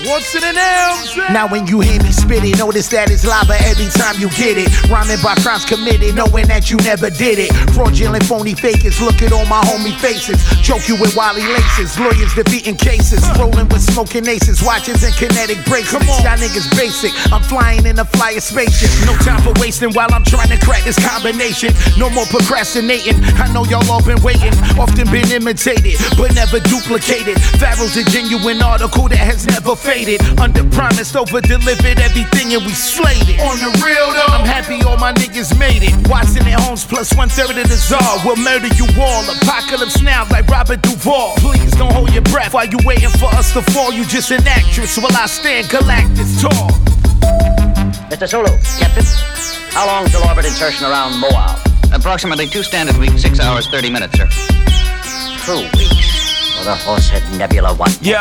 And 0.00 0.56
Elms. 0.56 1.16
Now 1.28 1.46
when 1.46 1.66
you 1.66 1.80
hear 1.80 2.00
me 2.00 2.10
spit 2.10 2.40
it, 2.40 2.56
notice 2.56 2.88
that 2.88 3.10
it's 3.12 3.26
lava 3.26 3.52
every 3.68 3.92
time 3.92 4.16
you 4.16 4.32
get 4.32 4.56
it. 4.56 4.72
Rhyming 4.88 5.20
by 5.20 5.36
crimes 5.44 5.68
committed, 5.68 6.16
knowing 6.16 6.48
that 6.48 6.72
you 6.72 6.80
never 6.88 7.12
did 7.12 7.36
it. 7.36 7.52
Fraudulent, 7.76 8.24
phony 8.24 8.56
fakers, 8.56 8.96
look 8.96 9.20
at 9.20 9.28
all 9.28 9.44
my 9.44 9.60
homie 9.60 9.92
faces. 10.00 10.40
Choke 10.64 10.88
you 10.88 10.96
with 10.96 11.12
wily 11.12 11.44
laces, 11.44 12.00
lawyers 12.00 12.32
defeating 12.32 12.80
cases. 12.80 13.20
Rolling 13.36 13.68
with 13.68 13.84
smoking 13.84 14.24
aces, 14.24 14.64
watches 14.64 15.04
and 15.04 15.12
kinetic 15.20 15.60
breaks. 15.68 15.92
Come 15.92 16.08
on, 16.08 16.24
y'all 16.24 16.40
niggas 16.40 16.70
basic. 16.80 17.12
I'm 17.28 17.44
flying 17.44 17.84
in 17.84 18.00
a 18.00 18.06
flyer 18.16 18.40
spaceship. 18.40 18.88
No 19.04 19.12
time 19.20 19.44
for 19.44 19.52
wasting 19.60 19.92
while 19.92 20.08
I'm 20.16 20.24
trying 20.24 20.48
to 20.48 20.58
crack 20.64 20.88
this 20.88 20.96
combination. 20.96 21.76
No 22.00 22.08
more 22.08 22.26
procrastinating. 22.32 23.20
I 23.36 23.52
know 23.52 23.68
y'all 23.68 23.84
all 23.92 24.00
been 24.00 24.20
waiting. 24.24 24.56
Often 24.80 25.12
been 25.12 25.28
imitated, 25.28 26.00
but 26.16 26.32
never 26.32 26.56
duplicated. 26.56 27.36
Pharaoh's 27.60 28.00
a 28.00 28.04
genuine 28.08 28.64
article 28.64 29.12
that 29.12 29.20
has 29.20 29.44
never 29.44 29.76
faded. 29.90 30.22
Under 30.38 30.62
promised, 30.70 31.16
over 31.16 31.40
delivered 31.40 31.98
everything, 31.98 32.54
and 32.54 32.62
we 32.62 32.72
slayed 32.72 33.26
it. 33.26 33.40
On 33.42 33.58
the 33.58 33.70
real 33.82 34.06
though, 34.14 34.30
I'm 34.30 34.46
happy 34.46 34.78
all 34.86 34.96
my 34.96 35.12
niggas 35.12 35.58
made 35.58 35.82
it. 35.82 35.94
Watson 36.08 36.46
and 36.46 36.60
Holmes 36.62 36.84
plus 36.84 37.12
one 37.14 37.28
third 37.28 37.50
of 37.58 37.68
the 37.68 37.74
czar 37.76 38.22
will 38.24 38.36
murder 38.36 38.70
you 38.78 38.86
all. 39.02 39.22
Apocalypse 39.42 40.00
now, 40.02 40.26
like 40.30 40.46
Robert 40.46 40.80
Duvall. 40.82 41.34
Please 41.38 41.72
don't 41.72 41.92
hold 41.92 42.12
your 42.12 42.22
breath 42.30 42.54
while 42.54 42.66
you 42.66 42.78
waiting 42.84 43.10
for 43.18 43.26
us 43.34 43.52
to 43.52 43.62
fall. 43.74 43.92
You 43.92 44.04
just 44.04 44.30
an 44.30 44.46
actress 44.46 44.96
while 44.96 45.16
I 45.16 45.26
stand 45.26 45.66
Galactus 45.66 46.40
tall. 46.40 46.70
Mr. 48.10 48.28
Sulu, 48.28 48.52
Captain, 48.78 49.04
how 49.74 49.86
long 49.86 50.06
till 50.06 50.22
orbit 50.22 50.44
insertion 50.44 50.86
around 50.86 51.18
Moab? 51.18 51.58
Approximately 51.92 52.46
two 52.46 52.62
standard 52.62 52.96
weeks, 52.96 53.22
six 53.22 53.40
hours, 53.40 53.66
30 53.66 53.90
minutes, 53.90 54.14
sir. 54.16 54.28
Two 55.46 55.66
weeks. 55.78 55.99
The 56.60 56.76
Horsehead 56.76 57.24
Nebula 57.38 57.72
one. 57.72 57.90
Yeah, 58.04 58.20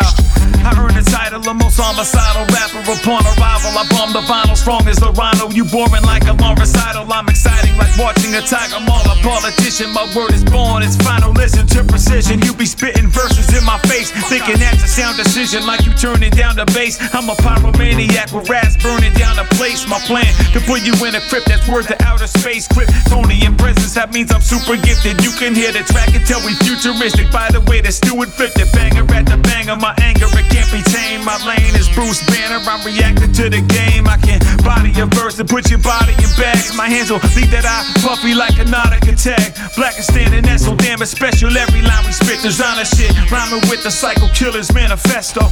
I 0.64 0.72
earned 0.80 0.96
the 0.96 1.04
title 1.04 1.44
of 1.44 1.56
most 1.60 1.76
homicidal 1.76 2.48
rapper 2.56 2.80
upon 2.88 3.28
arrival. 3.36 3.76
I 3.76 3.84
bomb 3.92 4.16
the 4.16 4.24
vinyl 4.24 4.56
strong 4.56 4.88
as 4.88 4.96
the 4.96 5.12
rhino. 5.12 5.52
You 5.52 5.68
boring 5.68 6.08
like 6.08 6.24
a 6.24 6.34
long 6.40 6.56
recital. 6.56 7.04
I'm 7.12 7.28
exciting 7.28 7.76
like 7.76 7.92
watching 8.00 8.32
a 8.36 8.42
tiger 8.42 8.80
I'm 8.80 8.88
all 8.88 9.04
a 9.12 9.16
politician. 9.20 9.92
My 9.92 10.08
word 10.16 10.32
is 10.32 10.48
born, 10.48 10.84
it's 10.88 10.96
final. 10.96 11.36
Listen 11.36 11.68
to 11.76 11.84
precision. 11.84 12.40
You 12.40 12.56
be 12.56 12.64
spitting 12.64 13.12
verses 13.12 13.52
in 13.52 13.64
my 13.68 13.76
face, 13.92 14.08
thinking 14.32 14.56
that's 14.56 14.84
a 14.84 14.88
sound 14.88 15.20
decision. 15.20 15.68
Like 15.68 15.84
you 15.84 15.92
turning 16.00 16.32
down 16.32 16.56
the 16.56 16.66
bass. 16.72 16.96
I'm 17.12 17.28
a 17.28 17.36
pyromaniac 17.36 18.32
with 18.32 18.48
rats 18.48 18.80
burning 18.80 19.12
down 19.20 19.36
the 19.36 19.48
place. 19.60 19.84
My 19.84 20.00
plan 20.08 20.32
to 20.56 20.64
put 20.64 20.88
you 20.88 20.96
in 21.04 21.20
a 21.20 21.22
crypt 21.28 21.52
that's 21.52 21.68
worth 21.68 21.92
the 21.92 22.00
outer 22.08 22.28
space. 22.28 22.72
Kryptonian 22.72 23.58
presence, 23.60 23.94
that 24.00 24.14
means 24.16 24.32
I'm 24.32 24.42
super 24.42 24.80
gifted. 24.80 25.20
You 25.28 25.36
can 25.36 25.52
hear 25.52 25.76
the 25.76 25.84
track 25.84 26.16
and 26.16 26.24
tell 26.24 26.40
we 26.48 26.56
futuristic. 26.64 27.28
By 27.36 27.52
the 27.52 27.60
way, 27.68 27.82
the 27.84 27.92
Stewart 27.92 28.29
flipped 28.30 28.58
it. 28.60 28.70
Banger 28.74 29.04
at 29.14 29.26
the 29.26 29.38
banger, 29.38 29.76
my 29.76 29.94
anger, 30.02 30.28
it 30.38 30.48
can't 30.54 30.70
be 30.72 30.82
tamed. 30.92 31.26
My 31.26 31.38
lane 31.46 31.74
is 31.76 31.90
Bruce 31.92 32.22
Banner. 32.28 32.62
I'm 32.64 32.86
reacting 32.86 33.34
to 33.34 33.50
the 33.50 33.62
game. 33.62 34.08
I 34.08 34.18
can 34.18 34.40
body 34.64 34.94
a 35.02 35.06
verse 35.06 35.40
and 35.40 35.50
put 35.50 35.70
your 35.70 35.80
body 35.80 36.14
in 36.14 36.30
bags. 36.38 36.76
My 36.76 36.88
hands 36.88 37.10
will 37.10 37.22
leave 37.36 37.52
that 37.52 37.66
eye 37.66 37.86
puffy 38.02 38.34
like 38.34 38.58
a 38.60 38.66
nautical 38.66 39.16
tag. 39.16 39.56
Black 39.76 39.96
and 39.96 40.06
standing 40.06 40.44
that's 40.44 40.66
so 40.66 40.76
damn 40.76 41.02
it's 41.02 41.12
special. 41.12 41.50
Every 41.50 41.82
line 41.82 42.06
we 42.06 42.12
spit, 42.12 42.42
designer 42.42 42.86
shit. 42.86 43.12
Rhyming 43.32 43.66
with 43.70 43.84
the 43.84 43.92
Psycho 43.92 44.28
Killers 44.38 44.72
manifesto. 44.74 45.48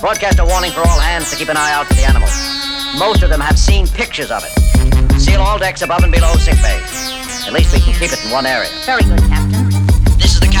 Broadcast 0.00 0.38
a 0.40 0.44
warning 0.44 0.72
for 0.72 0.80
all 0.80 1.00
hands 1.00 1.30
to 1.30 1.36
keep 1.36 1.48
an 1.48 1.56
eye 1.56 1.72
out 1.72 1.86
for 1.86 1.94
the 1.94 2.04
animals. 2.04 2.32
Most 2.98 3.22
of 3.22 3.30
them 3.30 3.40
have 3.40 3.58
seen 3.58 3.86
pictures 3.86 4.30
of 4.30 4.42
it. 4.44 4.52
Seal 5.20 5.40
all 5.40 5.58
decks 5.58 5.82
above 5.82 6.02
and 6.02 6.12
below 6.12 6.34
sick 6.36 6.56
bay. 6.62 6.80
At 7.46 7.52
least 7.52 7.72
we 7.72 7.80
can 7.80 7.94
keep 7.94 8.12
it 8.12 8.24
in 8.24 8.30
one 8.30 8.46
area. 8.46 8.68
Very 8.86 9.02
good, 9.02 9.20
Captain. 9.28 9.68
This 10.16 10.34
is 10.34 10.40
the 10.40 10.46
captain 10.46 10.50
speaking. 10.50 10.59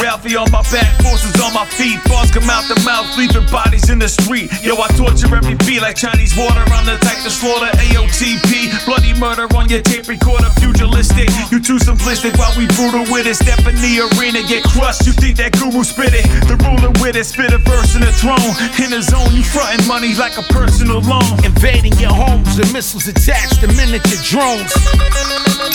Ralphie 0.00 0.34
on 0.34 0.50
my 0.50 0.64
back, 0.72 0.88
forces 1.04 1.36
on 1.44 1.52
my 1.52 1.68
feet. 1.76 2.00
Bars 2.08 2.32
come 2.32 2.48
out 2.48 2.64
the 2.72 2.80
mouth, 2.88 3.04
leaving 3.20 3.44
bodies 3.52 3.90
in 3.92 3.98
the 4.00 4.08
street. 4.08 4.48
Yo, 4.64 4.72
I 4.80 4.88
torture 4.96 5.28
every 5.28 5.54
beat 5.68 5.84
like 5.84 5.96
Chinese 5.96 6.32
water. 6.36 6.64
I'm 6.72 6.88
the 6.88 6.96
type 7.04 7.20
to 7.22 7.30
slaughter 7.30 7.68
AOTP. 7.76 8.72
Bloody 8.88 9.12
murder 9.20 9.44
on 9.52 9.68
your 9.68 9.84
tape 9.84 10.08
recorder, 10.08 10.48
pugilistic. 10.56 11.28
You 11.52 11.60
too 11.60 11.76
simplistic 11.76 12.32
while 12.40 12.52
we 12.56 12.64
brutal 12.72 13.04
with 13.12 13.28
it. 13.28 13.36
Step 13.36 13.60
in 13.68 13.76
the 13.84 14.08
arena, 14.08 14.40
get 14.48 14.64
crushed. 14.64 15.04
You 15.04 15.12
think 15.12 15.36
that 15.36 15.52
guru 15.60 15.84
spit 15.84 16.16
it? 16.16 16.24
The 16.48 16.56
ruler 16.64 16.96
with 17.04 17.20
it, 17.20 17.28
spit 17.28 17.52
a 17.52 17.60
verse 17.60 17.92
in 17.92 18.00
the 18.00 18.12
throne. 18.16 18.56
In 18.80 18.96
the 18.96 19.04
zone, 19.04 19.36
you 19.36 19.44
frontin' 19.44 19.84
money 19.84 20.16
like 20.16 20.40
a 20.40 20.46
personal 20.48 21.04
loan. 21.04 21.28
Invading 21.44 21.92
your 22.00 22.16
homes 22.16 22.56
with 22.56 22.72
missiles 22.72 23.04
attached 23.06 23.60
to 23.60 23.68
miniature 23.68 24.16
drones. 24.24 24.72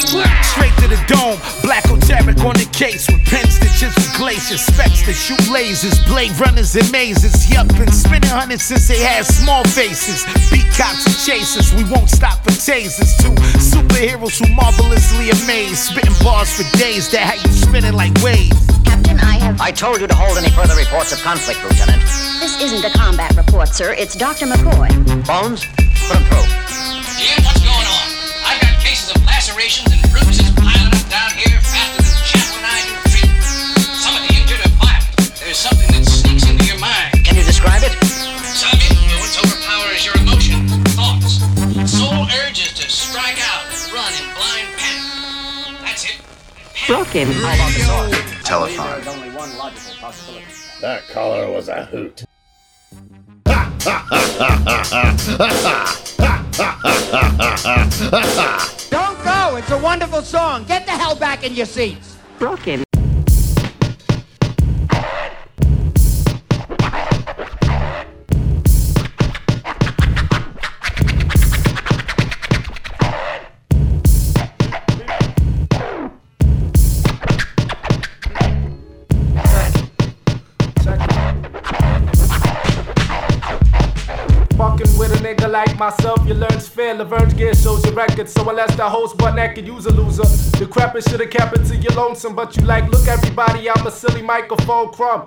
Straight 0.05 0.75
to 0.81 0.87
the 0.87 1.01
dome, 1.07 1.39
black 1.63 1.85
Tarek 2.05 2.37
on 2.45 2.53
the 2.53 2.69
case 2.69 3.09
with 3.09 3.25
pen 3.25 3.49
stitches 3.49 3.89
with 3.97 4.13
glaciers, 4.13 4.61
specs 4.61 5.01
that 5.09 5.17
shoot 5.17 5.41
lasers, 5.49 5.97
blade 6.05 6.29
runners 6.37 6.75
and 6.75 6.85
mazes. 6.91 7.49
Yup, 7.49 7.67
been 7.73 7.91
spinning 7.91 8.29
hundreds 8.29 8.61
since 8.61 8.87
they 8.87 9.01
had 9.01 9.25
small 9.25 9.63
faces. 9.73 10.21
Beat 10.53 10.69
cops 10.77 11.09
and 11.09 11.17
chasers, 11.17 11.73
we 11.73 11.83
won't 11.89 12.09
stop 12.09 12.43
for 12.45 12.53
tasers. 12.53 13.17
Two 13.17 13.33
superheroes 13.57 14.37
who 14.37 14.45
marvelously 14.53 15.33
amazed, 15.33 15.89
spitting 15.89 16.13
bars 16.21 16.53
for 16.53 16.77
days 16.77 17.09
that 17.09 17.25
had 17.25 17.41
you 17.41 17.51
spinning 17.51 17.93
like 17.97 18.13
waves. 18.21 18.53
Captain, 18.85 19.17
I 19.17 19.41
have. 19.41 19.59
I 19.59 19.71
told 19.71 19.99
you 19.99 20.05
to 20.05 20.13
hold 20.15 20.37
any 20.37 20.53
further 20.53 20.77
reports 20.77 21.11
of 21.11 21.17
conflict, 21.25 21.57
Lieutenant. 21.65 22.05
This 22.37 22.61
isn't 22.61 22.85
a 22.85 22.93
combat 22.93 23.35
report, 23.35 23.69
sir. 23.69 23.93
It's 23.97 24.13
Dr. 24.13 24.45
McCoy. 24.45 24.93
Bones, 25.25 25.65
Put 26.05 26.21
them 26.21 26.23
through. 26.29 26.45
Jim, 27.17 27.41
what's 27.41 27.65
going 27.65 27.73
on? 27.89 27.94
I've 29.55 29.61
got 29.61 29.71
cases 29.71 29.85
of 29.85 29.95
lacerations 29.95 29.95
and 29.95 30.11
bruises 30.11 30.51
piling 30.55 30.91
up 30.91 31.07
down 31.09 31.31
here 31.31 31.59
faster 31.63 32.03
than 32.03 32.15
chat 32.27 32.47
when 32.51 32.65
I 32.67 32.79
do 32.83 32.93
treatment. 33.07 33.43
Some 34.03 34.15
of 34.15 34.27
the 34.27 34.35
injured 34.35 34.59
are 34.59 34.75
violent. 34.83 35.31
There's 35.39 35.57
something 35.57 35.87
that 35.95 36.03
sneaks 36.03 36.43
into 36.49 36.65
your 36.65 36.79
mind. 36.79 37.23
Can 37.23 37.35
you 37.39 37.43
describe 37.43 37.81
it? 37.83 37.95
Some 38.51 38.75
influence 38.75 39.39
overpowers 39.39 40.03
your 40.03 40.15
emotion, 40.19 40.67
thoughts. 40.91 41.39
Soul 41.87 42.27
urges 42.43 42.73
to 42.75 42.89
strike 42.89 43.39
out, 43.39 43.63
run 43.95 44.11
in 44.19 44.27
blind 44.35 44.67
panic. 44.75 45.79
That's 45.81 46.03
it. 46.03 46.19
Broken. 46.87 47.31
How 47.31 47.55
about 47.55 47.71
the 47.71 47.79
sword? 47.79 48.43
Telephone. 48.43 48.91
There's 48.91 49.07
only 49.07 49.31
one 49.31 49.57
logical 49.57 49.95
possibility. 49.95 50.45
That 50.81 51.07
caller 51.09 51.49
was 51.49 51.69
a 51.69 51.85
hoot. 51.85 52.25
Don't 58.89 59.23
go. 59.23 59.55
It's 59.57 59.71
a 59.71 59.79
wonderful 59.81 60.21
song. 60.21 60.63
Get 60.65 60.85
the 60.85 60.91
hell 60.91 61.15
back 61.15 61.43
in 61.43 61.53
your 61.53 61.65
seats. 61.65 62.17
Broken. 62.39 62.84
Like 85.55 85.79
myself, 85.79 86.19
you 86.27 86.33
learn's 86.33 86.67
fair. 86.67 86.93
Laverne's 86.95 87.33
gear 87.33 87.55
shows 87.55 87.81
your 87.85 87.93
record. 87.93 88.27
So 88.27 88.47
unless 88.49 88.75
the 88.75 88.89
host 88.89 89.17
butt 89.17 89.35
naked, 89.35 89.65
you's 89.65 89.85
a 89.85 89.89
loser. 89.89 90.27
Decrepit 90.57 91.07
should've 91.07 91.29
kept 91.29 91.57
it 91.57 91.63
to 91.67 91.77
your 91.77 91.93
lonesome, 91.93 92.35
but 92.35 92.57
you 92.57 92.63
like, 92.63 92.89
look 92.89 93.07
everybody, 93.07 93.69
I'm 93.69 93.87
a 93.87 93.91
silly 93.91 94.21
microphone 94.21 94.91
crumb. 94.91 95.25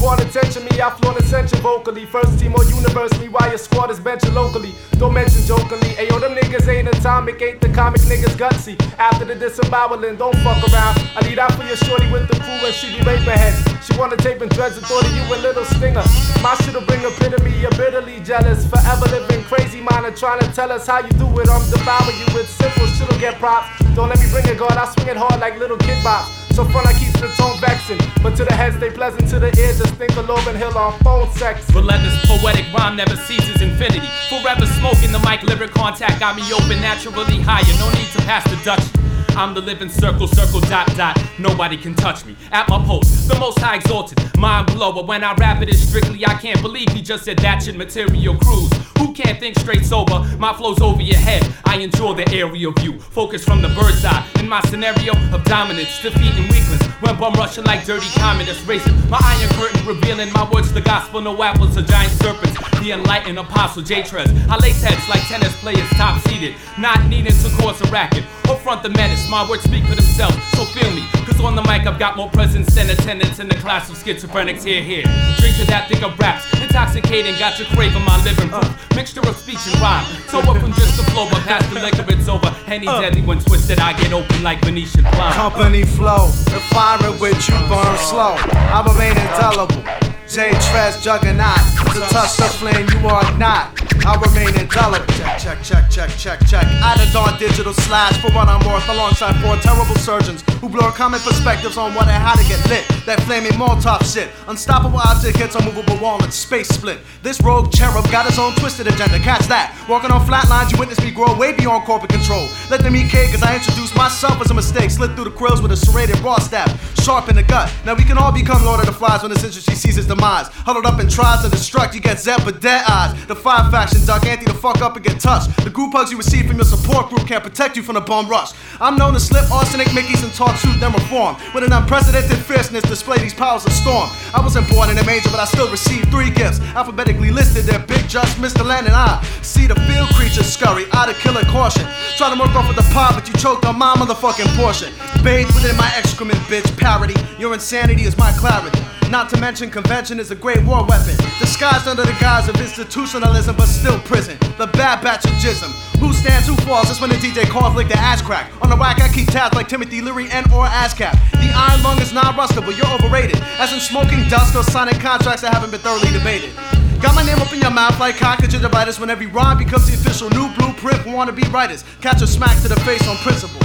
Want 0.00 0.22
attention, 0.24 0.64
me, 0.64 0.80
I 0.80 0.88
flown 0.96 1.18
ascension 1.18 1.58
vocally. 1.60 2.06
First 2.06 2.40
team 2.40 2.54
or 2.54 2.64
universe, 2.64 3.12
me, 3.20 3.28
why 3.28 3.48
your 3.48 3.58
squad 3.58 3.90
is 3.90 4.00
benching 4.00 4.32
locally. 4.32 4.74
Don't 4.92 5.12
mention 5.12 5.44
jokingly. 5.44 5.92
Ayo, 6.00 6.18
them 6.18 6.34
niggas 6.34 6.66
ain't 6.68 6.88
atomic, 6.88 7.40
ain't 7.42 7.60
the 7.60 7.68
comic 7.68 8.00
niggas 8.08 8.34
gutsy. 8.40 8.80
After 8.98 9.26
the 9.26 9.34
disemboweling, 9.34 10.16
don't 10.16 10.34
fuck 10.38 10.56
around. 10.72 10.96
I 11.14 11.20
need 11.28 11.38
out 11.38 11.52
for 11.52 11.64
your 11.64 11.76
shorty 11.76 12.10
with 12.10 12.28
the 12.28 12.40
crew 12.40 12.64
and 12.64 12.74
she 12.74 12.96
be 12.96 13.04
raping 13.04 13.28
heads. 13.28 13.60
She 13.84 13.92
wanna 13.98 14.16
tape 14.16 14.40
and 14.40 14.50
dreads 14.50 14.78
and 14.78 14.86
thought 14.86 15.04
of 15.04 15.12
you 15.14 15.22
a 15.34 15.36
little 15.36 15.64
stinger. 15.66 16.04
My 16.40 16.54
shit'll 16.64 16.80
bring 16.80 17.04
epitome, 17.04 17.52
you're 17.60 17.70
bitterly 17.72 18.20
jealous. 18.20 18.66
Forever 18.66 19.04
living 19.12 19.44
crazy, 19.44 19.82
mind 19.82 20.06
and 20.06 20.16
trying 20.16 20.40
to 20.40 20.50
tell 20.52 20.72
us 20.72 20.86
how 20.86 21.00
you 21.04 21.12
do 21.20 21.28
it. 21.40 21.48
I'm 21.50 21.60
devouring 21.68 22.16
you 22.16 22.26
with 22.32 22.48
simple 22.48 22.86
shit'll 22.86 23.20
get 23.20 23.36
props. 23.38 23.68
Don't 23.94 24.08
let 24.08 24.18
me 24.20 24.26
bring 24.30 24.46
it, 24.46 24.58
God, 24.58 24.72
I 24.72 24.86
swing 24.94 25.08
it 25.08 25.16
hard 25.16 25.40
like 25.40 25.58
little 25.58 25.76
kid 25.76 25.98
bops. 26.04 26.40
So 26.54 26.64
front 26.64 26.86
I 26.86 26.92
keep 26.92 27.12
the 27.14 27.28
tone 27.38 27.58
vexing, 27.60 27.98
but 28.22 28.36
to 28.36 28.44
the 28.44 28.52
head 28.52 28.74
stay 28.74 28.90
pleasant, 28.90 29.28
to 29.30 29.38
the 29.38 29.48
ear 29.58 29.72
just 29.72 29.94
think 29.94 30.16
of 30.16 30.26
Lauryn 30.26 30.56
Hill 30.56 30.76
on 30.76 30.98
phone 31.00 31.30
sex. 31.32 31.68
Relentless 31.74 32.14
poetic 32.26 32.66
rhyme 32.72 32.96
never 32.96 33.16
ceases 33.16 33.62
infinity. 33.62 34.08
Forever 34.28 34.66
smoking 34.78 35.12
the 35.12 35.20
mic, 35.20 35.42
lyric 35.42 35.70
contact 35.70 36.20
got 36.20 36.36
me 36.36 36.42
open 36.52 36.80
naturally 36.80 37.40
higher. 37.40 37.74
No 37.78 37.90
need 37.98 38.10
to 38.12 38.20
pass 38.26 38.44
the 38.50 38.58
Dutch. 38.64 39.09
I'm 39.36 39.54
the 39.54 39.60
living 39.60 39.88
circle, 39.88 40.26
circle, 40.26 40.60
dot, 40.60 40.86
dot. 40.96 41.20
Nobody 41.38 41.76
can 41.76 41.94
touch 41.94 42.24
me. 42.24 42.36
At 42.52 42.68
my 42.68 42.84
post, 42.84 43.28
the 43.28 43.38
most 43.38 43.58
high 43.58 43.76
exalted, 43.76 44.18
mind 44.38 44.66
blower. 44.68 45.02
When 45.04 45.24
I 45.24 45.34
rap 45.34 45.62
it 45.62 45.68
is 45.68 45.88
strictly, 45.88 46.26
I 46.26 46.34
can't 46.34 46.60
believe 46.62 46.88
he 46.90 47.02
just 47.02 47.24
said 47.24 47.38
that 47.38 47.62
shit 47.62 47.76
material 47.76 48.36
cruise. 48.36 48.70
Who 48.98 49.12
can't 49.14 49.38
think 49.40 49.58
straight 49.58 49.84
sober? 49.84 50.20
My 50.38 50.52
flow's 50.52 50.80
over 50.80 51.00
your 51.02 51.18
head. 51.18 51.42
I 51.64 51.76
enjoy 51.78 52.14
the 52.14 52.28
aerial 52.32 52.72
view. 52.72 52.98
Focus 52.98 53.44
from 53.44 53.62
the 53.62 53.68
bird's 53.68 54.04
eye. 54.04 54.26
In 54.38 54.48
my 54.48 54.60
scenario 54.62 55.12
of 55.34 55.44
dominance, 55.44 56.02
defeating 56.02 56.48
weakness. 56.48 56.82
When 57.00 57.16
bum 57.18 57.32
rushing 57.34 57.64
like 57.64 57.86
dirty 57.86 58.08
communists 58.18 58.66
racing. 58.66 58.94
My 59.08 59.18
iron 59.22 59.48
curtain 59.54 59.86
revealing 59.86 60.32
my 60.32 60.48
words, 60.50 60.72
the 60.72 60.82
gospel, 60.82 61.20
no 61.20 61.42
apples, 61.42 61.76
to 61.76 61.82
giant 61.82 62.12
serpents. 62.12 62.58
The 62.80 62.92
enlightened 62.92 63.38
apostle 63.38 63.82
J-Treds. 63.82 64.32
I 64.48 64.56
lace 64.56 64.82
heads 64.82 65.08
like 65.08 65.22
tennis 65.28 65.54
players 65.60 65.88
top 65.90 66.20
seated. 66.28 66.54
Not 66.78 67.06
needing 67.06 67.32
to 67.32 67.48
cause 67.58 67.80
a 67.80 67.90
racket 67.90 68.24
or 68.48 68.56
front 68.56 68.82
the 68.82 68.90
menace. 68.90 69.19
My 69.28 69.48
words 69.48 69.64
speak 69.64 69.84
for 69.84 69.94
themselves, 69.94 70.36
so 70.52 70.64
feel 70.64 70.90
me. 70.92 71.06
Cause 71.26 71.40
on 71.40 71.54
the 71.54 71.62
mic 71.62 71.86
I've 71.86 71.98
got 71.98 72.16
more 72.16 72.28
presence 72.30 72.74
than 72.74 72.90
attendance 72.90 73.38
in 73.38 73.48
the 73.48 73.54
class 73.56 73.90
of 73.90 73.96
schizophrenics 73.96 74.64
here, 74.64 74.82
here. 74.82 75.04
Drink 75.38 75.56
to 75.56 75.66
that 75.66 75.88
thing 75.88 76.02
of 76.02 76.18
raps, 76.18 76.44
intoxicating, 76.60 77.38
got 77.38 77.58
you 77.58 77.64
craving 77.66 78.04
my 78.04 78.22
living 78.24 78.48
proof. 78.48 78.94
Mixture 78.96 79.20
of 79.20 79.36
speech 79.36 79.60
and 79.66 79.80
rhyme. 79.80 80.04
So 80.28 80.40
up 80.40 80.58
from 80.58 80.72
just 80.72 80.96
the 80.96 81.04
flow, 81.10 81.28
but 81.30 81.40
past 81.46 81.68
the 81.72 81.80
liquor, 81.80 82.04
it's 82.08 82.28
over. 82.28 82.54
Any 82.66 82.86
uh. 82.86 83.00
deadly 83.00 83.22
when 83.22 83.38
twisted, 83.40 83.78
I 83.78 83.92
get 83.94 84.12
open 84.12 84.42
like 84.42 84.60
Venetian 84.64 85.02
blind. 85.02 85.34
Company 85.34 85.84
flow, 85.84 86.26
the 86.50 86.60
fire 86.70 86.98
with 87.20 87.48
you 87.48 87.54
burn 87.68 87.96
slow. 87.98 88.34
I 88.36 88.84
remain 88.86 89.16
indelible. 89.16 90.09
J-Treds 90.30 91.02
juggernaut. 91.02 91.58
To 91.90 92.00
touch 92.06 92.36
the 92.36 92.46
flame, 92.62 92.86
you 92.94 93.08
are 93.08 93.26
not. 93.36 93.74
I 94.06 94.14
remain 94.14 94.54
indelible. 94.54 95.04
Check, 95.18 95.42
check, 95.42 95.58
check, 95.62 95.90
check, 95.90 96.10
check, 96.16 96.38
check. 96.46 96.64
Out 96.86 97.02
of 97.02 97.12
dawn 97.12 97.36
digital 97.36 97.74
slash 97.74 98.16
for 98.22 98.30
what 98.30 98.46
I'm 98.46 98.64
worth 98.64 98.88
alongside 98.88 99.34
four 99.42 99.56
terrible 99.56 99.96
surgeons 99.96 100.42
who 100.62 100.68
blur 100.68 100.92
common 100.92 101.18
perspectives 101.20 101.76
on 101.76 101.94
what 101.94 102.06
and 102.06 102.22
how 102.22 102.36
to 102.36 102.44
get 102.46 102.62
lit. 102.70 102.86
That 103.06 103.20
flaming 103.26 103.52
Molotov 103.58 104.06
shit. 104.06 104.30
Unstoppable 104.46 105.00
object 105.00 105.36
hits 105.36 105.56
unmovable 105.56 105.98
wall 105.98 106.22
and 106.22 106.32
space 106.32 106.68
split. 106.68 106.98
This 107.22 107.40
rogue 107.42 107.72
cherub 107.72 108.08
got 108.10 108.26
his 108.26 108.38
own 108.38 108.54
twisted 108.54 108.86
agenda. 108.86 109.18
Catch 109.18 109.48
that. 109.48 109.74
Walking 109.88 110.12
on 110.12 110.24
flat 110.24 110.48
lines, 110.48 110.70
you 110.70 110.78
witness 110.78 111.00
me 111.02 111.10
grow 111.10 111.36
way 111.36 111.52
beyond 111.52 111.84
corporate 111.84 112.12
control. 112.12 112.46
Let 112.70 112.82
them 112.82 112.94
eat 112.94 113.10
cake 113.10 113.34
as 113.34 113.42
I 113.42 113.56
introduce 113.56 113.94
myself 113.96 114.40
as 114.40 114.50
a 114.50 114.54
mistake. 114.54 114.90
Slid 114.90 115.16
through 115.16 115.24
the 115.24 115.36
grills 115.36 115.60
with 115.60 115.72
a 115.72 115.76
serrated 115.76 116.20
raw 116.20 116.38
stab. 116.38 116.70
Sharp 117.02 117.28
in 117.28 117.36
the 117.36 117.42
gut. 117.42 117.72
Now 117.84 117.94
we 117.94 118.04
can 118.04 118.16
all 118.16 118.32
become 118.32 118.64
Lord 118.64 118.80
of 118.80 118.86
the 118.86 118.92
Flies 118.92 119.22
when 119.22 119.32
this 119.32 119.42
industry 119.42 119.74
sees 119.74 119.98
its 119.98 120.06
demise. 120.20 120.48
Huddled 120.68 120.84
up 120.84 121.00
and 121.00 121.10
tries 121.10 121.42
to 121.42 121.48
destruct, 121.48 121.94
you 121.94 122.00
get 122.00 122.18
zapped 122.18 122.44
with 122.44 122.60
dead 122.60 122.84
eyes. 122.86 123.16
The 123.26 123.34
five 123.34 123.70
factions 123.70 124.06
duck 124.06 124.26
anti 124.26 124.44
the 124.44 124.54
fuck 124.54 124.82
up 124.82 124.96
and 124.96 125.04
get 125.04 125.18
touched. 125.18 125.48
The 125.64 125.70
group 125.70 125.92
hugs 125.92 126.10
you 126.10 126.18
receive 126.18 126.46
from 126.46 126.56
your 126.56 126.66
support 126.66 127.08
group 127.08 127.26
can't 127.26 127.42
protect 127.42 127.76
you 127.76 127.82
from 127.82 127.94
the 127.94 128.02
bum 128.02 128.28
rush. 128.28 128.52
I'm 128.80 128.96
known 128.96 129.14
to 129.14 129.20
slip 129.20 129.50
arsenic 129.50 129.88
Mickeys 129.88 130.22
and 130.22 130.32
talk 130.34 130.56
truth 130.60 130.78
then 130.78 130.92
reform. 130.92 131.36
With 131.54 131.64
an 131.64 131.72
unprecedented 131.72 132.36
fierceness, 132.44 132.84
display 132.84 133.18
these 133.18 133.34
powers 133.34 133.64
of 133.64 133.72
storm. 133.72 134.10
I 134.34 134.40
wasn't 134.40 134.68
born 134.68 134.90
in 134.90 134.98
a 134.98 135.04
manger, 135.04 135.30
but 135.30 135.40
I 135.40 135.46
still 135.46 135.70
received 135.70 136.10
three 136.10 136.30
gifts. 136.30 136.60
Alphabetically 136.76 137.30
listed, 137.30 137.64
they're 137.64 137.80
Bigg 137.86 138.08
Jus, 138.08 138.34
Mr. 138.34 138.64
Len, 138.64 138.84
and 138.84 138.94
I. 138.94 139.22
See 139.40 139.66
the 139.66 139.78
field 139.88 140.08
creatures 140.14 140.52
scurry 140.52 140.84
out 140.92 141.08
of 141.08 141.16
killer 141.16 141.44
caution. 141.44 141.86
Try 142.16 142.34
to 142.34 142.38
work 142.38 142.54
off 142.54 142.68
with 142.68 142.76
the 142.76 142.88
pot, 142.92 143.14
but 143.14 143.26
you 143.26 143.34
choked 143.34 143.64
on 143.64 143.78
my 143.78 143.94
motherfucking 143.94 144.52
portion. 144.60 144.92
Bathed 145.24 145.54
within 145.54 145.76
my 145.76 145.90
excrement, 145.96 146.38
bitch. 146.50 146.68
Parody. 146.76 147.14
Your 147.38 147.54
insanity 147.54 148.04
is 148.04 148.16
my 148.18 148.32
clarity. 148.32 148.80
Not 149.10 149.28
to 149.30 149.40
mention, 149.40 149.70
convention 149.70 150.20
is 150.20 150.30
a 150.30 150.36
great 150.36 150.64
war 150.64 150.86
weapon. 150.86 151.16
Disguised 151.40 151.88
under 151.88 152.04
the 152.04 152.16
guise 152.20 152.48
of 152.48 152.54
institutionalism, 152.60 153.56
but 153.56 153.66
still 153.66 153.98
prison. 154.00 154.38
The 154.56 154.68
bad 154.68 155.02
batch 155.02 155.24
of 155.24 155.32
jism. 155.42 155.72
Who 155.98 156.12
stands, 156.12 156.46
who 156.46 156.54
falls, 156.64 156.86
that's 156.86 157.00
when 157.00 157.10
the 157.10 157.16
DJ 157.16 157.44
calls 157.50 157.74
like 157.74 157.88
the 157.88 157.98
ass 157.98 158.22
crack. 158.22 158.52
On 158.62 158.70
the 158.70 158.76
whack, 158.76 159.00
I 159.02 159.08
keep 159.08 159.26
tabs 159.26 159.56
like 159.56 159.66
Timothy 159.66 160.00
Leary 160.00 160.30
and 160.30 160.46
or 160.52 160.64
ASCAP. 160.64 161.10
The 161.32 161.50
iron 161.52 161.82
lung 161.82 162.00
is 162.00 162.12
non 162.12 162.34
rustable, 162.34 162.70
you're 162.70 162.86
overrated. 162.86 163.42
As 163.58 163.72
in 163.72 163.80
smoking 163.80 164.28
dust 164.28 164.54
or 164.54 164.62
signing 164.62 165.00
contracts 165.00 165.42
that 165.42 165.52
haven't 165.54 165.72
been 165.72 165.80
thoroughly 165.80 166.12
debated. 166.16 166.54
Got 167.02 167.16
my 167.16 167.24
name 167.26 167.38
up 167.38 167.52
in 167.52 167.60
your 167.60 167.72
mouth 167.72 167.98
like 167.98 168.16
cock 168.16 168.38
gingivitis 168.38 169.00
when 169.00 169.10
every 169.10 169.26
rhyme 169.26 169.58
becomes 169.58 169.90
the 169.90 169.94
official 169.94 170.30
new 170.30 170.54
blueprint 170.54 171.00
wannabe 171.10 171.50
writers. 171.52 171.82
Catch 172.00 172.22
a 172.22 172.28
smack 172.28 172.62
to 172.62 172.68
the 172.68 172.78
face 172.86 173.08
on 173.08 173.16
principle. 173.16 173.60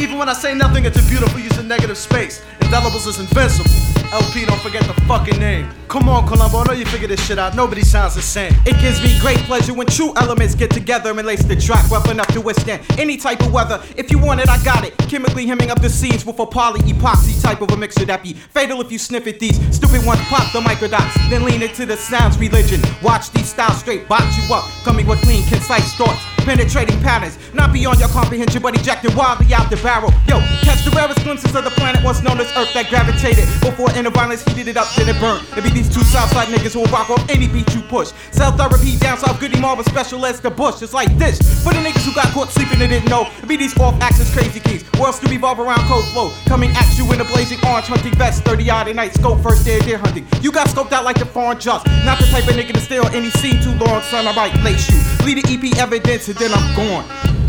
Even 0.00 0.16
when 0.16 0.30
I 0.30 0.32
say 0.32 0.54
nothing, 0.54 0.86
it's 0.86 0.98
a 0.98 1.06
beautiful 1.10 1.38
use 1.38 1.58
of 1.58 1.66
negative 1.66 1.98
space. 1.98 2.42
Indelibles 2.62 3.06
is 3.06 3.18
invincible. 3.20 3.70
El-P, 4.12 4.46
don't 4.46 4.60
forget 4.62 4.82
the 4.84 4.94
fucking 5.02 5.38
name. 5.38 5.68
Come 5.88 6.08
on, 6.08 6.26
Columbo, 6.26 6.60
I 6.60 6.64
know 6.64 6.72
you 6.72 6.86
figure 6.86 7.06
this 7.06 7.22
shit 7.26 7.38
out. 7.38 7.54
Nobody 7.54 7.82
sounds 7.82 8.14
the 8.14 8.22
same. 8.22 8.54
It 8.64 8.80
gives 8.80 9.02
me 9.02 9.20
great 9.20 9.36
pleasure 9.40 9.74
when 9.74 9.86
true 9.86 10.14
elements 10.16 10.54
get 10.54 10.70
together 10.70 11.10
and 11.10 11.26
lace 11.26 11.44
the 11.44 11.54
track 11.54 11.88
rough 11.90 12.10
enough 12.10 12.28
to 12.28 12.40
withstand 12.40 12.82
any 12.98 13.18
type 13.18 13.40
of 13.40 13.52
weather. 13.52 13.78
If 13.94 14.10
you 14.10 14.18
want 14.18 14.40
it, 14.40 14.48
I 14.48 14.62
got 14.64 14.86
it. 14.86 14.96
Chemically 14.96 15.44
hemming 15.44 15.70
up 15.70 15.82
the 15.82 15.90
seeds 15.90 16.24
with 16.24 16.38
a 16.38 16.46
poly 16.46 16.80
epoxy 16.80 17.40
type 17.42 17.60
of 17.60 17.70
a 17.70 17.76
mixture 17.76 18.06
that 18.06 18.22
be 18.22 18.32
fatal 18.32 18.80
if 18.80 18.90
you 18.90 18.98
sniff 18.98 19.26
at 19.26 19.38
these. 19.38 19.58
Stupid 19.76 20.06
ones 20.06 20.20
pop 20.22 20.50
the 20.54 20.60
microdots, 20.60 21.12
then 21.28 21.44
lean 21.44 21.62
into 21.62 21.84
the 21.84 21.98
sounds 21.98 22.38
religion. 22.38 22.80
Watch 23.02 23.30
these 23.32 23.50
styles 23.50 23.78
straight 23.78 24.08
box 24.08 24.24
you 24.38 24.54
up, 24.54 24.64
coming 24.82 25.06
with 25.06 25.20
clean, 25.20 25.46
concise 25.46 25.92
thoughts. 25.94 26.24
Penetrating 26.44 26.98
patterns, 27.00 27.38
not 27.54 27.72
beyond 27.72 28.00
your 28.00 28.08
comprehension, 28.08 28.62
but 28.62 28.78
ejected 28.78 29.14
wildly 29.14 29.52
out 29.54 29.70
the 29.70 29.76
barrel. 29.76 30.10
Yo, 30.26 30.40
catch 30.62 30.84
the 30.84 30.90
rarest 30.90 31.22
glimpses 31.22 31.54
of 31.54 31.64
the 31.64 31.70
planet 31.70 32.02
once 32.02 32.22
known 32.22 32.40
as 32.40 32.50
Earth 32.56 32.72
that 32.74 32.88
gravitated 32.88 33.44
before 33.60 33.90
inner 33.92 34.10
violence 34.10 34.42
heated 34.44 34.68
it 34.68 34.76
up, 34.76 34.88
then 34.96 35.08
it 35.08 35.20
burned. 35.20 35.44
It 35.56 35.62
be 35.62 35.70
these 35.70 35.92
two 35.92 36.02
Southside 36.02 36.48
niggas 36.48 36.72
who 36.72 36.80
will 36.80 36.92
rock 36.92 37.10
off 37.10 37.22
any 37.28 37.46
beat 37.46 37.72
you 37.74 37.82
push. 37.82 38.12
Cell 38.32 38.52
therapy 38.52 38.96
down 38.98 39.18
south, 39.18 39.38
Goody 39.38 39.60
Marvel 39.60 39.84
special 39.84 40.24
as 40.24 40.40
the 40.40 40.50
bush. 40.50 40.82
It's 40.82 40.94
like 40.94 41.12
this. 41.18 41.38
For 41.62 41.72
the 41.72 41.80
niggas 41.80 42.04
who 42.04 42.14
got 42.14 42.32
caught 42.32 42.48
sleeping 42.48 42.80
and 42.80 42.90
didn't 42.90 43.08
know, 43.08 43.28
it 43.42 43.48
be 43.48 43.56
these 43.56 43.76
off 43.78 44.00
axis 44.00 44.32
crazy 44.32 44.60
keys. 44.60 44.84
Worlds 44.98 45.18
to 45.20 45.28
revolve 45.28 45.60
around 45.60 45.80
code 45.88 46.04
flow. 46.12 46.32
Coming 46.46 46.70
at 46.70 46.88
you 46.96 47.04
in 47.12 47.20
a 47.20 47.24
blazing 47.24 47.58
orange 47.66 47.86
hunting 47.86 48.14
vest, 48.14 48.44
30 48.44 48.70
odd 48.70 48.88
at 48.88 48.96
night, 48.96 49.14
scope 49.14 49.42
first 49.42 49.64
day 49.64 49.78
of 49.78 49.84
deer 49.84 49.98
hunting. 49.98 50.26
You 50.40 50.52
got 50.52 50.68
scoped 50.68 50.92
out 50.92 51.04
like 51.04 51.18
the 51.18 51.26
foreign 51.26 51.60
just. 51.60 51.86
Not 52.04 52.18
the 52.18 52.26
type 52.26 52.48
of 52.48 52.54
nigga 52.54 52.72
to 52.72 52.80
steal 52.80 53.06
any 53.08 53.30
scene 53.30 53.62
too 53.62 53.74
long, 53.84 54.02
son. 54.02 54.26
I 54.26 54.32
might 54.32 54.54
lace 54.62 54.88
you. 54.90 54.98
Lead 55.26 55.44
the 55.44 55.52
EP 55.52 55.78
evidence 55.78 56.28
and 56.30 56.38
then 56.38 56.52
I'm 56.52 56.76
gone. 56.76 57.39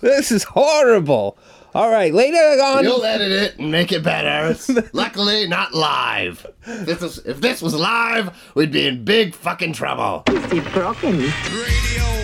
This 0.00 0.30
is 0.30 0.44
horrible. 0.44 1.38
All 1.74 1.90
right, 1.90 2.12
later 2.14 2.36
on. 2.38 2.84
You'll 2.84 3.04
edit 3.04 3.30
it 3.30 3.58
and 3.58 3.70
make 3.70 3.92
it 3.92 4.02
better. 4.02 4.56
Luckily 4.92 5.46
not 5.46 5.74
live. 5.74 6.46
If 6.66 6.86
this, 6.86 7.00
was, 7.00 7.18
if 7.26 7.40
this 7.40 7.60
was 7.60 7.74
live, 7.74 8.34
we'd 8.54 8.72
be 8.72 8.86
in 8.86 9.04
big 9.04 9.34
fucking 9.34 9.74
trouble. 9.74 10.22
Is 10.28 10.52
it 10.52 10.72
broken? 10.72 11.18
Radio 11.18 12.15